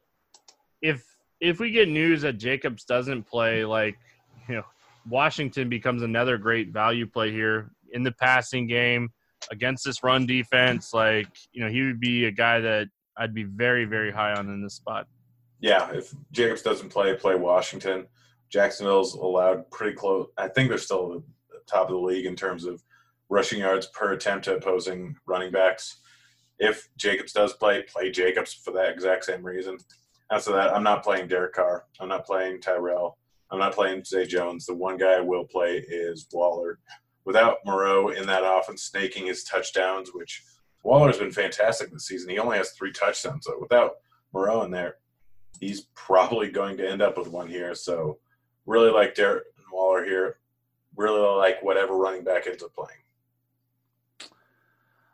If 0.82 1.06
if 1.40 1.60
we 1.60 1.70
get 1.70 1.88
news 1.88 2.24
that 2.24 2.40
Jacobs 2.40 2.84
doesn't 2.84 3.24
play, 3.24 3.64
like 3.64 3.96
you 4.50 4.56
know, 4.56 4.64
Washington 5.08 5.70
becomes 5.70 6.02
another 6.02 6.40
great 6.40 6.70
value 6.70 7.06
play 7.06 7.32
here 7.32 7.72
in 7.94 8.02
the 8.02 8.12
passing 8.12 8.66
game 8.66 9.10
against 9.52 9.86
this 9.86 10.04
run 10.04 10.26
defense, 10.26 10.96
like 10.96 11.28
you 11.52 11.64
know, 11.64 11.70
he 11.70 11.84
would 11.84 12.00
be 12.00 12.26
a 12.26 12.32
guy 12.32 12.60
that 12.60 12.88
I'd 13.16 13.36
be 13.36 13.44
very, 13.44 13.86
very 13.86 14.12
high 14.12 14.34
on 14.34 14.50
in 14.50 14.64
this 14.64 14.74
spot. 14.74 15.06
Yeah, 15.60 15.92
if 15.92 16.16
Jacobs 16.32 16.64
doesn't 16.64 16.90
play, 16.90 17.14
play 17.16 17.36
Washington. 17.36 18.08
Jacksonville's 18.50 19.14
allowed 19.14 19.70
pretty 19.70 19.96
close. 19.96 20.28
I 20.40 20.48
think 20.48 20.70
they're 20.70 20.80
still 20.80 21.14
at 21.14 21.22
the 21.52 21.60
top 21.68 21.90
of 21.90 21.92
the 21.92 22.02
league 22.02 22.26
in 22.26 22.36
terms 22.36 22.66
of 22.66 22.84
rushing 23.30 23.60
yards 23.60 23.86
per 23.88 24.14
attempt 24.14 24.48
opposing 24.48 25.16
running 25.28 25.52
backs. 25.52 26.01
If 26.62 26.89
Jacobs 26.95 27.34
does 27.34 27.53
play, 27.53 27.82
play 27.82 28.12
Jacobs 28.12 28.53
for 28.53 28.72
that 28.74 28.91
exact 28.91 29.26
same 29.26 29.43
reason. 29.43 29.80
After 30.32 30.53
that, 30.53 30.74
I'm 30.74 30.84
not 30.84 31.03
playing 31.03 31.28
Derek 31.28 31.53
Carr. 31.53 31.86
I'm 31.99 32.07
not 32.07 32.26
playing 32.26 32.62
Tyrell. 32.62 33.18
I'm 33.49 33.57
not 33.57 33.74
playing 33.74 34.05
Zay 34.05 34.28
Jones. 34.28 34.68
The 34.68 34.76
one 34.76 34.95
guy 34.95 35.18
I 35.18 35.22
will 35.22 35.43
play 35.43 35.84
is 35.89 36.28
Waller 36.32 36.78
without 37.26 37.57
Moreau 37.66 38.09
in 38.09 38.28
that 38.28 38.43
offense 38.45 38.84
snaking 38.84 39.26
his 39.26 39.43
touchdowns, 39.43 40.12
which 40.14 40.43
Waller's 40.84 41.18
been 41.18 41.32
fantastic 41.32 41.91
this 41.91 42.05
season. 42.05 42.30
He 42.30 42.38
only 42.38 42.57
has 42.57 42.72
three 42.72 42.91
touchdowns. 42.91 43.45
So 43.45 43.57
without 43.59 43.93
Moreau 44.32 44.62
in 44.62 44.70
there, 44.70 44.97
he's 45.59 45.88
probably 45.95 46.49
going 46.49 46.78
to 46.78 46.89
end 46.89 47.01
up 47.01 47.18
with 47.18 47.28
one 47.28 47.49
here. 47.49 47.74
So 47.74 48.20
really 48.68 48.91
like 48.91 49.16
Derek 49.16 49.45
and 49.57 49.66
Waller 49.74 50.05
here. 50.05 50.38
Really 50.95 51.20
like 51.20 51.64
whatever 51.64 51.97
running 51.97 52.24
back 52.24 52.45
ends 52.45 52.64
up 52.64 52.74
playing. 52.76 53.01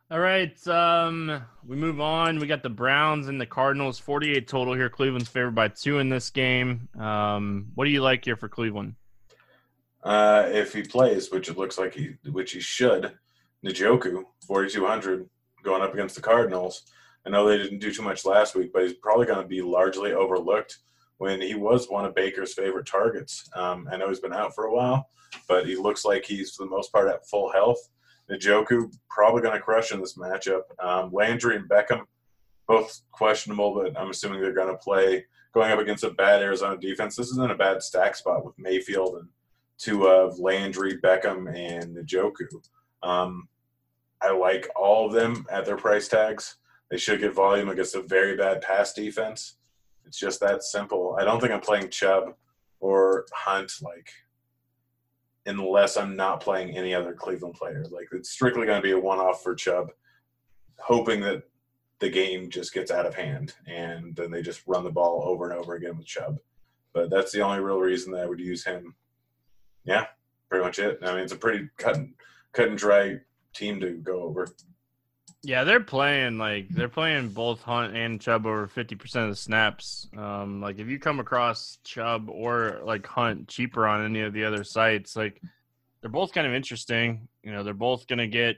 All 0.09 0.19
right, 0.19 0.65
um, 0.69 1.43
we 1.65 1.75
move 1.75 1.99
on. 1.99 2.39
We 2.39 2.47
got 2.47 2.63
the 2.63 2.69
Browns 2.69 3.27
and 3.27 3.41
the 3.41 3.45
Cardinals, 3.45 3.99
48 3.99 4.47
total 4.47 4.73
here. 4.73 4.89
Cleveland's 4.89 5.27
favored 5.27 5.53
by 5.53 5.67
two 5.67 5.99
in 5.99 6.07
this 6.07 6.29
game. 6.29 6.87
Um, 6.97 7.67
what 7.75 7.83
do 7.83 7.91
you 7.91 8.01
like 8.01 8.23
here 8.23 8.37
for 8.37 8.47
Cleveland? 8.47 8.95
Uh, 10.01 10.45
if 10.47 10.71
he 10.71 10.83
plays, 10.83 11.29
which 11.29 11.49
it 11.49 11.57
looks 11.57 11.77
like 11.77 11.93
he, 11.93 12.15
which 12.31 12.53
he 12.53 12.61
should, 12.61 13.17
Njoku, 13.65 14.23
4,200, 14.45 15.29
going 15.63 15.81
up 15.81 15.93
against 15.93 16.15
the 16.15 16.21
Cardinals. 16.21 16.83
I 17.25 17.29
know 17.29 17.45
they 17.45 17.57
didn't 17.57 17.79
do 17.79 17.93
too 17.93 18.01
much 18.01 18.23
last 18.23 18.55
week, 18.55 18.71
but 18.71 18.83
he's 18.83 18.93
probably 18.93 19.25
going 19.25 19.41
to 19.41 19.47
be 19.47 19.61
largely 19.61 20.13
overlooked 20.13 20.77
when 21.17 21.41
he 21.41 21.55
was 21.55 21.89
one 21.89 22.05
of 22.05 22.15
Baker's 22.15 22.53
favorite 22.53 22.85
targets. 22.85 23.49
Um, 23.53 23.89
I 23.91 23.97
know 23.97 24.07
he's 24.07 24.21
been 24.21 24.31
out 24.31 24.55
for 24.55 24.67
a 24.67 24.73
while, 24.73 25.09
but 25.49 25.65
he 25.65 25.75
looks 25.75 26.05
like 26.05 26.23
he's, 26.23 26.55
for 26.55 26.63
the 26.63 26.69
most 26.69 26.93
part, 26.93 27.09
at 27.09 27.27
full 27.27 27.51
health. 27.51 27.89
Njoku 28.31 28.93
probably 29.09 29.41
going 29.41 29.55
to 29.55 29.61
crush 29.61 29.91
in 29.91 29.99
this 29.99 30.17
matchup. 30.17 30.63
Um, 30.79 31.11
Landry 31.13 31.55
and 31.55 31.69
Beckham, 31.69 32.01
both 32.67 33.01
questionable, 33.11 33.73
but 33.73 33.99
I'm 33.99 34.09
assuming 34.09 34.41
they're 34.41 34.53
going 34.53 34.71
to 34.71 34.77
play 34.77 35.25
going 35.53 35.71
up 35.71 35.79
against 35.79 36.03
a 36.03 36.11
bad 36.11 36.41
Arizona 36.41 36.77
defense. 36.77 37.15
This 37.15 37.29
isn't 37.29 37.51
a 37.51 37.55
bad 37.55 37.81
stack 37.81 38.15
spot 38.15 38.45
with 38.45 38.57
Mayfield 38.59 39.15
and 39.15 39.29
two 39.77 40.07
of 40.07 40.39
Landry, 40.39 40.97
Beckham, 40.97 41.47
and 41.55 41.95
Njoku. 41.95 42.47
Um, 43.03 43.47
I 44.21 44.31
like 44.31 44.67
all 44.75 45.07
of 45.07 45.13
them 45.13 45.45
at 45.51 45.65
their 45.65 45.77
price 45.77 46.07
tags. 46.07 46.57
They 46.89 46.97
should 46.97 47.19
get 47.21 47.33
volume 47.33 47.69
against 47.69 47.95
a 47.95 48.01
very 48.01 48.35
bad 48.35 48.61
pass 48.61 48.93
defense. 48.93 49.57
It's 50.05 50.17
just 50.17 50.39
that 50.39 50.63
simple. 50.63 51.17
I 51.19 51.23
don't 51.23 51.39
think 51.39 51.53
I'm 51.53 51.61
playing 51.61 51.89
Chubb. 51.89 52.33
or 52.79 53.25
Hunt, 53.33 53.71
like 53.81 54.09
unless 55.47 55.97
I'm 55.97 56.15
not 56.15 56.41
playing 56.41 56.77
any 56.77 56.93
other 56.93 57.13
Cleveland 57.13 57.55
player. 57.55 57.85
Like 57.89 58.09
it's 58.11 58.29
strictly 58.29 58.65
going 58.65 58.81
to 58.81 58.87
be 58.87 58.91
a 58.91 58.99
one-off 58.99 59.41
for 59.41 59.55
Chubb, 59.55 59.91
hoping 60.79 61.21
that 61.21 61.43
the 61.99 62.09
game 62.09 62.49
just 62.49 62.73
gets 62.73 62.91
out 62.91 63.05
of 63.05 63.15
hand 63.15 63.55
and 63.65 64.15
then 64.15 64.29
they 64.29 64.41
just 64.41 64.61
run 64.67 64.83
the 64.83 64.91
ball 64.91 65.23
over 65.25 65.49
and 65.49 65.57
over 65.57 65.75
again 65.75 65.97
with 65.97 66.05
Chubb. 66.05 66.37
But 66.93 67.09
that's 67.09 67.31
the 67.31 67.41
only 67.41 67.59
real 67.59 67.79
reason 67.79 68.11
that 68.11 68.21
I 68.21 68.25
would 68.25 68.39
use 68.39 68.63
him. 68.63 68.95
Yeah, 69.83 70.07
pretty 70.49 70.65
much 70.65 70.79
it. 70.79 70.99
I 71.01 71.13
mean, 71.13 71.23
it's 71.23 71.33
a 71.33 71.37
pretty 71.37 71.69
cut 71.77 71.95
and, 71.95 72.13
cut 72.53 72.67
and 72.69 72.77
dry 72.77 73.17
team 73.53 73.79
to 73.79 73.91
go 73.91 74.23
over. 74.23 74.47
Yeah, 75.47 75.63
they're 75.63 75.79
playing 75.79 76.37
like 76.37 76.67
they're 76.67 76.89
playing 76.89 77.29
both 77.29 77.61
Hunt 77.61 77.95
and 77.95 78.19
Chubb 78.19 78.45
over 78.45 78.67
fifty 78.67 78.95
percent 78.95 79.23
of 79.23 79.31
the 79.31 79.37
snaps. 79.37 80.09
Um, 80.17 80.59
like 80.59 80.77
if 80.77 80.89
you 80.89 80.99
come 80.99 81.21
across 81.21 81.79
Chubb 81.85 82.29
or 82.29 82.81
like 82.83 83.07
Hunt 83.07 83.47
cheaper 83.47 83.87
on 83.87 84.03
any 84.03 84.23
of 84.23 84.33
the 84.33 84.43
other 84.43 84.65
sites, 84.65 85.15
like 85.15 85.41
they're 86.01 86.09
both 86.09 86.33
kind 86.33 86.45
of 86.45 86.53
interesting. 86.53 87.29
You 87.43 87.53
know, 87.53 87.63
they're 87.63 87.73
both 87.73 88.07
going 88.07 88.19
to 88.19 88.27
get 88.27 88.57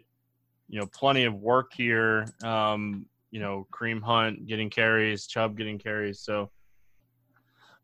you 0.68 0.80
know 0.80 0.88
plenty 0.88 1.26
of 1.26 1.36
work 1.36 1.74
here. 1.76 2.26
Um, 2.44 3.06
you 3.30 3.40
know, 3.40 3.68
Kareem 3.72 4.02
Hunt 4.02 4.48
getting 4.48 4.72
carries, 4.72 5.28
Chubb 5.28 5.56
getting 5.56 5.78
carries. 5.78 6.22
So, 6.22 6.50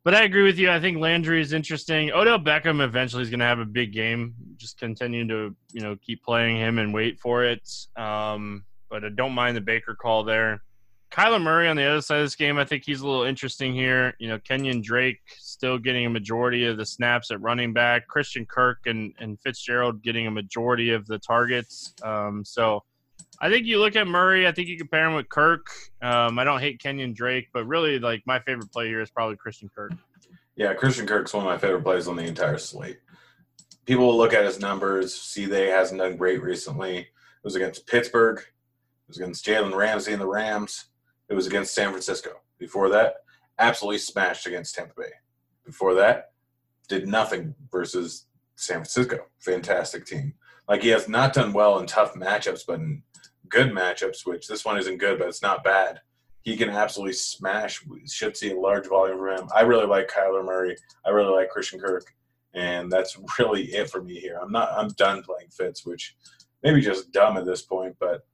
but 0.04 0.16
I 0.16 0.24
agree 0.24 0.42
with 0.42 0.58
you. 0.58 0.72
I 0.72 0.80
think 0.80 0.98
Landry 0.98 1.42
is 1.42 1.54
interesting. 1.54 2.12
Odell 2.12 2.40
Beckham 2.40 2.84
eventually 2.84 3.22
is 3.22 3.30
going 3.30 3.40
to 3.42 3.46
have 3.46 3.60
a 3.60 3.66
big 3.66 3.94
game. 3.94 4.34
Just 4.58 4.80
continue 4.80 5.28
to 5.28 5.56
you 5.74 5.82
know 5.82 5.96
keep 5.96 6.24
playing 6.24 6.58
him 6.58 6.80
and 6.80 6.92
wait 6.92 7.20
for 7.20 7.44
it. 7.44 7.70
Um, 7.96 8.64
but 8.90 9.04
I 9.04 9.10
don't 9.10 9.34
mind 9.34 9.58
the 9.58 9.62
Baker 9.62 9.96
call 9.96 10.24
there. 10.24 10.62
Kyler 11.12 11.42
Murray 11.42 11.70
on 11.70 11.78
the 11.78 11.86
other 11.86 12.02
side 12.02 12.18
of 12.18 12.26
this 12.26 12.36
game, 12.36 12.58
I 12.58 12.66
think 12.66 12.84
he's 12.86 13.02
a 13.02 13.08
little 13.08 13.24
interesting 13.24 13.74
here. 13.74 14.14
You 14.20 14.28
know, 14.28 14.40
Kenyon 14.40 14.82
Drake 14.82 15.22
still 15.38 15.78
getting 15.78 16.06
a 16.06 16.10
majority 16.10 16.66
of 16.66 16.78
the 16.78 16.86
snaps 16.86 17.32
at 17.32 17.40
running 17.42 17.72
back. 17.74 18.08
Christian 18.08 18.46
Kirk 18.46 18.80
and, 18.86 19.14
and 19.20 19.40
Fitzgerald 19.40 20.04
getting 20.04 20.28
a 20.28 20.32
majority 20.32 20.92
of 20.92 21.06
the 21.08 21.18
targets. 21.20 21.94
Um, 22.04 22.44
so 22.44 22.84
I 23.40 23.50
think 23.50 23.66
you 23.66 23.80
look 23.80 23.96
at 23.96 24.08
Murray. 24.08 24.48
I 24.48 24.52
think 24.52 24.68
you 24.68 24.78
compare 24.78 25.06
him 25.08 25.14
with 25.14 25.30
Kirk. 25.30 25.68
Um, 26.02 26.40
I 26.40 26.44
don't 26.44 26.60
hate 26.60 26.82
Kenyon 26.82 27.14
Drake, 27.14 27.48
but 27.54 27.66
really, 27.66 28.00
like 28.00 28.22
my 28.26 28.40
favorite 28.40 28.72
play 28.72 28.88
here 28.88 29.02
is 29.02 29.10
probably 29.10 29.38
Christian 29.38 29.70
Kirk. 29.74 29.94
Yeah, 30.56 30.74
Christian 30.74 31.06
Kirk's 31.06 31.34
one 31.34 31.46
of 31.46 31.52
my 31.52 31.58
favorite 31.58 31.84
plays 31.84 32.08
on 32.08 32.16
the 32.16 32.24
entire 32.24 32.58
slate. 32.58 33.00
People 33.86 34.08
will 34.08 34.18
look 34.18 34.34
at 34.34 34.46
his 34.46 34.60
numbers, 34.60 35.14
see 35.14 35.46
they 35.46 35.68
hasn't 35.68 36.00
done 36.00 36.18
great 36.18 36.42
recently. 36.42 36.98
It 36.98 37.08
was 37.44 37.56
against 37.56 37.88
Pittsburgh. 37.88 38.42
It 39.06 39.10
was 39.10 39.18
against 39.18 39.46
Jalen 39.46 39.76
Ramsey 39.76 40.14
and 40.14 40.22
the 40.22 40.28
Rams. 40.28 40.86
It 41.30 41.36
was 41.36 41.46
against 41.46 41.76
San 41.76 41.92
Francisco. 41.92 42.32
Before 42.58 42.90
that, 42.90 43.18
absolutely 43.60 44.00
smashed 44.00 44.48
against 44.48 44.74
Tampa 44.74 44.94
Bay. 44.98 45.12
Before 45.64 45.94
that, 45.94 46.32
did 46.88 47.08
nothing 47.08 47.54
versus 47.72 48.26
San 48.56 48.78
Francisco. 48.78 49.26
Fantastic 49.40 50.06
team. 50.06 50.34
Like 50.68 50.82
he 50.82 50.90
has 50.90 51.08
not 51.08 51.34
done 51.34 51.54
well 51.54 51.78
in 51.80 51.86
tough 51.86 52.16
matchups, 52.16 52.64
but 52.68 52.80
in 52.80 53.04
good 53.50 53.72
matchups, 53.72 54.26
which 54.26 54.48
this 54.48 54.66
one 54.66 54.78
isn't 54.78 54.98
good, 54.98 55.20
but 55.20 55.28
it's 55.28 55.42
not 55.42 55.64
bad. 55.64 56.02
He 56.42 56.58
can 56.58 56.70
absolutely 56.70 57.14
smash. 57.14 57.84
Should 58.08 58.38
see 58.38 58.52
a 58.52 58.60
large 58.60 58.88
volume 58.88 59.20
from 59.20 59.38
him. 59.38 59.50
I 59.56 59.62
really 59.62 59.88
like 59.88 60.10
Kyler 60.10 60.46
Murray. 60.46 60.76
I 61.06 61.10
really 61.10 61.34
like 61.34 61.50
Christian 61.50 61.80
Kirk, 61.80 62.12
and 62.54 62.92
that's 62.92 63.18
really 63.40 63.66
it 63.66 63.90
for 63.90 64.02
me 64.02 64.20
here. 64.20 64.40
I'm 64.42 64.52
not. 64.52 64.72
I'm 64.72 64.90
done 64.90 65.24
playing 65.24 65.50
Fitz, 65.50 65.86
which 65.86 66.16
maybe 66.64 66.82
just 66.82 67.12
dumb 67.12 67.38
at 67.38 67.46
this 67.46 67.62
point, 67.62 67.96
but 68.00 68.26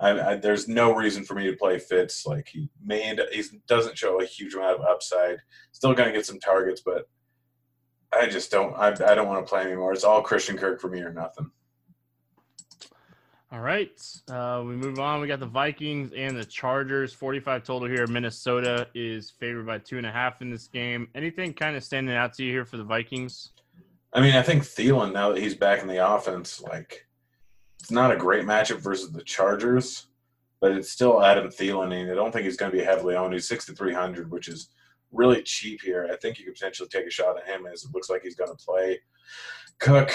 I, 0.00 0.32
I, 0.32 0.36
there's 0.36 0.66
no 0.66 0.94
reason 0.94 1.24
for 1.24 1.34
me 1.34 1.44
to 1.50 1.56
play 1.56 1.78
Fitz. 1.78 2.26
Like 2.26 2.48
he 2.48 2.70
made, 2.82 3.20
he 3.32 3.42
doesn't 3.68 3.98
show 3.98 4.20
a 4.20 4.24
huge 4.24 4.54
amount 4.54 4.80
of 4.80 4.86
upside. 4.86 5.38
Still 5.72 5.94
going 5.94 6.08
to 6.08 6.16
get 6.16 6.26
some 6.26 6.40
targets, 6.40 6.80
but 6.80 7.08
I 8.12 8.26
just 8.26 8.50
don't. 8.50 8.74
I, 8.74 8.88
I 8.88 9.14
don't 9.14 9.28
want 9.28 9.44
to 9.44 9.48
play 9.48 9.62
anymore. 9.62 9.92
It's 9.92 10.04
all 10.04 10.22
Christian 10.22 10.56
Kirk 10.56 10.80
for 10.80 10.88
me 10.88 11.00
or 11.00 11.12
nothing. 11.12 11.50
All 13.52 13.60
right, 13.60 14.00
uh, 14.30 14.62
we 14.64 14.76
move 14.76 15.00
on. 15.00 15.20
We 15.20 15.26
got 15.26 15.40
the 15.40 15.46
Vikings 15.46 16.12
and 16.16 16.36
the 16.36 16.44
Chargers. 16.44 17.12
45 17.12 17.64
total 17.64 17.88
here. 17.88 18.06
Minnesota 18.06 18.86
is 18.94 19.30
favored 19.30 19.66
by 19.66 19.78
two 19.78 19.98
and 19.98 20.06
a 20.06 20.12
half 20.12 20.40
in 20.40 20.50
this 20.50 20.68
game. 20.68 21.08
Anything 21.16 21.52
kind 21.52 21.76
of 21.76 21.82
standing 21.82 22.14
out 22.14 22.32
to 22.34 22.44
you 22.44 22.52
here 22.52 22.64
for 22.64 22.76
the 22.76 22.84
Vikings? 22.84 23.50
I 24.12 24.20
mean, 24.20 24.34
I 24.34 24.42
think 24.42 24.62
Thielen 24.62 25.12
now 25.12 25.32
that 25.32 25.40
he's 25.40 25.56
back 25.56 25.82
in 25.82 25.88
the 25.88 26.08
offense, 26.14 26.60
like 26.60 27.06
it's 27.80 27.90
not 27.90 28.12
a 28.12 28.16
great 28.16 28.44
matchup 28.44 28.78
versus 28.78 29.10
the 29.10 29.22
Chargers, 29.22 30.06
but 30.60 30.72
it's 30.72 30.90
still 30.90 31.22
Adam 31.22 31.48
Thielen, 31.48 31.92
and 31.92 32.10
I 32.10 32.14
don't 32.14 32.30
think 32.30 32.44
he's 32.44 32.56
going 32.56 32.70
to 32.70 32.76
be 32.76 32.84
heavily 32.84 33.16
owned. 33.16 33.32
He's 33.32 33.48
6,300, 33.48 34.30
which 34.30 34.48
is 34.48 34.68
really 35.12 35.42
cheap 35.42 35.80
here. 35.82 36.08
I 36.12 36.16
think 36.16 36.38
you 36.38 36.44
could 36.44 36.54
potentially 36.54 36.88
take 36.88 37.06
a 37.06 37.10
shot 37.10 37.38
at 37.38 37.46
him 37.46 37.66
as 37.66 37.84
it 37.84 37.90
looks 37.94 38.10
like 38.10 38.22
he's 38.22 38.36
going 38.36 38.50
to 38.50 38.64
play. 38.64 39.00
Cook, 39.78 40.12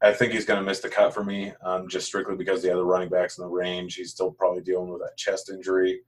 I 0.00 0.12
think 0.12 0.32
he's 0.32 0.44
going 0.44 0.60
to 0.60 0.66
miss 0.66 0.80
the 0.80 0.88
cut 0.88 1.12
for 1.12 1.24
me, 1.24 1.52
um, 1.62 1.88
just 1.88 2.06
strictly 2.06 2.36
because 2.36 2.62
the 2.62 2.72
other 2.72 2.84
running 2.84 3.08
backs 3.08 3.36
in 3.36 3.44
the 3.44 3.50
range. 3.50 3.96
He's 3.96 4.12
still 4.12 4.30
probably 4.30 4.62
dealing 4.62 4.90
with 4.90 5.02
that 5.02 5.16
chest 5.16 5.50
injury. 5.50 6.00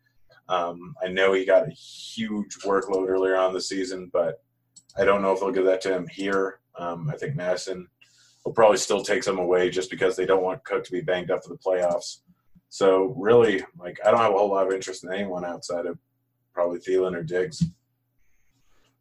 Um, 0.48 0.94
I 1.02 1.08
know 1.08 1.32
he 1.32 1.44
got 1.44 1.68
a 1.68 1.72
huge 1.72 2.58
workload 2.64 3.08
earlier 3.08 3.36
on 3.36 3.52
the 3.52 3.60
season, 3.60 4.08
but 4.12 4.42
I 4.96 5.04
don't 5.04 5.22
know 5.22 5.32
if 5.32 5.40
they'll 5.40 5.50
give 5.50 5.64
that 5.66 5.80
to 5.82 5.94
him 5.94 6.06
here. 6.06 6.60
Um, 6.78 7.10
I 7.12 7.16
think 7.16 7.36
Mattison 7.36 7.88
will 8.44 8.52
probably 8.52 8.78
still 8.78 9.02
take 9.02 9.22
some 9.22 9.38
away 9.38 9.70
just 9.70 9.90
because 9.90 10.16
they 10.16 10.26
don't 10.26 10.42
want 10.42 10.64
Cook 10.64 10.84
to 10.84 10.92
be 10.92 11.00
banged 11.00 11.30
up 11.30 11.44
for 11.44 11.50
the 11.50 11.58
playoffs. 11.58 12.18
So 12.68 13.14
really, 13.16 13.62
like 13.78 13.98
I 14.04 14.10
don't 14.10 14.20
have 14.20 14.32
a 14.32 14.38
whole 14.38 14.50
lot 14.50 14.66
of 14.66 14.72
interest 14.72 15.04
in 15.04 15.12
anyone 15.12 15.44
outside 15.44 15.86
of 15.86 15.98
probably 16.52 16.78
Thielen 16.78 17.14
or 17.14 17.22
Diggs. 17.22 17.62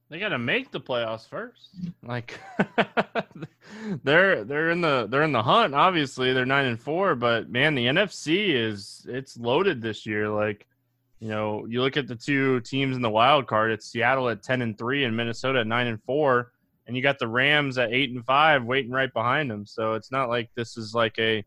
They 0.09 0.19
got 0.19 0.29
to 0.29 0.39
make 0.39 0.71
the 0.71 0.81
playoffs 0.81 1.27
first. 1.27 1.69
Like 2.03 2.37
they're 4.03 4.43
they're 4.43 4.69
in 4.71 4.81
the 4.81 5.07
they're 5.09 5.23
in 5.23 5.31
the 5.31 5.41
hunt. 5.41 5.73
Obviously, 5.73 6.33
they're 6.33 6.45
nine 6.45 6.65
and 6.65 6.79
four, 6.79 7.15
but 7.15 7.49
man, 7.49 7.73
the 7.73 7.85
NFC 7.85 8.49
is 8.49 9.05
it's 9.07 9.37
loaded 9.37 9.81
this 9.81 10.05
year. 10.05 10.27
Like 10.27 10.67
you 11.21 11.29
know, 11.29 11.65
you 11.65 11.81
look 11.81 11.95
at 11.95 12.07
the 12.09 12.15
two 12.15 12.59
teams 12.59 12.97
in 12.97 13.01
the 13.01 13.09
wild 13.09 13.47
card. 13.47 13.71
It's 13.71 13.89
Seattle 13.89 14.27
at 14.27 14.43
ten 14.43 14.61
and 14.61 14.77
three 14.77 15.05
and 15.05 15.15
Minnesota 15.15 15.61
at 15.61 15.67
nine 15.67 15.87
and 15.87 16.03
four 16.03 16.51
and 16.91 16.97
you 16.97 17.01
got 17.01 17.19
the 17.19 17.27
Rams 17.27 17.77
at 17.77 17.93
eight 17.93 18.09
and 18.09 18.25
five 18.25 18.65
waiting 18.65 18.91
right 18.91 19.13
behind 19.13 19.49
them. 19.49 19.65
So 19.65 19.93
it's 19.93 20.11
not 20.11 20.27
like 20.27 20.49
this 20.57 20.75
is 20.75 20.93
like 20.93 21.17
a 21.19 21.41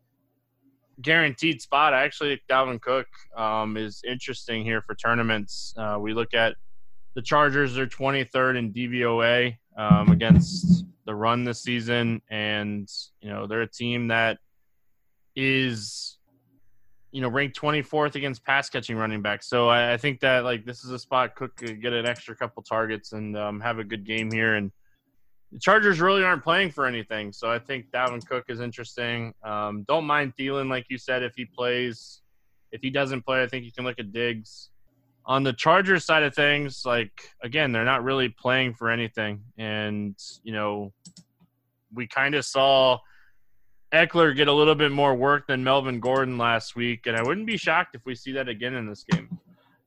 guaranteed 1.03 1.61
spot. 1.61 1.93
Actually, 1.93 2.41
Dalvin 2.49 2.81
Cook 2.81 3.07
um, 3.37 3.77
is 3.77 4.01
interesting 4.09 4.65
here 4.65 4.81
for 4.81 4.95
tournaments. 4.95 5.75
Uh, 5.77 5.99
we 6.01 6.15
look 6.15 6.33
at 6.33 6.55
the 7.15 7.21
Chargers 7.21 7.75
they're 7.75 7.87
23rd 7.87 8.57
in 8.57 8.73
DVOA 8.73 9.55
um, 9.77 10.13
against 10.13 10.87
the 11.05 11.15
run 11.15 11.45
this 11.45 11.63
season, 11.63 12.23
and 12.31 12.91
you 13.21 13.29
know 13.29 13.47
they're 13.47 13.61
a 13.61 13.71
team 13.71 14.09
that 14.09 14.39
is 15.37 16.17
you 17.13 17.21
know 17.21 17.29
ranked 17.29 17.61
24th 17.61 18.15
against 18.15 18.43
pass 18.47 18.71
catching 18.71 18.97
running 18.97 19.21
backs. 19.21 19.47
So 19.47 19.69
I, 19.69 19.93
I, 19.93 19.97
think 19.99 20.21
that 20.21 20.43
like 20.43 20.65
this 20.65 20.85
is 20.85 20.91
a 20.91 20.99
spot 20.99 21.35
Cook 21.35 21.55
could 21.57 21.83
get 21.83 21.93
an 21.93 22.07
extra 22.07 22.35
couple 22.35 22.63
targets 22.63 23.13
and 23.13 23.37
um, 23.37 23.61
have 23.61 23.79
a 23.79 23.85
good 23.85 24.07
game 24.07 24.33
here 24.33 24.55
and 24.55 24.73
the 25.55 25.61
Chargers 25.61 26.01
really 26.01 26.25
aren't 26.25 26.43
playing 26.43 26.73
for 26.73 26.85
anything, 26.85 27.33
so 27.33 27.49
I 27.49 27.61
think 27.61 27.93
Dalvin 27.93 28.27
Cook 28.27 28.47
is 28.49 28.59
interesting. 28.59 29.33
Um, 29.45 29.85
don't 29.87 30.05
mind 30.05 30.35
Thielen, 30.37 30.69
like 30.69 30.87
you 30.89 30.99
said, 30.99 31.23
if 31.23 31.37
he 31.37 31.45
plays. 31.45 32.23
If 32.73 32.83
he 32.83 32.91
doesn't 32.91 33.23
play, 33.23 33.41
I 33.41 33.47
think 33.47 33.65
you 33.65 33.71
can 33.71 33.85
look 33.85 34.01
at 34.01 34.13
Diggs. 34.13 34.71
On 35.27 35.45
the 35.45 35.53
Chargers 35.53 36.05
side 36.05 36.25
of 36.25 36.35
things, 36.35 36.83
like 36.85 37.13
again, 37.41 37.71
they're 37.71 37.85
not 37.85 38.03
really 38.03 38.31
playing 38.31 38.75
for 38.75 38.91
anything, 38.91 39.43
and 39.57 40.17
you 40.43 40.53
know, 40.53 40.93
we 41.95 42.09
kind 42.09 42.35
of 42.35 42.45
saw 42.45 42.99
Ekeler 43.93 44.35
get 44.35 44.49
a 44.49 44.53
little 44.53 44.75
bit 44.75 44.91
more 44.91 45.15
work 45.15 45.47
than 45.47 45.63
Melvin 45.63 46.01
Gordon 46.01 46.37
last 46.37 46.75
week, 46.75 47.07
and 47.07 47.17
I 47.17 47.23
wouldn't 47.23 47.47
be 47.47 47.57
shocked 47.57 47.95
if 47.95 48.05
we 48.05 48.17
see 48.17 48.33
that 48.33 48.49
again 48.49 48.75
in 48.75 48.89
this 48.89 49.05
game. 49.05 49.39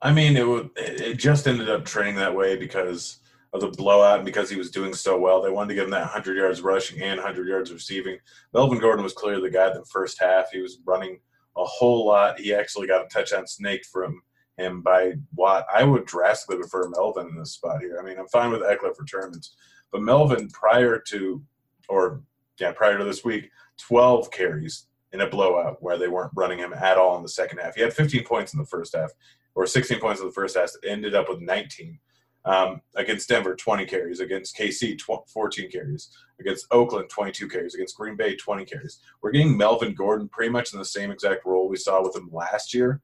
I 0.01 0.13
mean, 0.13 0.37
it 0.37 0.47
would. 0.47 0.69
It 0.77 1.17
just 1.17 1.45
ended 1.45 1.69
up 1.69 1.83
trending 1.83 2.15
that 2.15 2.33
way 2.33 2.55
because 2.55 3.17
of 3.53 3.61
the 3.61 3.67
blowout 3.67 4.17
and 4.17 4.25
because 4.25 4.49
he 4.49 4.57
was 4.57 4.71
doing 4.71 4.93
so 4.93 5.17
well. 5.17 5.41
They 5.41 5.49
wanted 5.49 5.69
to 5.69 5.75
give 5.75 5.85
him 5.85 5.91
that 5.91 6.01
100 6.01 6.37
yards 6.37 6.61
rushing 6.61 7.01
and 7.01 7.17
100 7.17 7.47
yards 7.47 7.71
receiving. 7.71 8.17
Melvin 8.53 8.79
Gordon 8.79 9.03
was 9.03 9.13
clearly 9.13 9.49
the 9.49 9.57
guy 9.57 9.67
in 9.67 9.75
the 9.75 9.85
first 9.85 10.19
half. 10.19 10.51
He 10.51 10.59
was 10.59 10.79
running 10.85 11.19
a 11.55 11.63
whole 11.63 12.05
lot. 12.05 12.39
He 12.39 12.53
actually 12.53 12.87
got 12.87 13.05
a 13.05 13.07
touchdown 13.07 13.47
snake 13.47 13.85
from 13.85 14.21
him 14.57 14.81
by 14.81 15.13
Watt. 15.35 15.65
I 15.73 15.83
would 15.83 16.05
drastically 16.05 16.57
prefer 16.57 16.89
Melvin 16.89 17.27
in 17.27 17.37
this 17.37 17.53
spot 17.53 17.81
here. 17.81 17.99
I 17.99 18.05
mean, 18.05 18.19
I'm 18.19 18.27
fine 18.27 18.51
with 18.51 18.61
Ekeler 18.61 18.95
for 18.95 19.05
tournaments, 19.05 19.55
but 19.91 20.01
Melvin 20.01 20.49
prior 20.49 20.99
to, 21.07 21.41
or 21.89 22.21
yeah, 22.59 22.71
prior 22.71 22.97
to 22.97 23.03
this 23.03 23.23
week, 23.23 23.49
12 23.77 24.31
carries 24.31 24.87
in 25.13 25.21
a 25.21 25.29
blowout 25.29 25.81
where 25.81 25.97
they 25.97 26.07
weren't 26.07 26.31
running 26.35 26.57
him 26.57 26.73
at 26.73 26.97
all 26.97 27.15
in 27.17 27.23
the 27.23 27.29
second 27.29 27.59
half. 27.59 27.75
He 27.75 27.81
had 27.81 27.93
15 27.93 28.23
points 28.23 28.53
in 28.53 28.59
the 28.59 28.65
first 28.65 28.95
half, 28.95 29.11
or 29.55 29.65
16 29.65 29.99
points 29.99 30.19
in 30.19 30.27
the 30.27 30.33
first 30.33 30.57
half. 30.57 30.71
Ended 30.85 31.15
up 31.15 31.29
with 31.29 31.39
19. 31.39 31.99
Um, 32.47 32.81
against 32.95 33.27
Denver, 33.27 33.55
20 33.55 33.85
carries. 33.85 34.19
Against 34.19 34.57
KC, 34.57 34.99
14 35.01 35.69
carries. 35.69 36.09
Against 36.39 36.65
Oakland, 36.71 37.09
22 37.09 37.47
carries. 37.47 37.75
Against 37.75 37.97
Green 37.97 38.15
Bay, 38.15 38.35
20 38.35 38.65
carries. 38.65 38.99
We're 39.21 39.31
getting 39.31 39.57
Melvin 39.57 39.93
Gordon 39.93 40.29
pretty 40.29 40.51
much 40.51 40.71
in 40.73 40.79
the 40.79 40.85
same 40.85 41.11
exact 41.11 41.45
role 41.45 41.67
we 41.67 41.77
saw 41.77 42.01
with 42.01 42.15
him 42.15 42.29
last 42.31 42.73
year 42.73 43.01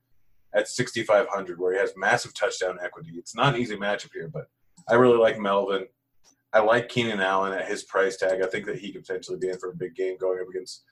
at 0.56 0.68
6,500, 0.68 1.60
where 1.60 1.74
he 1.74 1.80
has 1.80 1.94
massive 1.98 2.34
touchdown 2.34 2.78
equity. 2.82 3.12
It's 3.16 3.36
not 3.36 3.56
an 3.56 3.62
easy 3.62 3.76
matchup 3.76 4.12
here, 4.14 4.30
but 4.30 4.48
I 4.90 4.94
really 4.94 5.18
like 5.18 5.40
Melvin. 5.40 5.88
I 6.54 6.60
like 6.60 6.88
Keenan 6.88 7.20
Allen 7.20 7.54
at 7.54 7.68
his 7.68 7.84
price 7.84 8.18
tag. 8.18 8.42
I 8.42 8.48
think 8.48 8.66
that 8.68 8.78
he 8.78 8.92
could 8.92 9.06
potentially 9.06 9.40
be 9.40 9.50
in 9.50 9.58
for 9.58 9.72
a 9.72 9.76
big 9.76 9.96
game 9.96 10.18
going 10.18 10.40
up 10.40 10.48
against 10.48 10.84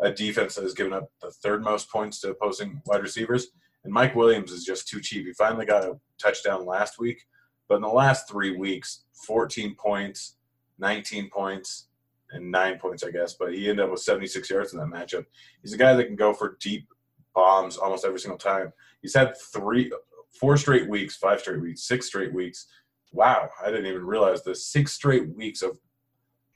a 0.00 0.10
defense 0.10 0.54
that 0.54 0.62
has 0.62 0.72
given 0.72 0.94
up 0.94 1.10
the 1.20 1.30
third 1.30 1.62
most 1.62 1.90
points 1.90 2.20
to 2.20 2.30
opposing 2.30 2.80
wide 2.86 3.02
receivers. 3.02 3.48
And 3.84 3.92
Mike 3.92 4.14
Williams 4.14 4.50
is 4.50 4.64
just 4.64 4.88
too 4.88 5.00
cheap. 5.00 5.26
He 5.26 5.32
finally 5.34 5.66
got 5.66 5.84
a 5.84 5.98
touchdown 6.18 6.64
last 6.64 6.98
week, 6.98 7.22
but 7.70 7.76
in 7.76 7.82
the 7.82 7.88
last 7.88 8.28
three 8.28 8.56
weeks, 8.56 9.04
14 9.12 9.76
points, 9.76 10.34
19 10.80 11.30
points, 11.30 11.86
and 12.32 12.50
nine 12.50 12.78
points, 12.80 13.04
I 13.04 13.12
guess. 13.12 13.34
But 13.34 13.54
he 13.54 13.70
ended 13.70 13.84
up 13.84 13.92
with 13.92 14.00
76 14.00 14.50
yards 14.50 14.72
in 14.72 14.80
that 14.80 14.86
matchup. 14.88 15.24
He's 15.62 15.72
a 15.72 15.78
guy 15.78 15.94
that 15.94 16.06
can 16.06 16.16
go 16.16 16.34
for 16.34 16.58
deep 16.60 16.88
bombs 17.32 17.76
almost 17.76 18.04
every 18.04 18.18
single 18.18 18.38
time. 18.38 18.72
He's 19.02 19.14
had 19.14 19.36
three, 19.38 19.92
four 20.32 20.56
straight 20.56 20.90
weeks, 20.90 21.14
five 21.14 21.38
straight 21.38 21.60
weeks, 21.60 21.84
six 21.84 22.06
straight 22.06 22.34
weeks. 22.34 22.66
Wow, 23.12 23.48
I 23.64 23.70
didn't 23.70 23.86
even 23.86 24.04
realize 24.04 24.42
this. 24.42 24.66
Six 24.66 24.92
straight 24.92 25.32
weeks 25.36 25.62
of 25.62 25.78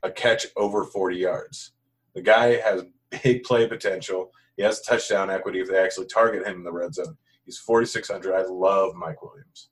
a 0.03 0.11
catch 0.11 0.49
over 0.57 0.83
40 0.83 1.17
yards. 1.17 1.75
The 2.17 2.23
guy 2.23 2.57
has 2.57 2.87
big 3.23 3.45
play 3.45 3.69
potential. 3.69 4.33
He 4.57 4.65
has 4.65 4.81
touchdown 4.81 5.31
equity 5.31 5.61
if 5.61 5.69
they 5.69 5.79
actually 5.79 6.07
target 6.07 6.45
him 6.45 6.57
in 6.57 6.65
the 6.65 6.73
red 6.73 6.93
zone. 6.93 7.17
He's 7.45 7.59
4,600. 7.59 8.35
I 8.35 8.43
love 8.43 8.97
Mike 8.97 9.23
Williams. 9.23 9.69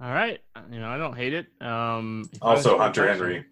All 0.00 0.10
right. 0.10 0.40
You 0.70 0.80
know, 0.80 0.88
I 0.88 0.98
don't 0.98 1.16
hate 1.16 1.32
it. 1.32 1.46
Um, 1.60 2.28
also, 2.42 2.76
Hunter 2.76 3.08
Henry, 3.08 3.44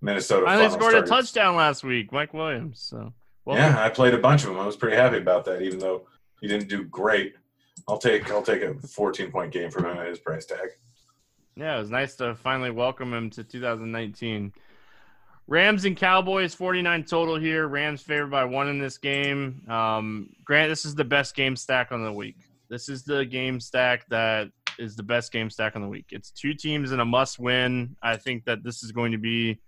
Minnesota. 0.00 0.46
I 0.46 0.68
scored 0.68 0.94
a 0.94 1.02
touchdown 1.02 1.56
last 1.56 1.84
week, 1.84 2.12
Mike 2.12 2.34
Williams. 2.34 2.80
So, 2.80 3.12
well, 3.44 3.56
yeah, 3.56 3.82
I 3.82 3.88
played 3.88 4.14
a 4.14 4.18
bunch 4.18 4.42
of 4.42 4.50
them. 4.50 4.58
I 4.58 4.66
was 4.66 4.76
pretty 4.76 4.96
happy 4.96 5.18
about 5.18 5.44
that, 5.44 5.62
even 5.62 5.78
though 5.78 6.06
he 6.40 6.48
didn't 6.48 6.68
do 6.68 6.84
great. 6.84 7.34
I'll 7.86 7.98
take 7.98 8.30
I'll 8.30 8.42
take 8.42 8.62
a 8.62 8.74
14 8.74 9.30
point 9.30 9.52
game 9.52 9.70
from 9.70 9.84
him 9.86 9.96
at 9.96 10.08
his 10.08 10.18
price 10.18 10.46
tag. 10.46 10.68
Yeah, 11.56 11.76
it 11.76 11.80
was 11.80 11.90
nice 11.90 12.16
to 12.16 12.34
finally 12.34 12.70
welcome 12.70 13.12
him 13.12 13.30
to 13.30 13.44
2019. 13.44 14.52
Rams 15.48 15.86
and 15.86 15.96
Cowboys, 15.96 16.54
49 16.54 17.04
total 17.04 17.36
here. 17.36 17.66
Rams 17.66 18.02
favored 18.02 18.30
by 18.30 18.44
one 18.44 18.68
in 18.68 18.78
this 18.78 18.98
game. 18.98 19.62
Um, 19.68 20.30
Grant, 20.44 20.70
this 20.70 20.84
is 20.84 20.94
the 20.94 21.04
best 21.04 21.34
game 21.34 21.56
stack 21.56 21.90
on 21.90 22.04
the 22.04 22.12
week. 22.12 22.36
This 22.68 22.90
is 22.90 23.02
the 23.02 23.24
game 23.24 23.58
stack 23.58 24.06
that 24.10 24.50
is 24.78 24.96
the 24.96 25.02
best 25.02 25.32
game 25.32 25.50
stack 25.50 25.76
on 25.76 25.82
the 25.82 25.88
week. 25.88 26.06
It's 26.10 26.30
two 26.30 26.54
teams 26.54 26.92
in 26.92 27.00
a 27.00 27.04
must 27.04 27.38
win. 27.38 27.96
I 28.02 28.16
think 28.16 28.44
that 28.44 28.62
this 28.62 28.82
is 28.82 28.92
going 28.92 29.12
to 29.12 29.18
be 29.18 29.60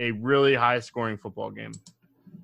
a 0.00 0.10
really 0.12 0.54
high 0.54 0.80
scoring 0.80 1.16
football 1.16 1.50
game. 1.50 1.72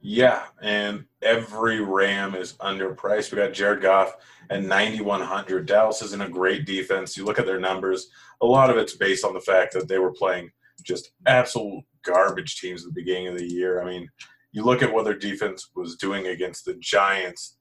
Yeah, 0.00 0.46
and 0.60 1.04
every 1.22 1.80
Ram 1.80 2.34
is 2.34 2.54
underpriced. 2.54 3.30
We 3.30 3.38
got 3.38 3.52
Jared 3.52 3.82
Goff 3.82 4.16
at 4.50 4.64
9,100. 4.64 5.66
Dallas 5.66 6.02
isn't 6.02 6.20
a 6.22 6.28
great 6.28 6.66
defense. 6.66 7.16
You 7.16 7.24
look 7.24 7.38
at 7.38 7.46
their 7.46 7.60
numbers, 7.60 8.08
a 8.40 8.46
lot 8.46 8.68
of 8.68 8.76
it's 8.76 8.96
based 8.96 9.24
on 9.24 9.32
the 9.32 9.40
fact 9.40 9.72
that 9.74 9.86
they 9.86 9.98
were 9.98 10.12
playing 10.12 10.50
just 10.82 11.12
absolute 11.26 11.84
garbage 12.04 12.58
teams 12.58 12.82
at 12.82 12.88
the 12.88 13.00
beginning 13.00 13.28
of 13.28 13.38
the 13.38 13.46
year. 13.46 13.80
I 13.80 13.84
mean, 13.84 14.08
you 14.50 14.64
look 14.64 14.82
at 14.82 14.92
what 14.92 15.04
their 15.04 15.16
defense 15.16 15.70
was 15.76 15.96
doing 15.96 16.26
against 16.26 16.64
the 16.64 16.74
Giants, 16.74 17.58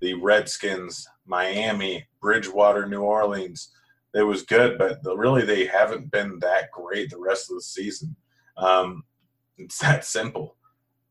the 0.00 0.12
Redskins, 0.14 1.06
Miami, 1.26 2.06
Bridgewater, 2.20 2.86
New 2.86 3.00
Orleans. 3.00 3.72
It 4.14 4.22
was 4.22 4.42
good, 4.42 4.78
but 4.78 5.00
really 5.04 5.44
they 5.44 5.66
haven't 5.66 6.10
been 6.10 6.38
that 6.40 6.70
great 6.72 7.10
the 7.10 7.18
rest 7.18 7.50
of 7.50 7.56
the 7.56 7.62
season. 7.62 8.16
Um, 8.56 9.04
it's 9.58 9.78
that 9.78 10.04
simple. 10.04 10.56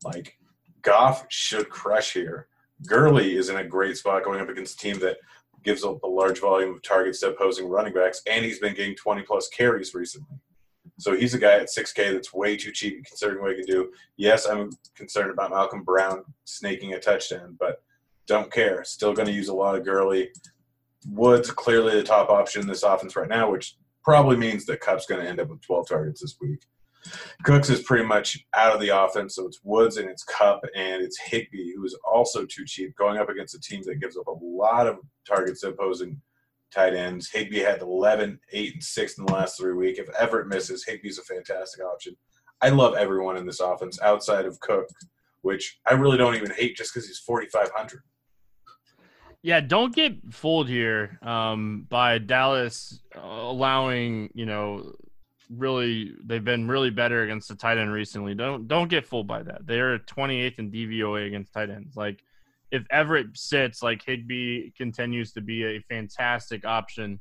Like 0.04 0.36
Goff 0.82 1.26
should 1.28 1.68
crush 1.68 2.12
here. 2.12 2.48
Gurley 2.86 3.36
is 3.36 3.48
in 3.48 3.56
a 3.56 3.64
great 3.64 3.96
spot 3.96 4.24
going 4.24 4.40
up 4.40 4.48
against 4.48 4.74
a 4.74 4.78
team 4.78 4.98
that 5.00 5.18
gives 5.64 5.84
up 5.84 6.02
a 6.02 6.06
large 6.06 6.40
volume 6.40 6.74
of 6.74 6.82
targets 6.82 7.20
to 7.20 7.30
opposing 7.30 7.68
running 7.68 7.92
backs, 7.92 8.22
and 8.28 8.44
he's 8.44 8.60
been 8.60 8.74
getting 8.74 8.94
20 8.94 9.22
plus 9.22 9.48
carries 9.48 9.94
recently. 9.94 10.38
So 10.98 11.16
he's 11.16 11.34
a 11.34 11.38
guy 11.38 11.54
at 11.54 11.68
6K 11.68 12.12
that's 12.12 12.32
way 12.32 12.56
too 12.56 12.72
cheap 12.72 13.04
considering 13.04 13.42
what 13.42 13.56
he 13.56 13.62
can 13.62 13.66
do. 13.66 13.92
Yes, 14.16 14.46
I'm 14.46 14.70
concerned 14.96 15.30
about 15.30 15.50
Malcolm 15.50 15.82
Brown 15.82 16.24
snaking 16.44 16.94
a 16.94 16.98
touchdown, 16.98 17.56
but 17.58 17.82
don't 18.26 18.52
care. 18.52 18.82
Still 18.84 19.12
going 19.12 19.28
to 19.28 19.34
use 19.34 19.48
a 19.48 19.54
lot 19.54 19.76
of 19.76 19.84
Gurley. 19.84 20.30
Woods 21.06 21.50
clearly 21.50 21.94
the 21.94 22.02
top 22.02 22.30
option 22.30 22.62
in 22.62 22.68
this 22.68 22.82
offense 22.82 23.16
right 23.16 23.28
now, 23.28 23.50
which 23.50 23.76
probably 24.02 24.36
means 24.36 24.64
that 24.66 24.80
Kupp's 24.80 25.06
going 25.06 25.22
to 25.22 25.28
end 25.28 25.40
up 25.40 25.48
with 25.48 25.60
12 25.62 25.88
targets 25.88 26.20
this 26.20 26.36
week. 26.40 26.60
Cooks 27.44 27.70
is 27.70 27.82
pretty 27.82 28.04
much 28.04 28.44
out 28.54 28.74
of 28.74 28.80
the 28.80 28.88
offense, 28.88 29.36
so 29.36 29.46
it's 29.46 29.60
Woods 29.62 29.96
and 29.96 30.08
it's 30.08 30.24
Cup 30.24 30.64
and 30.74 31.02
it's 31.02 31.18
Higbee, 31.18 31.74
who 31.74 31.84
is 31.84 31.96
also 32.04 32.44
too 32.44 32.64
cheap, 32.66 32.96
going 32.96 33.18
up 33.18 33.28
against 33.28 33.54
a 33.54 33.60
team 33.60 33.82
that 33.86 34.00
gives 34.00 34.16
up 34.16 34.26
a 34.26 34.38
lot 34.42 34.86
of 34.86 34.98
targets 35.26 35.60
to 35.60 35.68
opposing 35.68 36.20
tight 36.72 36.94
ends. 36.94 37.30
Higbee 37.30 37.60
had 37.60 37.82
11, 37.82 38.38
8, 38.52 38.74
and 38.74 38.82
6 38.82 39.18
in 39.18 39.24
the 39.24 39.32
last 39.32 39.58
three 39.58 39.74
weeks. 39.74 39.98
If 39.98 40.08
Everett 40.18 40.48
misses, 40.48 40.84
Higbee's 40.84 41.18
a 41.18 41.22
fantastic 41.22 41.84
option. 41.84 42.16
I 42.60 42.70
love 42.70 42.94
everyone 42.94 43.36
in 43.36 43.46
this 43.46 43.60
offense 43.60 44.00
outside 44.02 44.44
of 44.44 44.58
Cook, 44.60 44.88
which 45.42 45.78
I 45.86 45.94
really 45.94 46.18
don't 46.18 46.34
even 46.34 46.50
hate 46.50 46.76
just 46.76 46.92
because 46.92 47.06
he's 47.06 47.20
4,500. 47.20 48.02
Yeah, 49.42 49.60
don't 49.60 49.94
get 49.94 50.16
fooled 50.32 50.68
here 50.68 51.18
um, 51.22 51.86
by 51.88 52.18
Dallas 52.18 53.00
allowing 53.14 54.30
you 54.34 54.46
know 54.46 54.92
really 55.50 56.12
they've 56.24 56.44
been 56.44 56.68
really 56.68 56.90
better 56.90 57.22
against 57.22 57.48
the 57.48 57.54
tight 57.54 57.78
end 57.78 57.92
recently. 57.92 58.34
Don't 58.34 58.68
don't 58.68 58.88
get 58.88 59.06
fooled 59.06 59.26
by 59.26 59.42
that. 59.42 59.66
They're 59.66 59.98
28th 60.00 60.58
in 60.58 60.70
DVOA 60.70 61.26
against 61.26 61.52
tight 61.52 61.70
ends. 61.70 61.96
Like 61.96 62.22
if 62.70 62.84
Everett 62.90 63.36
sits, 63.36 63.82
like 63.82 64.04
Higbee 64.04 64.70
continues 64.76 65.32
to 65.32 65.40
be 65.40 65.64
a 65.64 65.80
fantastic 65.88 66.64
option, 66.64 67.20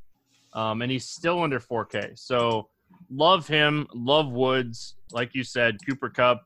um, 0.53 0.82
and 0.82 0.91
he's 0.91 1.07
still 1.07 1.41
under 1.41 1.59
4K. 1.59 2.18
So 2.20 2.70
love 3.09 3.47
him, 3.47 3.88
love 3.93 4.30
Woods. 4.30 4.95
Like 5.11 5.34
you 5.36 5.43
said, 5.43 5.78
Cooper 5.88 6.09
Kupp. 6.09 6.43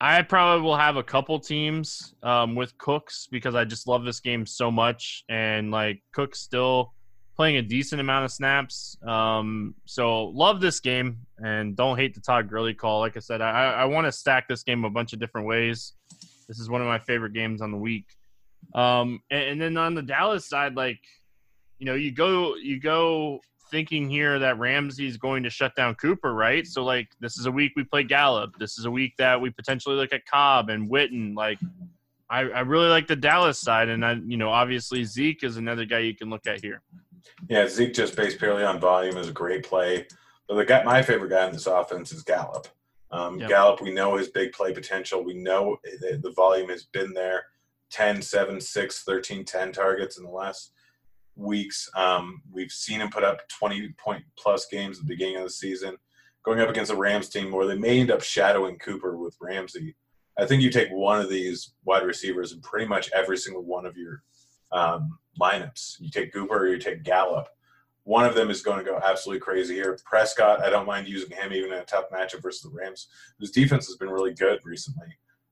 I 0.00 0.22
probably 0.22 0.62
will 0.62 0.76
have 0.76 0.96
a 0.96 1.02
couple 1.02 1.38
teams 1.38 2.14
um, 2.22 2.54
with 2.56 2.76
Cooks 2.78 3.28
because 3.30 3.54
I 3.54 3.64
just 3.64 3.86
love 3.86 4.04
this 4.04 4.20
game 4.20 4.44
so 4.46 4.70
much, 4.70 5.24
and 5.28 5.70
like 5.70 6.02
Cooks 6.12 6.40
still 6.40 6.92
playing 7.36 7.56
a 7.56 7.62
decent 7.62 8.00
amount 8.00 8.24
of 8.24 8.32
snaps. 8.32 8.96
Um, 9.06 9.74
so 9.84 10.24
love 10.24 10.60
this 10.60 10.80
game 10.80 11.18
and 11.38 11.76
don't 11.76 11.96
hate 11.96 12.14
the 12.14 12.20
Todd 12.20 12.48
Gurley 12.48 12.74
call. 12.74 13.00
Like 13.00 13.16
I 13.16 13.20
said, 13.20 13.40
I, 13.40 13.72
I 13.72 13.84
want 13.86 14.06
to 14.06 14.12
stack 14.12 14.48
this 14.48 14.62
game 14.62 14.84
a 14.84 14.90
bunch 14.90 15.12
of 15.12 15.18
different 15.18 15.46
ways. 15.46 15.92
This 16.48 16.58
is 16.58 16.68
one 16.68 16.80
of 16.80 16.86
my 16.86 16.98
favorite 16.98 17.32
games 17.32 17.62
on 17.62 17.70
the 17.70 17.78
week. 17.78 18.06
Um, 18.74 19.20
and, 19.30 19.42
and 19.44 19.60
then 19.60 19.76
on 19.76 19.94
the 19.94 20.02
Dallas 20.02 20.46
side, 20.46 20.74
like 20.74 21.00
you 21.78 21.86
know, 21.86 21.94
you 21.94 22.12
go 22.12 22.54
you 22.56 22.78
go 22.78 23.40
thinking 23.72 24.08
here 24.08 24.38
that 24.38 24.58
Ramsey's 24.58 25.16
going 25.16 25.42
to 25.42 25.50
shut 25.50 25.74
down 25.74 25.96
Cooper, 25.96 26.34
right? 26.34 26.64
So 26.64 26.84
like 26.84 27.08
this 27.18 27.38
is 27.38 27.46
a 27.46 27.50
week 27.50 27.72
we 27.74 27.82
play 27.82 28.04
Gallup. 28.04 28.56
This 28.58 28.78
is 28.78 28.84
a 28.84 28.90
week 28.90 29.14
that 29.16 29.40
we 29.40 29.50
potentially 29.50 29.96
look 29.96 30.12
at 30.12 30.24
Cobb 30.26 30.68
and 30.68 30.88
Witten. 30.88 31.34
Like 31.34 31.58
I, 32.30 32.40
I 32.40 32.60
really 32.60 32.88
like 32.88 33.08
the 33.08 33.16
Dallas 33.16 33.58
side, 33.58 33.88
and 33.88 34.04
I, 34.04 34.12
you 34.24 34.36
know, 34.36 34.50
obviously 34.50 35.02
Zeke 35.04 35.42
is 35.42 35.56
another 35.56 35.84
guy 35.84 35.98
you 35.98 36.14
can 36.14 36.30
look 36.30 36.46
at 36.46 36.62
here. 36.62 36.82
Yeah, 37.48 37.66
Zeke 37.66 37.94
just 37.94 38.14
based 38.14 38.38
purely 38.38 38.62
on 38.62 38.78
volume 38.78 39.16
is 39.16 39.28
a 39.28 39.32
great 39.32 39.64
play. 39.64 40.06
But 40.46 40.54
the 40.54 40.64
guy, 40.64 40.82
my 40.84 41.02
favorite 41.02 41.30
guy 41.30 41.46
in 41.46 41.52
this 41.52 41.66
offense 41.66 42.12
is 42.12 42.22
Gallup. 42.22 42.68
Um, 43.10 43.38
yep. 43.38 43.48
Gallup, 43.48 43.80
we 43.80 43.92
know 43.92 44.16
his 44.16 44.28
big 44.28 44.52
play 44.52 44.72
potential. 44.72 45.24
We 45.24 45.34
know 45.34 45.76
the, 45.84 46.18
the 46.22 46.30
volume 46.30 46.70
has 46.70 46.84
been 46.84 47.12
there 47.12 47.44
10, 47.90 48.22
7, 48.22 48.60
6, 48.60 49.02
13, 49.04 49.44
10 49.44 49.72
targets 49.72 50.18
in 50.18 50.24
the 50.24 50.30
last 50.30 50.72
weeks. 51.36 51.88
Um, 51.94 52.42
we've 52.50 52.70
seen 52.70 53.00
him 53.00 53.10
put 53.10 53.24
up 53.24 53.48
20 53.48 53.94
point 53.98 54.22
plus 54.38 54.66
games 54.66 54.98
at 54.98 55.04
the 55.04 55.08
beginning 55.08 55.36
of 55.36 55.44
the 55.44 55.50
season, 55.50 55.96
going 56.44 56.60
up 56.60 56.68
against 56.68 56.92
a 56.92 56.96
Rams 56.96 57.28
team 57.28 57.50
where 57.52 57.66
they 57.66 57.78
may 57.78 58.00
end 58.00 58.10
up 58.10 58.22
shadowing 58.22 58.78
Cooper 58.78 59.16
with 59.16 59.36
Ramsey. 59.40 59.96
I 60.38 60.46
think 60.46 60.62
you 60.62 60.70
take 60.70 60.90
one 60.90 61.20
of 61.20 61.28
these 61.28 61.74
wide 61.84 62.04
receivers 62.04 62.52
in 62.52 62.60
pretty 62.60 62.86
much 62.86 63.10
every 63.12 63.36
single 63.36 63.62
one 63.62 63.84
of 63.84 63.96
your 63.96 64.22
um, 64.72 65.18
lineups. 65.40 66.00
You 66.00 66.10
take 66.10 66.32
Cooper 66.32 66.58
or 66.58 66.68
you 66.68 66.78
take 66.78 67.02
Gallup. 67.02 67.48
One 68.04 68.24
of 68.24 68.34
them 68.34 68.50
is 68.50 68.62
going 68.62 68.78
to 68.78 68.90
go 68.90 68.98
absolutely 69.04 69.40
crazy 69.40 69.74
here. 69.74 69.96
Prescott, 70.04 70.62
I 70.62 70.70
don't 70.70 70.86
mind 70.86 71.06
using 71.06 71.30
him 71.30 71.52
even 71.52 71.72
in 71.72 71.78
a 71.78 71.84
tough 71.84 72.06
matchup 72.12 72.42
versus 72.42 72.62
the 72.62 72.70
Rams, 72.70 73.08
whose 73.38 73.52
defense 73.52 73.86
has 73.86 73.96
been 73.96 74.10
really 74.10 74.34
good 74.34 74.58
recently. 74.64 75.06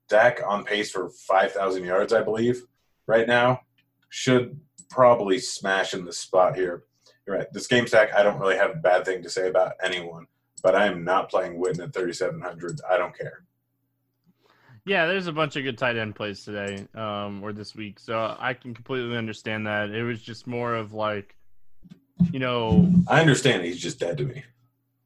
Dak 0.08 0.40
on 0.44 0.64
pace 0.64 0.90
for 0.90 1.10
5,000 1.10 1.84
yards, 1.84 2.12
I 2.12 2.22
believe, 2.22 2.64
right 3.06 3.28
now. 3.28 3.60
Should 4.08 4.58
probably 4.90 5.38
smashing 5.38 6.04
the 6.04 6.12
spot 6.12 6.56
here. 6.56 6.84
You're 7.26 7.36
right. 7.36 7.52
This 7.52 7.66
game 7.66 7.86
stack, 7.86 8.12
I 8.14 8.22
don't 8.22 8.38
really 8.38 8.56
have 8.56 8.70
a 8.72 8.78
bad 8.78 9.04
thing 9.04 9.22
to 9.22 9.30
say 9.30 9.48
about 9.48 9.72
anyone, 9.82 10.26
but 10.62 10.74
I 10.74 10.86
am 10.86 11.04
not 11.04 11.30
playing 11.30 11.60
Witten 11.60 11.84
at 11.84 11.94
3,700. 11.94 12.80
I 12.90 12.98
don't 12.98 13.16
care. 13.16 13.44
Yeah, 14.86 15.06
there's 15.06 15.26
a 15.26 15.32
bunch 15.32 15.56
of 15.56 15.62
good 15.62 15.78
tight 15.78 15.96
end 15.96 16.16
plays 16.16 16.44
today 16.44 16.86
um, 16.94 17.42
or 17.42 17.52
this 17.52 17.74
week, 17.74 18.00
so 18.00 18.34
I 18.38 18.54
can 18.54 18.74
completely 18.74 19.16
understand 19.16 19.66
that. 19.66 19.90
It 19.90 20.02
was 20.02 20.22
just 20.22 20.46
more 20.46 20.74
of 20.74 20.92
like, 20.92 21.36
you 22.32 22.38
know, 22.38 22.90
I 23.06 23.20
understand 23.20 23.64
he's 23.64 23.78
just 23.78 24.00
dead 24.00 24.18
to 24.18 24.24
me. 24.24 24.42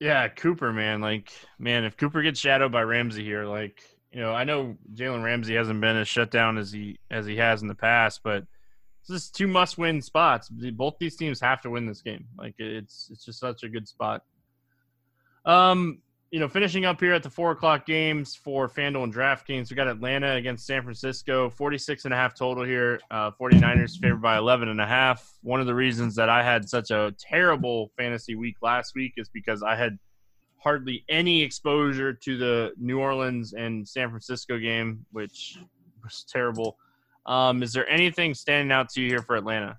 Yeah, 0.00 0.28
Cooper, 0.28 0.72
man, 0.72 1.00
like, 1.00 1.32
man, 1.58 1.84
if 1.84 1.96
Cooper 1.96 2.22
gets 2.22 2.40
shadowed 2.40 2.72
by 2.72 2.82
Ramsey 2.82 3.24
here, 3.24 3.44
like, 3.44 3.82
you 4.12 4.20
know, 4.20 4.32
I 4.32 4.44
know 4.44 4.76
Jalen 4.94 5.24
Ramsey 5.24 5.56
hasn't 5.56 5.80
been 5.80 5.96
as 5.96 6.08
shut 6.08 6.30
down 6.30 6.56
as 6.56 6.70
he 6.70 6.98
as 7.10 7.26
he 7.26 7.36
has 7.36 7.62
in 7.62 7.68
the 7.68 7.74
past, 7.74 8.20
but 8.22 8.46
this 9.08 9.24
is 9.24 9.30
two 9.30 9.46
must-win 9.46 10.00
spots. 10.00 10.48
Both 10.48 10.96
these 10.98 11.16
teams 11.16 11.40
have 11.40 11.60
to 11.62 11.70
win 11.70 11.86
this 11.86 12.02
game. 12.02 12.26
Like, 12.38 12.54
it's 12.58 13.08
it's 13.12 13.24
just 13.24 13.40
such 13.40 13.62
a 13.62 13.68
good 13.68 13.86
spot. 13.86 14.22
Um, 15.44 15.98
you 16.34 16.40
know, 16.40 16.48
finishing 16.48 16.84
up 16.84 16.98
here 16.98 17.12
at 17.12 17.22
the 17.22 17.30
four 17.30 17.52
o'clock 17.52 17.86
games 17.86 18.34
for 18.34 18.68
FanDuel 18.68 19.04
and 19.04 19.14
DraftKings, 19.14 19.70
we 19.70 19.76
got 19.76 19.86
Atlanta 19.86 20.34
against 20.34 20.66
San 20.66 20.82
Francisco, 20.82 21.48
46 21.48 22.06
and 22.06 22.12
a 22.12 22.16
half 22.16 22.34
total 22.34 22.64
here. 22.64 22.98
Uh, 23.08 23.30
49ers 23.40 24.00
favored 24.00 24.20
by 24.20 24.36
11 24.36 24.68
and 24.68 24.80
a 24.80 24.86
half. 24.86 25.32
One 25.42 25.60
of 25.60 25.66
the 25.66 25.74
reasons 25.76 26.16
that 26.16 26.28
I 26.28 26.42
had 26.42 26.68
such 26.68 26.90
a 26.90 27.14
terrible 27.20 27.92
fantasy 27.96 28.34
week 28.34 28.56
last 28.62 28.96
week 28.96 29.12
is 29.16 29.28
because 29.28 29.62
I 29.62 29.76
had 29.76 29.96
hardly 30.58 31.04
any 31.08 31.42
exposure 31.42 32.12
to 32.12 32.36
the 32.36 32.72
New 32.78 32.98
Orleans 32.98 33.52
and 33.52 33.86
San 33.86 34.08
Francisco 34.08 34.58
game, 34.58 35.06
which 35.12 35.58
was 36.02 36.24
terrible. 36.28 36.78
Um, 37.26 37.62
is 37.62 37.72
there 37.72 37.88
anything 37.88 38.34
standing 38.34 38.72
out 38.72 38.88
to 38.90 39.00
you 39.00 39.08
here 39.08 39.22
for 39.22 39.36
Atlanta? 39.36 39.78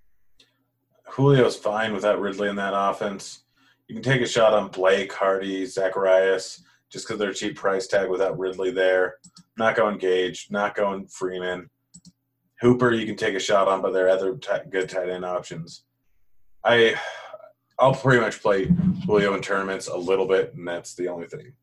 Julio's 1.15 1.55
fine 1.55 1.93
without 1.93 2.19
Ridley 2.19 2.49
in 2.49 2.55
that 2.55 2.73
offense. 2.75 3.43
You 3.87 3.95
can 3.95 4.03
take 4.03 4.21
a 4.21 4.27
shot 4.27 4.53
on 4.53 4.69
Blake, 4.69 5.13
Hardy, 5.13 5.63
Zaccheaus, 5.63 6.61
just 6.91 7.07
because 7.07 7.19
they're 7.19 7.33
cheap 7.33 7.55
price 7.55 7.87
tag 7.87 8.09
without 8.09 8.39
Ridley 8.39 8.71
there. 8.71 9.15
Not 9.57 9.75
going 9.75 9.97
Gage, 9.97 10.47
not 10.49 10.75
going 10.75 11.07
Freeman. 11.07 11.69
Hooper, 12.61 12.93
you 12.93 13.05
can 13.05 13.15
take 13.15 13.35
a 13.35 13.39
shot 13.39 13.67
on, 13.67 13.81
but 13.81 13.93
there 13.93 14.07
are 14.07 14.09
other 14.09 14.35
t- 14.35 14.69
good 14.69 14.89
tight 14.89 15.09
end 15.09 15.25
options. 15.25 15.83
I, 16.63 16.95
I'll 17.77 17.93
pretty 17.93 18.21
much 18.21 18.41
play 18.41 18.65
Julio 19.05 19.35
in 19.35 19.41
tournaments 19.41 19.87
a 19.87 19.97
little 19.97 20.27
bit, 20.27 20.55
and 20.55 20.67
that's 20.67 20.95
the 20.95 21.09
only 21.09 21.27
thing. 21.27 21.53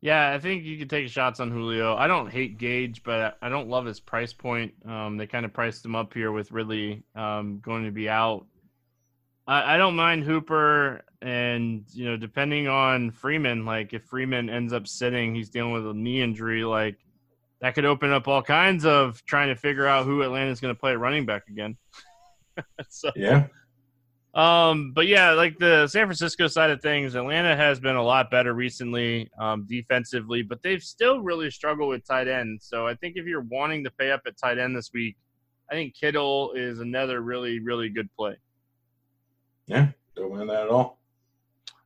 Yeah, 0.00 0.32
I 0.32 0.38
think 0.38 0.64
you 0.64 0.78
could 0.78 0.90
take 0.90 1.08
shots 1.08 1.40
on 1.40 1.50
Julio. 1.50 1.96
I 1.96 2.06
don't 2.06 2.30
hate 2.30 2.56
Gage, 2.56 3.02
but 3.02 3.36
I 3.42 3.48
don't 3.48 3.68
love 3.68 3.84
his 3.84 3.98
price 3.98 4.32
point. 4.32 4.74
Um, 4.86 5.16
they 5.16 5.26
kind 5.26 5.44
of 5.44 5.52
priced 5.52 5.84
him 5.84 5.96
up 5.96 6.14
here 6.14 6.30
with 6.30 6.52
Ridley 6.52 7.02
um, 7.16 7.58
going 7.60 7.84
to 7.84 7.90
be 7.90 8.08
out. 8.08 8.46
I, 9.48 9.74
I 9.74 9.76
don't 9.76 9.96
mind 9.96 10.22
Hooper, 10.22 11.02
and 11.20 11.84
you 11.92 12.04
know, 12.04 12.16
depending 12.16 12.68
on 12.68 13.10
Freeman, 13.10 13.64
like 13.64 13.92
if 13.92 14.04
Freeman 14.04 14.48
ends 14.48 14.72
up 14.72 14.86
sitting, 14.86 15.34
he's 15.34 15.50
dealing 15.50 15.72
with 15.72 15.86
a 15.86 15.94
knee 15.94 16.22
injury, 16.22 16.62
like 16.62 16.98
that 17.60 17.74
could 17.74 17.84
open 17.84 18.12
up 18.12 18.28
all 18.28 18.42
kinds 18.42 18.84
of 18.84 19.24
trying 19.24 19.48
to 19.48 19.56
figure 19.56 19.86
out 19.86 20.04
who 20.04 20.22
Atlanta's 20.22 20.60
going 20.60 20.74
to 20.74 20.78
play 20.78 20.94
running 20.94 21.26
back 21.26 21.48
again. 21.48 21.76
so, 22.88 23.10
yeah, 23.16 23.48
um, 24.38 24.92
but 24.92 25.08
yeah, 25.08 25.32
like 25.32 25.58
the 25.58 25.88
San 25.88 26.06
Francisco 26.06 26.46
side 26.46 26.70
of 26.70 26.80
things, 26.80 27.16
Atlanta 27.16 27.56
has 27.56 27.80
been 27.80 27.96
a 27.96 28.02
lot 28.02 28.30
better 28.30 28.54
recently 28.54 29.28
um, 29.36 29.66
defensively, 29.68 30.42
but 30.42 30.62
they've 30.62 30.82
still 30.82 31.18
really 31.18 31.50
struggled 31.50 31.88
with 31.88 32.06
tight 32.06 32.28
end. 32.28 32.60
So 32.62 32.86
I 32.86 32.94
think 32.94 33.16
if 33.16 33.26
you're 33.26 33.40
wanting 33.40 33.82
to 33.82 33.90
pay 33.90 34.12
up 34.12 34.22
at 34.28 34.38
tight 34.38 34.58
end 34.58 34.76
this 34.76 34.92
week, 34.94 35.16
I 35.68 35.74
think 35.74 35.96
Kittle 35.96 36.52
is 36.52 36.78
another 36.78 37.20
really, 37.20 37.58
really 37.58 37.88
good 37.88 38.08
play. 38.14 38.36
Yeah, 39.66 39.88
don't 40.14 40.32
mind 40.32 40.48
that 40.50 40.62
at 40.62 40.68
all. 40.68 41.00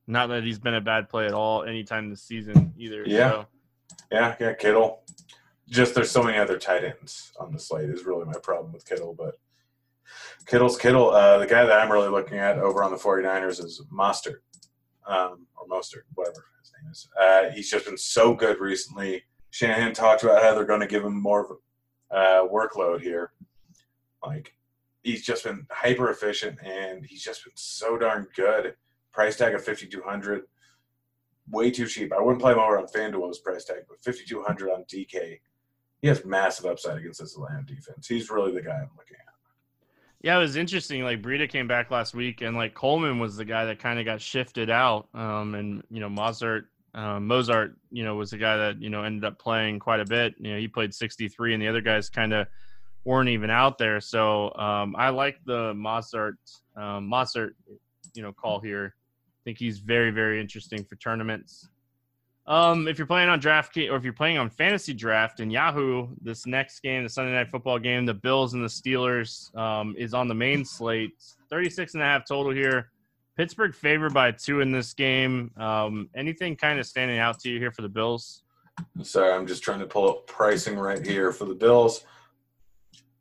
Not 0.05 0.27
that 0.27 0.43
he's 0.43 0.59
been 0.59 0.75
a 0.75 0.81
bad 0.81 1.09
play 1.09 1.25
at 1.25 1.33
all 1.33 1.63
anytime 1.63 2.11
this 2.11 2.21
season 2.21 2.71
either. 2.77 3.03
Yeah, 3.07 3.31
so. 3.31 3.45
yeah, 4.11 4.35
yeah, 4.39 4.53
Kittle. 4.53 5.01
Just 5.69 5.95
there's 5.95 6.11
so 6.11 6.21
many 6.21 6.37
other 6.37 6.59
tight 6.59 6.83
ends 6.83 7.31
on 7.39 7.51
the 7.51 7.57
slate 7.57 7.89
is 7.89 8.05
really 8.05 8.25
my 8.25 8.37
problem 8.43 8.73
with 8.73 8.85
Kittle, 8.85 9.15
but 9.17 9.39
Kittle's 10.45 10.77
Kittle. 10.77 11.09
Uh, 11.11 11.37
the 11.37 11.47
guy 11.47 11.65
that 11.65 11.79
I'm 11.79 11.91
really 11.91 12.09
looking 12.09 12.37
at 12.37 12.59
over 12.59 12.83
on 12.83 12.91
the 12.91 12.97
49ers 12.97 13.63
is 13.63 13.81
Mostert, 13.91 14.39
um, 15.07 15.47
or 15.55 15.67
Mostert, 15.67 16.03
whatever 16.15 16.45
his 16.61 16.71
name 16.81 16.91
is. 16.91 17.09
Uh, 17.19 17.49
he's 17.55 17.69
just 17.69 17.85
been 17.85 17.97
so 17.97 18.33
good 18.33 18.59
recently. 18.59 19.23
Shanahan 19.51 19.93
talked 19.93 20.23
about 20.23 20.41
how 20.41 20.53
they're 20.53 20.65
going 20.65 20.79
to 20.79 20.87
give 20.87 21.03
him 21.03 21.21
more 21.21 21.45
of 21.45 21.57
a 22.11 22.15
uh, 22.15 22.47
workload 22.47 23.01
here. 23.01 23.31
Like, 24.25 24.55
he's 25.03 25.23
just 25.23 25.43
been 25.43 25.67
hyper 25.69 26.09
efficient 26.09 26.57
and 26.63 27.05
he's 27.05 27.23
just 27.23 27.43
been 27.43 27.53
so 27.55 27.97
darn 27.97 28.27
good. 28.35 28.75
Price 29.11 29.35
tag 29.35 29.53
of 29.53 29.63
5200 29.63 30.43
way 31.49 31.71
too 31.71 31.87
cheap. 31.87 32.13
I 32.13 32.21
wouldn't 32.21 32.41
play 32.41 32.53
him 32.53 32.59
over 32.59 32.77
on 32.77 32.87
FanDuel's 32.87 33.39
price 33.39 33.65
tag, 33.65 33.83
but 33.87 34.03
5200 34.03 34.71
on 34.71 34.83
DK. 34.85 35.39
He 36.01 36.07
has 36.07 36.25
massive 36.25 36.65
upside 36.65 36.97
against 36.97 37.21
this 37.21 37.35
Atlanta 37.35 37.63
defense. 37.63 38.07
He's 38.07 38.29
really 38.29 38.51
the 38.51 38.61
guy 38.61 38.75
I'm 38.75 38.89
looking 38.97 39.17
at. 39.17 39.32
Yeah, 40.23 40.37
it 40.37 40.39
was 40.39 40.55
interesting. 40.55 41.03
Like 41.03 41.21
Breida 41.21 41.49
came 41.49 41.67
back 41.67 41.91
last 41.91 42.15
week, 42.15 42.41
and 42.41 42.55
like 42.55 42.73
Coleman 42.73 43.19
was 43.19 43.35
the 43.35 43.43
guy 43.43 43.65
that 43.65 43.79
kind 43.79 43.99
of 43.99 44.05
got 44.05 44.21
shifted 44.21 44.69
out. 44.69 45.09
Um, 45.13 45.53
and 45.53 45.83
you 45.91 45.99
know 45.99 46.07
Mozart, 46.07 46.69
um, 46.95 47.27
Mozart, 47.27 47.75
you 47.91 48.05
know, 48.05 48.15
was 48.15 48.31
the 48.31 48.37
guy 48.37 48.55
that 48.55 48.81
you 48.81 48.89
know 48.89 49.03
ended 49.03 49.25
up 49.25 49.37
playing 49.37 49.79
quite 49.79 49.99
a 49.99 50.05
bit. 50.05 50.35
You 50.39 50.53
know, 50.53 50.59
he 50.59 50.69
played 50.69 50.93
63, 50.93 51.53
and 51.53 51.61
the 51.61 51.67
other 51.67 51.81
guys 51.81 52.09
kind 52.09 52.33
of 52.33 52.47
weren't 53.03 53.27
even 53.27 53.49
out 53.49 53.77
there. 53.77 53.99
So 53.99 54.53
um, 54.55 54.95
I 54.97 55.09
like 55.09 55.39
the 55.45 55.73
Mozart, 55.73 56.37
um, 56.77 57.05
Mozart, 57.07 57.57
you 58.13 58.23
know, 58.23 58.31
call 58.31 58.61
here. 58.61 58.95
I 58.95 59.41
think 59.43 59.57
he's 59.57 59.79
very, 59.79 60.11
very 60.11 60.39
interesting 60.39 60.85
for 60.85 60.95
tournaments. 60.95 61.67
Um, 62.45 62.89
if 62.89 62.97
you're 62.97 63.07
playing 63.07 63.29
on 63.29 63.39
draft 63.39 63.77
or 63.77 63.95
if 63.95 64.03
you're 64.03 64.11
playing 64.11 64.37
on 64.37 64.49
fantasy 64.49 64.93
draft 64.93 65.39
in 65.39 65.49
Yahoo, 65.49 66.09
this 66.21 66.45
next 66.45 66.81
game, 66.81 67.03
the 67.03 67.09
Sunday 67.09 67.31
night 67.31 67.49
football 67.49 67.79
game, 67.79 68.05
the 68.05 68.13
Bills 68.13 68.53
and 68.53 68.61
the 68.61 68.67
Steelers, 68.67 69.55
um, 69.57 69.95
is 69.97 70.13
on 70.13 70.27
the 70.27 70.35
main 70.35 70.65
slate. 70.65 71.11
36 71.49 71.93
and 71.93 72.03
a 72.03 72.05
half 72.05 72.27
total 72.27 72.51
here. 72.51 72.91
Pittsburgh 73.37 73.73
favored 73.73 74.13
by 74.13 74.31
two 74.31 74.59
in 74.59 74.71
this 74.71 74.93
game. 74.93 75.51
Um, 75.57 76.09
anything 76.15 76.55
kind 76.55 76.79
of 76.79 76.85
standing 76.85 77.17
out 77.17 77.39
to 77.39 77.49
you 77.49 77.59
here 77.59 77.71
for 77.71 77.81
the 77.81 77.89
Bills? 77.89 78.43
Sorry, 79.03 79.31
I'm 79.31 79.47
just 79.47 79.63
trying 79.63 79.79
to 79.79 79.85
pull 79.85 80.09
up 80.09 80.27
pricing 80.27 80.77
right 80.77 81.03
here 81.05 81.31
for 81.31 81.45
the 81.45 81.55
Bills. 81.55 82.03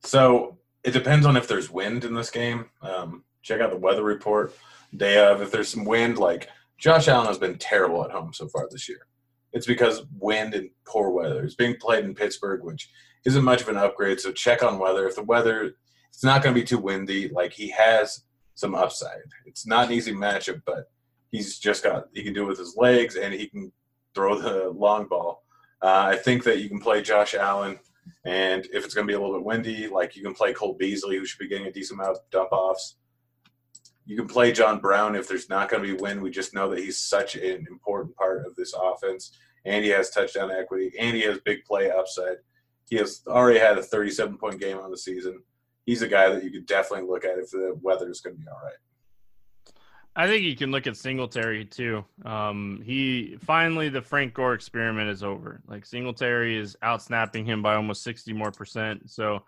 So 0.05 0.59
it 0.83 0.91
depends 0.91 1.27
on 1.27 1.37
if 1.37 1.47
there's 1.47 1.71
wind 1.71 2.05
in 2.05 2.13
this 2.13 2.31
game. 2.31 2.71
Um, 2.83 3.23
check 3.43 3.61
out 3.61 3.71
the 3.71 3.77
weather 3.77 4.03
report 4.03 4.53
day 4.97 5.25
of. 5.25 5.41
If 5.41 5.53
there's 5.53 5.69
some 5.69 5.85
wind, 5.85 6.19
like 6.19 6.49
Josh 6.77 7.07
Allen 7.07 7.29
has 7.29 7.39
been 7.39 7.57
terrible 7.57 8.05
at 8.05 8.11
home 8.11 8.33
so 8.33 8.49
far 8.49 8.69
this 8.69 8.89
year 8.89 9.07
it's 9.53 9.67
because 9.67 10.03
wind 10.19 10.55
and 10.55 10.71
poor 10.87 11.11
weather. 11.11 11.45
It's 11.45 11.55
being 11.55 11.77
played 11.81 12.05
in 12.05 12.15
Pittsburgh, 12.15 12.65
which 12.65 12.91
isn't 13.25 13.45
much 13.45 13.63
of 13.63 13.69
an 13.69 13.77
upgrade. 13.77 14.21
So 14.21 14.33
check 14.33 14.63
on 14.63 14.79
weather. 14.79 15.07
If 15.07 15.17
the 15.17 15.23
weather, 15.23 15.75
it's 16.09 16.25
not 16.25 16.43
going 16.43 16.55
to 16.55 16.61
be 16.61 16.67
too 16.67 16.79
windy. 16.79 17.29
Like 17.29 17.53
he 17.53 17.71
has 17.71 18.25
some 18.55 18.75
upside. 18.75 19.19
It's 19.47 19.67
not 19.67 19.87
an 19.87 19.93
easy 19.93 20.13
matchup, 20.13 20.63
but 20.67 20.91
he's 21.31 21.59
just 21.59 21.83
got 21.83 22.09
he 22.13 22.23
can 22.23 22.35
do 22.35 22.45
it 22.45 22.49
with 22.49 22.59
his 22.59 22.77
legs 22.77 23.17
and 23.17 23.33
he 23.35 23.49
can 23.49 23.73
throw 24.15 24.39
the 24.39 24.71
long 24.71 25.07
ball. 25.09 25.43
Uh, 25.83 26.11
I 26.13 26.17
think 26.17 26.45
that 26.45 26.61
you 26.61 26.69
can 26.69 26.81
play 26.81 27.03
Josh 27.03 27.35
Allen, 27.35 27.79
and 28.25 28.67
if 28.73 28.85
it's 28.85 28.95
going 28.95 29.07
to 29.07 29.11
be 29.11 29.17
a 29.17 29.21
little 29.21 29.37
bit 29.37 29.45
windy, 29.45 29.89
like 29.89 30.15
you 30.15 30.23
can 30.23 30.35
play 30.35 30.53
Cole 30.53 30.77
Beasley, 30.79 31.17
who 31.17 31.25
should 31.25 31.41
be 31.41 31.49
getting 31.49 31.67
a 31.67 31.73
decent 31.73 31.99
amount 31.99 32.17
of 32.17 32.23
dump 32.31 32.53
offs. 32.53 32.99
You 34.05 34.17
can 34.17 34.27
play 34.27 34.53
John 34.53 34.81
Brown 34.81 35.15
if 35.15 35.29
there's 35.29 35.49
not 35.49 35.69
going 35.69 35.83
to 35.83 35.97
be 35.97 36.03
wind. 36.03 36.21
We 36.21 36.31
just 36.31 36.55
know 36.55 36.69
that 36.71 36.81
he's 36.81 36.99
such 36.99 37.37
an 37.37 37.67
important 37.71 38.17
part 38.17 38.45
of 38.47 38.57
this 38.57 38.75
offense, 38.75 39.39
and 39.65 39.85
he 39.85 39.91
has 39.91 40.11
touchdown 40.11 40.51
equity, 40.51 40.93
and 40.99 41.17
he 41.17 41.23
has 41.23 41.39
big 41.45 41.65
play 41.65 41.91
upside. 41.91 42.37
He 42.89 42.97
has 42.97 43.23
already 43.27 43.59
had 43.59 43.79
a 43.79 43.83
37 43.83 44.39
point 44.39 44.61
game 44.61 44.79
on 44.79 44.91
the 44.91 44.99
season. 44.99 45.43
He's 45.87 46.03
a 46.03 46.09
guy 46.09 46.29
that 46.29 46.45
you 46.45 46.51
could 46.51 46.67
definitely 46.67 47.09
look 47.09 47.25
at 47.25 47.39
if 47.39 47.51
the 47.51 47.79
weather 47.81 48.11
is 48.11 48.21
going 48.21 48.37
to 48.37 48.43
be 48.43 48.49
all 48.49 48.61
right. 48.63 48.75
I 50.15 50.27
think 50.27 50.43
you 50.43 50.55
can 50.55 50.71
look 50.71 50.87
at 50.87 50.97
Singletary 50.97 51.65
too. 51.65 52.05
Um, 52.25 52.83
he 52.85 53.39
finally 53.41 53.89
the 53.89 54.03
Frank 54.03 54.35
Gore 54.35 54.53
experiment 54.53 55.09
is 55.09 55.23
over. 55.23 55.63
Like 55.67 55.87
Singletary 55.87 56.59
is 56.59 56.77
out 56.83 57.03
snapping 57.03 57.47
him 57.47 57.63
by 57.63 57.77
almost 57.77 58.03
sixty 58.03 58.35
more 58.35 58.51
percent. 58.51 59.11
So 59.11 59.43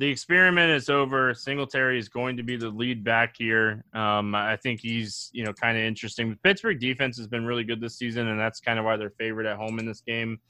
the 0.00 0.08
experiment 0.08 0.70
is 0.70 0.88
over. 0.88 1.34
Singletary 1.34 1.98
is 1.98 2.08
going 2.08 2.38
to 2.38 2.42
be 2.42 2.56
the 2.56 2.70
lead 2.70 3.04
back 3.04 3.34
here. 3.36 3.84
Um, 3.92 4.34
I 4.34 4.56
think 4.56 4.80
he's 4.80 5.28
you 5.34 5.44
know 5.44 5.52
kind 5.52 5.76
of 5.76 5.84
interesting. 5.84 6.30
The 6.30 6.36
Pittsburgh 6.36 6.80
defense 6.80 7.18
has 7.18 7.26
been 7.26 7.44
really 7.44 7.64
good 7.64 7.82
this 7.82 7.98
season, 7.98 8.28
and 8.28 8.40
that's 8.40 8.60
kind 8.60 8.78
of 8.78 8.86
why 8.86 8.96
they're 8.96 9.12
favored 9.18 9.44
at 9.44 9.58
home 9.58 9.78
in 9.78 9.84
this 9.84 10.00
game. 10.00 10.40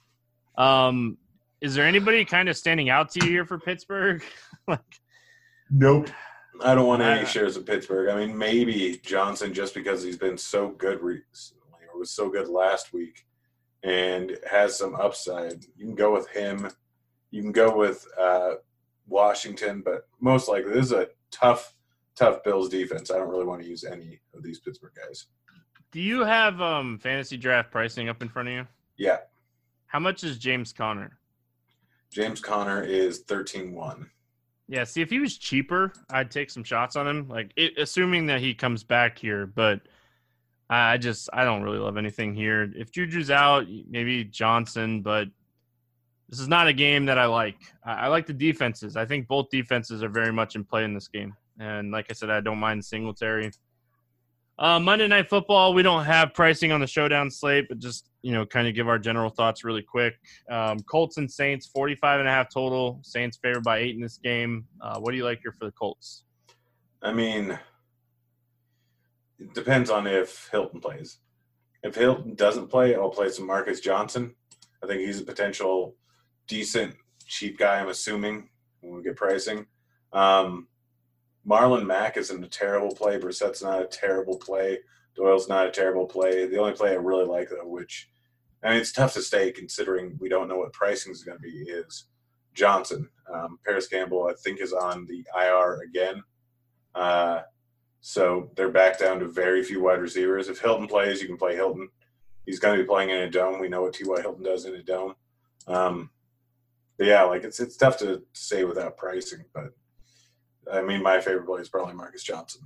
Um, 0.57 1.19
is 1.61 1.75
there 1.75 1.85
anybody 1.85 2.25
kind 2.25 2.49
of 2.49 2.57
standing 2.57 2.91
out 2.91 3.11
to 3.11 3.25
you 3.25 3.31
here 3.33 3.45
for 3.45 3.59
Pittsburgh? 3.59 4.23
like, 4.69 4.79
nope. 5.69 6.09
I 6.65 6.77
don't 6.77 6.87
want 6.87 7.03
any 7.03 7.27
shares 7.27 7.57
of 7.57 7.67
Pittsburgh. 7.67 8.09
I 8.09 8.25
mean, 8.25 8.39
maybe 8.39 9.01
Johnson 9.05 9.53
just 9.53 9.75
because 9.75 10.01
he's 10.01 10.19
been 10.19 10.39
so 10.39 10.69
good 10.69 11.01
recently, 11.01 11.89
or 11.93 11.99
was 11.99 12.13
so 12.13 12.31
good 12.31 12.49
last 12.49 12.93
week, 12.93 13.27
and 13.83 14.39
has 14.49 14.79
some 14.79 14.95
upside. 14.95 15.65
You 15.77 15.87
can 15.87 15.97
go 15.97 16.13
with 16.13 16.29
him. 16.29 16.71
You 17.33 17.43
can 17.43 17.51
go 17.51 17.77
with 17.77 18.07
uh, 18.17 18.55
Washington, 19.11 19.83
but 19.85 20.09
most 20.21 20.49
likely 20.49 20.73
this 20.73 20.87
is 20.87 20.93
a 20.93 21.09
tough, 21.31 21.75
tough 22.17 22.43
Bills 22.43 22.69
defense. 22.69 23.11
I 23.11 23.19
don't 23.19 23.29
really 23.29 23.45
want 23.45 23.61
to 23.63 23.69
use 23.69 23.85
any 23.85 24.21
of 24.35 24.43
these 24.43 24.61
Pittsburgh 24.61 24.93
guys. 24.97 25.27
Do 25.93 26.01
you 26.01 26.25
have 26.25 26.61
um, 26.63 26.99
fantasy 26.99 27.37
draft 27.37 27.71
pricing 27.71 28.09
up 28.09 28.23
in 28.23 28.29
front 28.29 28.49
of 28.49 28.55
you? 28.55 28.67
Yeah. 28.97 29.19
How 29.87 29.99
much 29.99 30.23
is 30.23 30.39
James 30.39 30.73
Conner? 30.73 31.19
James 32.13 32.41
Conner 32.41 32.83
is 32.83 33.25
13-1. 33.25 34.07
Yeah, 34.69 34.85
see 34.85 35.03
if 35.03 35.11
he 35.11 35.19
was 35.19 35.37
cheaper, 35.37 35.93
I'd 36.11 36.31
take 36.31 36.49
some 36.49 36.63
shots 36.63 36.95
on 36.95 37.09
him. 37.09 37.27
Like 37.29 37.53
it, 37.57 37.77
assuming 37.77 38.27
that 38.27 38.41
he 38.41 38.55
comes 38.55 38.85
back 38.85 39.19
here, 39.19 39.47
but 39.47 39.81
I 40.69 40.97
just 40.97 41.29
I 41.33 41.45
don't 41.45 41.65
really 41.65 41.79
love 41.79 41.97
anything 41.97 42.37
here. 42.37 42.71
If 42.77 42.93
Juju's 42.93 43.33
out, 43.33 43.67
maybe 43.89 44.23
Johnson, 44.23 45.03
but 45.03 45.27
this 46.31 46.39
is 46.39 46.47
not 46.47 46.69
a 46.69 46.73
game 46.73 47.07
that 47.07 47.19
I 47.19 47.27
like. 47.27 47.57
I, 47.85 48.07
like 48.07 48.25
the 48.25 48.33
defenses. 48.33 48.97
I 48.97 49.05
think 49.05 49.27
both 49.27 49.51
defenses 49.51 50.01
are 50.05 50.09
very 50.09 50.33
much 50.33 50.55
in 50.55 50.65
play 50.65 50.85
in 50.85 50.95
this 50.95 51.09
game. 51.09 51.35
And 51.59 51.91
like 51.91 52.07
I 52.09 52.13
said, 52.13 52.31
I 52.31 52.41
don't 52.41 52.59
mind 52.59 52.85
Singletary. 52.85 53.51
Uh, 54.57 54.79
Monday 54.79 55.09
Night 55.09 55.29
Football, 55.29 55.75
we 55.75 55.83
don't 55.83 56.05
have 56.05 56.33
pricing 56.33 56.71
on 56.71 56.81
the 56.81 56.87
showdown 56.87 57.31
slate, 57.31 57.67
but 57.69 57.81
just, 57.81 58.11
you 58.23 58.31
know, 58.33 58.47
kind 58.47 58.69
of 58.69 58.75
give 58.75 58.89
our 58.89 58.99
general 58.99 59.29
thoughts 59.29 59.65
really 59.65 59.83
quick. 59.83 60.15
Um, 60.49 60.79
Colts 60.81 61.17
and 61.17 61.29
Saints, 61.29 61.67
45 61.67 62.21
and 62.21 62.29
a 62.29 62.33
half 62.33 62.49
total. 62.49 63.01
Saints 63.03 63.37
favored 63.43 63.65
by 63.65 63.79
eight 63.79 63.97
in 63.97 64.01
this 64.01 64.19
game. 64.19 64.67
Uh, 64.81 65.01
what 65.01 65.11
do 65.11 65.17
you 65.17 65.25
like 65.25 65.41
here 65.43 65.53
for 65.59 65.65
the 65.65 65.73
Colts? 65.73 66.23
I 67.03 67.13
mean, 67.13 67.59
it 69.41 69.53
depends 69.53 69.91
on 69.91 70.07
if 70.07 70.49
Hilton 70.53 70.81
plays. 70.81 71.19
If 71.83 71.97
Hilton 71.97 72.35
doesn't 72.37 72.69
play, 72.69 72.95
I'll 72.95 73.11
play 73.11 73.31
some 73.31 73.47
Marcus 73.47 73.81
Johnson. 73.81 74.37
I 74.85 74.87
think 74.87 75.01
he's 75.01 75.21
a 75.21 75.25
potential 75.25 75.97
decent 76.51 76.97
cheap 77.27 77.57
guy, 77.57 77.81
I'm 77.81 77.89
assuming, 77.89 78.49
when 78.81 78.97
we 78.97 79.03
get 79.03 79.15
pricing. 79.15 79.67
Um, 80.13 80.67
Marlon 81.49 81.87
Mack 81.87 82.17
isn't 82.17 82.45
a 82.45 82.49
terrible 82.49 82.95
play. 82.95 83.19
Brissett's 83.19 83.63
not 83.63 83.81
a 83.81 83.87
terrible 83.87 84.37
play. 84.37 84.81
Doyle's 85.15 85.49
not 85.49 85.69
a 85.69 85.71
terrible 85.71 86.07
play. 86.07 86.47
The 86.47 86.59
only 86.59 86.73
play 86.73 86.91
I 86.91 86.95
really 86.95 87.25
like, 87.25 87.49
though, 87.51 87.69
which 87.69 88.11
I 88.65 88.71
mean, 88.71 88.81
it's 88.81 88.93
tough 88.93 89.15
to 89.15 89.23
say 89.23 89.53
considering 89.53 90.19
we 90.21 90.29
don't 90.29 90.49
know 90.49 90.59
what 90.59 90.73
pricing 90.73 91.13
is 91.13 91.23
going 91.23 91.39
to 91.39 91.43
be, 91.43 91.71
is 91.71 92.07
Johnson. 92.53 93.09
Um, 93.33 93.59
Parris 93.65 93.87
Campbell, 93.87 94.27
I 94.29 94.35
think, 94.43 94.61
is 94.61 94.73
on 94.73 95.07
the 95.07 95.25
IR 95.41 95.81
again. 95.83 96.23
Uh, 96.97 97.43
so 98.01 98.51
they're 98.57 98.71
back 98.71 98.99
down 98.99 99.21
to 99.21 99.29
very 99.29 99.63
few 99.63 99.81
wide 99.83 100.01
receivers. 100.01 100.49
If 100.49 100.61
Hilton 100.61 100.89
plays, 100.89 101.23
you 101.23 101.29
can 101.29 101.37
play 101.37 101.55
Hilton. 101.55 101.89
He's 102.45 102.59
going 102.59 102.77
to 102.77 102.83
be 102.83 102.89
playing 102.89 103.11
in 103.11 103.19
a 103.19 103.31
dome. 103.31 103.61
We 103.61 103.69
know 103.69 103.83
what 103.83 103.95
T.Y. 103.95 104.21
Hilton 104.21 104.43
does 104.43 104.65
in 104.65 104.75
a 104.75 104.83
dome. 104.83 105.15
Um, 105.69 106.11
but 107.01 107.07
yeah, 107.07 107.23
like 107.23 107.45
it's 107.45 107.61
it's 107.61 107.79
tough 107.79 107.97
to 108.01 108.23
say 108.35 108.65
without 108.65 108.99
pricing, 108.99 109.43
but 109.55 109.73
I 110.71 110.83
mean, 110.83 111.03
my 111.03 111.19
favorite 111.19 111.47
play 111.47 111.63
is 111.63 111.71
probably 111.71 111.95
Marcus 111.95 112.23
Johnson. 112.23 112.61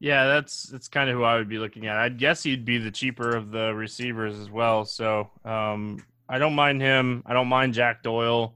Yeah, 0.00 0.26
that's 0.26 0.64
that's 0.64 0.88
kind 0.88 1.08
of 1.08 1.14
who 1.14 1.22
I 1.22 1.36
would 1.36 1.48
be 1.48 1.58
looking 1.58 1.86
at. 1.86 1.96
I'd 1.96 2.18
guess 2.18 2.42
he'd 2.42 2.64
be 2.64 2.78
the 2.78 2.90
cheaper 2.90 3.36
of 3.36 3.52
the 3.52 3.72
receivers 3.72 4.36
as 4.36 4.50
well. 4.50 4.84
So 4.84 5.30
um, 5.44 6.04
I 6.28 6.38
don't 6.38 6.56
mind 6.56 6.82
him. 6.82 7.22
I 7.24 7.32
don't 7.32 7.46
mind 7.46 7.72
Jack 7.72 8.02
Doyle, 8.02 8.52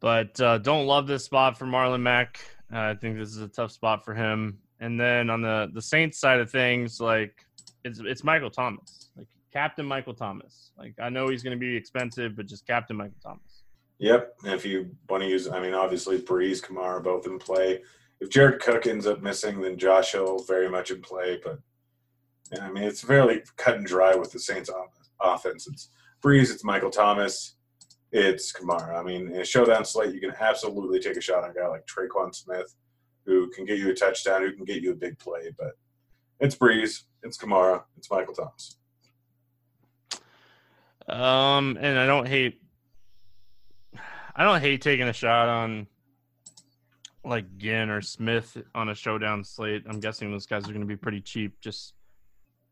but 0.00 0.40
uh, 0.40 0.56
don't 0.56 0.86
love 0.86 1.06
this 1.06 1.26
spot 1.26 1.58
for 1.58 1.66
Marlon 1.66 2.00
Mack. 2.00 2.40
Uh, 2.72 2.78
I 2.78 2.94
think 2.94 3.18
this 3.18 3.28
is 3.28 3.42
a 3.42 3.48
tough 3.48 3.70
spot 3.70 4.02
for 4.02 4.14
him. 4.14 4.60
And 4.80 4.98
then 4.98 5.28
on 5.28 5.42
the 5.42 5.70
the 5.74 5.82
Saints 5.82 6.18
side 6.18 6.40
of 6.40 6.50
things, 6.50 7.02
like 7.02 7.44
it's 7.84 8.00
it's 8.02 8.24
Michael 8.24 8.50
Thomas, 8.50 9.10
like 9.14 9.26
Captain 9.52 9.86
Michael 9.86 10.14
Thomas. 10.14 10.72
Like 10.76 10.94
I 11.00 11.08
know 11.08 11.28
he's 11.28 11.42
going 11.42 11.58
to 11.58 11.60
be 11.60 11.76
expensive, 11.76 12.36
but 12.36 12.46
just 12.46 12.66
Captain 12.66 12.96
Michael 12.96 13.16
Thomas. 13.22 13.62
Yep. 13.98 14.36
And 14.44 14.54
if 14.54 14.64
you 14.64 14.90
want 15.08 15.22
to 15.22 15.28
use, 15.28 15.48
I 15.48 15.60
mean, 15.60 15.74
obviously 15.74 16.20
Brees, 16.20 16.64
Kamara, 16.64 17.02
both 17.02 17.26
in 17.26 17.38
play. 17.38 17.82
If 18.20 18.30
Jared 18.30 18.60
Cook 18.60 18.86
ends 18.86 19.06
up 19.06 19.22
missing, 19.22 19.60
then 19.60 19.78
Josh 19.78 20.12
Hill 20.12 20.44
very 20.46 20.68
much 20.68 20.90
in 20.90 21.00
play. 21.00 21.40
But 21.42 21.58
yeah, 22.52 22.66
I 22.66 22.70
mean, 22.70 22.84
it's 22.84 23.02
fairly 23.02 23.42
cut 23.56 23.76
and 23.76 23.86
dry 23.86 24.14
with 24.14 24.32
the 24.32 24.38
Saints 24.38 24.70
offense. 25.20 25.66
It's 25.66 25.90
Brees, 26.22 26.52
it's 26.52 26.64
Michael 26.64 26.90
Thomas, 26.90 27.56
it's 28.12 28.52
Kamara. 28.52 28.98
I 28.98 29.02
mean, 29.02 29.28
in 29.28 29.40
a 29.40 29.44
showdown 29.44 29.84
slate, 29.84 30.14
you 30.14 30.20
can 30.20 30.34
absolutely 30.40 30.98
take 31.00 31.16
a 31.16 31.20
shot 31.20 31.44
on 31.44 31.50
a 31.50 31.54
guy 31.54 31.68
like 31.68 31.86
Tre'Quan 31.86 32.34
Smith, 32.34 32.74
who 33.26 33.48
can 33.50 33.64
get 33.64 33.78
you 33.78 33.90
a 33.90 33.94
touchdown, 33.94 34.42
who 34.42 34.52
can 34.52 34.64
get 34.64 34.82
you 34.82 34.92
a 34.92 34.96
big 34.96 35.18
play. 35.18 35.52
But 35.58 35.72
it's 36.40 36.56
Brees, 36.56 37.02
it's 37.22 37.38
Kamara, 37.38 37.82
it's 37.96 38.10
Michael 38.10 38.34
Thomas. 38.34 38.78
Um, 41.08 41.78
and 41.80 41.98
I 41.98 42.06
don't 42.06 42.26
hate 42.26 42.60
I 44.38 44.44
don't 44.44 44.60
hate 44.60 44.80
taking 44.80 45.08
a 45.08 45.12
shot 45.12 45.48
on 45.48 45.88
like 47.24 47.58
Ginn 47.58 47.90
or 47.90 48.00
Smith 48.00 48.56
on 48.72 48.88
a 48.88 48.94
showdown 48.94 49.42
slate. 49.42 49.82
I'm 49.88 49.98
guessing 49.98 50.30
those 50.30 50.46
guys 50.46 50.62
are 50.64 50.72
going 50.72 50.80
to 50.80 50.86
be 50.86 50.96
pretty 50.96 51.20
cheap. 51.20 51.60
Just 51.60 51.94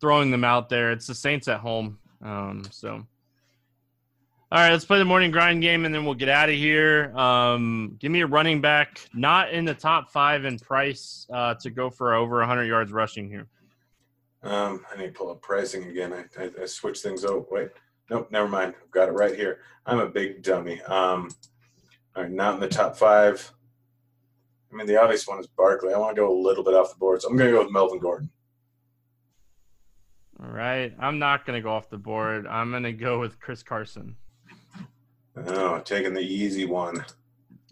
throwing 0.00 0.30
them 0.30 0.44
out 0.44 0.68
there. 0.68 0.92
It's 0.92 1.08
the 1.08 1.14
Saints 1.14 1.48
at 1.48 1.58
home. 1.58 1.98
Um, 2.22 2.62
so, 2.70 2.90
all 2.92 3.04
right, 4.52 4.70
let's 4.70 4.84
play 4.84 4.98
the 4.98 5.04
morning 5.04 5.32
grind 5.32 5.60
game 5.60 5.84
and 5.84 5.92
then 5.92 6.04
we'll 6.04 6.14
get 6.14 6.28
out 6.28 6.48
of 6.48 6.54
here. 6.54 7.12
Um, 7.18 7.96
give 7.98 8.12
me 8.12 8.20
a 8.20 8.28
running 8.28 8.60
back, 8.60 9.00
not 9.12 9.50
in 9.50 9.64
the 9.64 9.74
top 9.74 10.12
five 10.12 10.44
in 10.44 10.60
price, 10.60 11.26
uh, 11.32 11.54
to 11.54 11.70
go 11.70 11.90
for 11.90 12.14
over 12.14 12.38
100 12.38 12.62
yards 12.62 12.92
rushing 12.92 13.28
here. 13.28 13.48
Um, 14.44 14.86
I 14.92 14.96
need 14.96 15.06
to 15.06 15.12
pull 15.12 15.32
up 15.32 15.42
pricing 15.42 15.88
again. 15.88 16.12
I, 16.12 16.26
I, 16.40 16.50
I 16.62 16.66
switched 16.66 17.02
things. 17.02 17.24
Oh, 17.24 17.44
wait. 17.50 17.70
Nope, 18.10 18.30
never 18.30 18.48
mind. 18.48 18.74
I've 18.82 18.90
got 18.90 19.08
it 19.08 19.12
right 19.12 19.34
here. 19.34 19.60
I'm 19.84 19.98
a 19.98 20.08
big 20.08 20.42
dummy. 20.42 20.80
Um, 20.82 21.30
all 22.14 22.22
right, 22.22 22.32
not 22.32 22.54
in 22.54 22.60
the 22.60 22.68
top 22.68 22.96
five. 22.96 23.52
I 24.72 24.76
mean, 24.76 24.86
the 24.86 25.00
obvious 25.00 25.26
one 25.26 25.40
is 25.40 25.46
Barkley. 25.46 25.94
I 25.94 25.98
want 25.98 26.16
to 26.16 26.22
go 26.22 26.32
a 26.32 26.38
little 26.40 26.64
bit 26.64 26.74
off 26.74 26.90
the 26.90 26.98
board, 26.98 27.22
so 27.22 27.28
I'm 27.28 27.36
going 27.36 27.50
to 27.50 27.56
go 27.56 27.64
with 27.64 27.72
Melvin 27.72 27.98
Gordon. 27.98 28.30
All 30.42 30.50
right. 30.50 30.92
I'm 30.98 31.18
not 31.18 31.46
going 31.46 31.56
to 31.56 31.62
go 31.62 31.70
off 31.70 31.88
the 31.88 31.98
board. 31.98 32.46
I'm 32.46 32.70
going 32.70 32.82
to 32.82 32.92
go 32.92 33.18
with 33.18 33.40
Chris 33.40 33.62
Carson. 33.62 34.16
Oh, 35.46 35.78
taking 35.80 36.14
the 36.14 36.20
easy 36.20 36.66
one. 36.66 37.04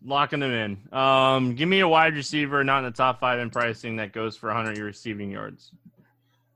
Locking 0.05 0.43
him 0.43 0.53
in. 0.53 0.99
Um, 0.99 1.55
give 1.55 1.69
me 1.69 1.81
a 1.81 1.89
wide 1.89 2.15
receiver, 2.15 2.63
not 2.63 2.79
in 2.79 2.85
the 2.85 2.91
top 2.91 3.21
five 3.21 3.39
in 3.39 3.51
pricing, 3.51 3.97
that 3.97 4.13
goes 4.13 4.37
for 4.37 4.49
100 4.49 4.79
receiving 4.79 5.31
yards. 5.31 5.73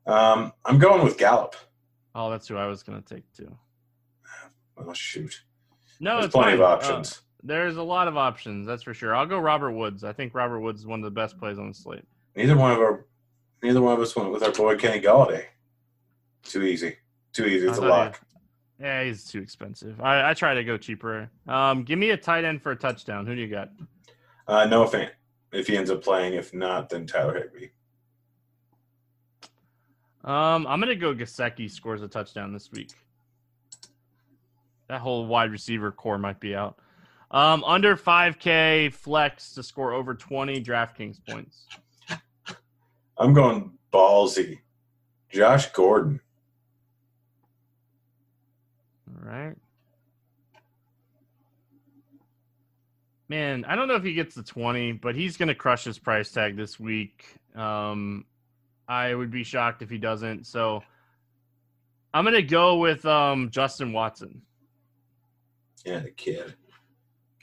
Um, 0.07 0.53
I'm 0.65 0.79
going 0.79 1.03
with 1.03 1.19
Gallup. 1.19 1.57
Oh, 2.15 2.31
that's 2.31 2.49
who 2.49 2.57
I 2.57 2.67
was 2.67 2.83
going 2.83 3.03
to 3.03 3.15
take 3.15 3.31
too. 3.33 3.55
Oh 4.87 4.93
shoot! 4.93 5.43
No, 6.01 6.15
There's 6.15 6.27
it's 6.27 6.35
plenty 6.35 6.53
fine. 6.53 6.61
of 6.61 6.61
Uh, 6.63 6.75
options. 6.75 7.23
there's 7.43 7.77
a 7.77 7.83
lot 7.83 8.09
of 8.09 8.17
options, 8.17 8.67
that's 8.67 8.83
for 8.83 8.95
sure. 8.95 9.15
I'll 9.17 9.27
go 9.27 9.39
Robert 9.39 9.73
Woods. 9.73 10.05
I 10.05 10.13
think 10.13 10.35
Robert 10.35 10.61
Woods 10.61 10.81
is 10.81 10.87
one 10.87 11.01
of 11.01 11.05
the 11.05 11.11
best 11.11 11.39
plays 11.39 11.59
on 11.59 11.69
the 11.69 11.75
slate. 11.75 12.05
neither 12.37 12.57
one 12.57 12.71
of 12.73 12.79
our, 12.79 13.07
neither 13.63 13.81
one 13.83 13.95
of 13.95 14.01
us 14.01 14.15
went 14.15 14.31
with 14.31 14.43
our 14.43 14.53
boy 14.53 14.77
Kenny 14.77 15.01
Golladay. 15.01 15.45
Too 16.45 16.63
easy. 16.63 16.97
Too 17.33 17.47
easy. 17.47 17.67
It's 17.69 17.79
a 17.79 17.83
lock. 17.83 18.21
he- 18.79 18.85
Yeah, 18.85 19.03
he's 19.05 19.25
too 19.25 19.41
expensive. 19.41 20.01
I, 20.01 20.31
I 20.31 20.35
try 20.35 20.55
to 20.55 20.63
go 20.65 20.77
cheaper. 20.79 21.29
Um, 21.49 21.83
give 21.83 21.99
me 21.99 22.11
a 22.11 22.17
tight 22.17 22.45
end 22.45 22.63
for 22.63 22.71
a 22.73 22.77
touchdown. 22.77 23.27
Who 23.27 23.35
do 23.35 23.41
you 23.41 23.49
got? 23.49 23.71
Uh, 24.47 24.65
Noah 24.67 24.89
Fant. 24.89 25.11
If 25.53 25.67
he 25.67 25.77
ends 25.77 25.91
up 25.91 26.03
playing, 26.03 26.35
if 26.35 26.55
not, 26.55 26.89
then 26.89 27.07
Tyler 27.07 27.35
Higbee. 27.35 27.69
Um, 30.25 30.67
I'm 30.67 30.79
gonna 30.81 30.95
go 30.95 31.15
Gesicki 31.15 31.71
scores 31.71 32.03
a 32.03 32.09
touchdown 32.09 32.53
this 32.53 32.71
week. 32.71 32.91
That 34.89 35.01
whole 35.01 35.27
wide 35.27 35.51
receiver 35.51 35.93
core 35.93 36.19
might 36.19 36.41
be 36.41 36.55
out. 36.55 36.79
Um, 37.31 37.63
under 37.65 37.97
5K 37.97 38.93
flex 38.93 39.53
to 39.55 39.63
score 39.63 39.93
over 39.93 40.15
20 40.15 40.63
DraftKings 40.65 41.19
points. 41.29 41.67
I'm 43.19 43.35
going 43.35 43.73
ballsy. 43.93 44.61
Josh 45.31 45.67
Gordon. 45.73 46.21
All 49.09 49.31
right. 49.31 49.55
Man, 53.29 53.67
I 53.67 53.77
don't 53.77 53.89
know 53.89 53.97
if 53.97 54.05
he 54.05 54.15
gets 54.15 54.35
the 54.35 54.43
20, 54.43 54.93
but 54.93 55.15
he's 55.15 55.37
going 55.37 55.49
to 55.49 55.55
crush 55.55 55.85
his 55.85 55.99
price 55.99 56.31
tag 56.31 56.57
this 56.57 56.81
week. 56.81 57.27
Um, 57.55 58.25
I 58.89 59.15
would 59.15 59.31
be 59.31 59.45
shocked 59.45 59.83
if 59.83 59.91
he 59.91 59.99
doesn't. 59.99 60.47
So 60.47 60.83
I'm 62.15 62.25
going 62.25 62.35
to 62.35 62.43
go 62.43 62.79
with 62.79 63.05
um, 63.05 63.51
Justin 63.51 63.93
Watson. 63.93 64.41
Yeah, 65.89 66.01
the 66.01 66.11
kid. 66.11 66.55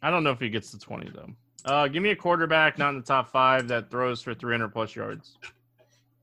I 0.03 0.11
don't 0.11 0.23
know 0.23 0.31
if 0.31 0.39
he 0.39 0.49
gets 0.49 0.71
the 0.71 0.77
20, 0.77 1.09
though. 1.09 1.29
Uh, 1.65 1.87
give 1.87 2.03
me 2.03 2.11
a 2.11 2.15
quarterback, 2.15 2.77
not 2.77 2.89
in 2.89 2.97
the 2.97 3.05
top 3.05 3.31
five, 3.31 3.67
that 3.69 3.89
throws 3.89 4.21
for 4.21 4.35
300 4.35 4.69
plus 4.69 4.95
yards. 4.95 5.37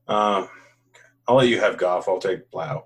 Um, 0.07 0.47
I'll 1.27 1.35
let 1.35 1.49
you 1.49 1.59
have 1.59 1.77
Goff. 1.77 2.07
I'll 2.07 2.19
take 2.19 2.49
Blough. 2.49 2.85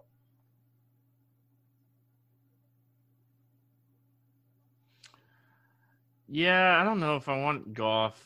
Yeah, 6.27 6.81
I 6.81 6.83
don't 6.83 6.99
know 6.99 7.15
if 7.15 7.29
I 7.29 7.39
want 7.39 7.73
Goff. 7.73 8.21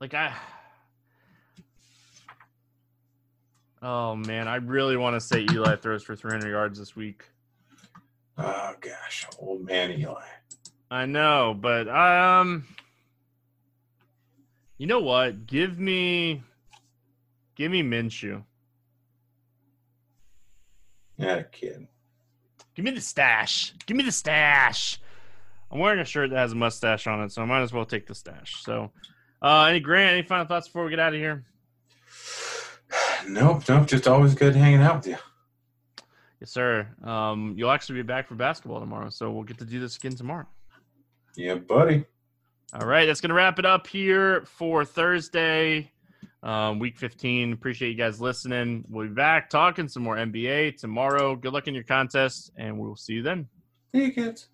Like 0.00 0.14
I 0.14 0.34
Oh 3.82 4.16
man, 4.16 4.48
I 4.48 4.56
really 4.56 4.96
want 4.96 5.14
to 5.14 5.20
say 5.20 5.46
Eli 5.52 5.76
throws 5.76 6.02
for 6.02 6.14
300 6.14 6.50
yards 6.50 6.78
this 6.78 6.94
week. 6.94 7.24
Oh 8.38 8.74
gosh, 8.80 9.26
old 9.38 9.64
man 9.64 9.92
Eli. 9.92 10.22
I 10.90 11.06
know, 11.06 11.56
but 11.58 11.88
I 11.88 12.40
um 12.40 12.66
You 14.78 14.86
know 14.86 15.00
what? 15.00 15.46
Give 15.46 15.78
me 15.78 16.42
give 17.54 17.70
me 17.70 17.82
Minshew. 17.82 18.42
Yeah, 21.18 21.42
kid. 21.42 21.86
Give 22.74 22.84
me 22.84 22.90
the 22.90 23.00
stash. 23.00 23.74
Give 23.86 23.96
me 23.96 24.02
the 24.02 24.12
stash. 24.12 24.98
I'm 25.70 25.78
wearing 25.78 26.00
a 26.00 26.04
shirt 26.04 26.30
that 26.30 26.36
has 26.36 26.52
a 26.52 26.56
mustache 26.56 27.06
on 27.06 27.22
it, 27.22 27.32
so 27.32 27.42
I 27.42 27.44
might 27.44 27.62
as 27.62 27.72
well 27.72 27.84
take 27.84 28.06
the 28.06 28.14
stash. 28.14 28.62
So, 28.62 28.90
uh, 29.40 29.64
any 29.64 29.80
Grant, 29.80 30.12
any 30.12 30.22
final 30.22 30.46
thoughts 30.46 30.68
before 30.68 30.84
we 30.84 30.90
get 30.90 31.00
out 31.00 31.14
of 31.14 31.20
here? 31.20 31.44
Nope, 33.28 33.62
nope. 33.68 33.86
Just 33.86 34.08
always 34.08 34.34
good 34.34 34.56
hanging 34.56 34.82
out 34.82 34.96
with 34.96 35.06
you. 35.06 35.16
Yes, 36.42 36.50
sir. 36.50 36.88
Um, 37.04 37.54
you'll 37.56 37.70
actually 37.70 38.00
be 38.00 38.02
back 38.02 38.26
for 38.26 38.34
basketball 38.34 38.80
tomorrow, 38.80 39.10
so 39.10 39.30
we'll 39.30 39.44
get 39.44 39.58
to 39.58 39.64
do 39.64 39.78
this 39.78 39.96
again 39.96 40.16
tomorrow. 40.16 40.44
Yeah, 41.36 41.54
buddy. 41.54 42.04
All 42.74 42.84
right, 42.84 43.06
that's 43.06 43.20
gonna 43.20 43.34
wrap 43.34 43.60
it 43.60 43.64
up 43.64 43.86
here 43.86 44.42
for 44.44 44.84
Thursday. 44.84 45.92
Um, 46.42 46.80
week 46.80 46.98
15. 46.98 47.52
Appreciate 47.52 47.90
you 47.90 47.94
guys 47.94 48.20
listening. 48.20 48.84
We'll 48.90 49.06
be 49.06 49.14
back 49.14 49.50
talking 49.50 49.86
some 49.86 50.02
more 50.02 50.16
NBA 50.16 50.78
tomorrow. 50.78 51.36
Good 51.36 51.52
luck 51.52 51.68
in 51.68 51.74
your 51.74 51.84
contest, 51.84 52.50
and 52.56 52.76
we'll 52.76 52.96
see 52.96 53.12
you 53.12 53.22
then. 53.22 53.46
See 53.94 54.06
you 54.06 54.10
kids. 54.10 54.48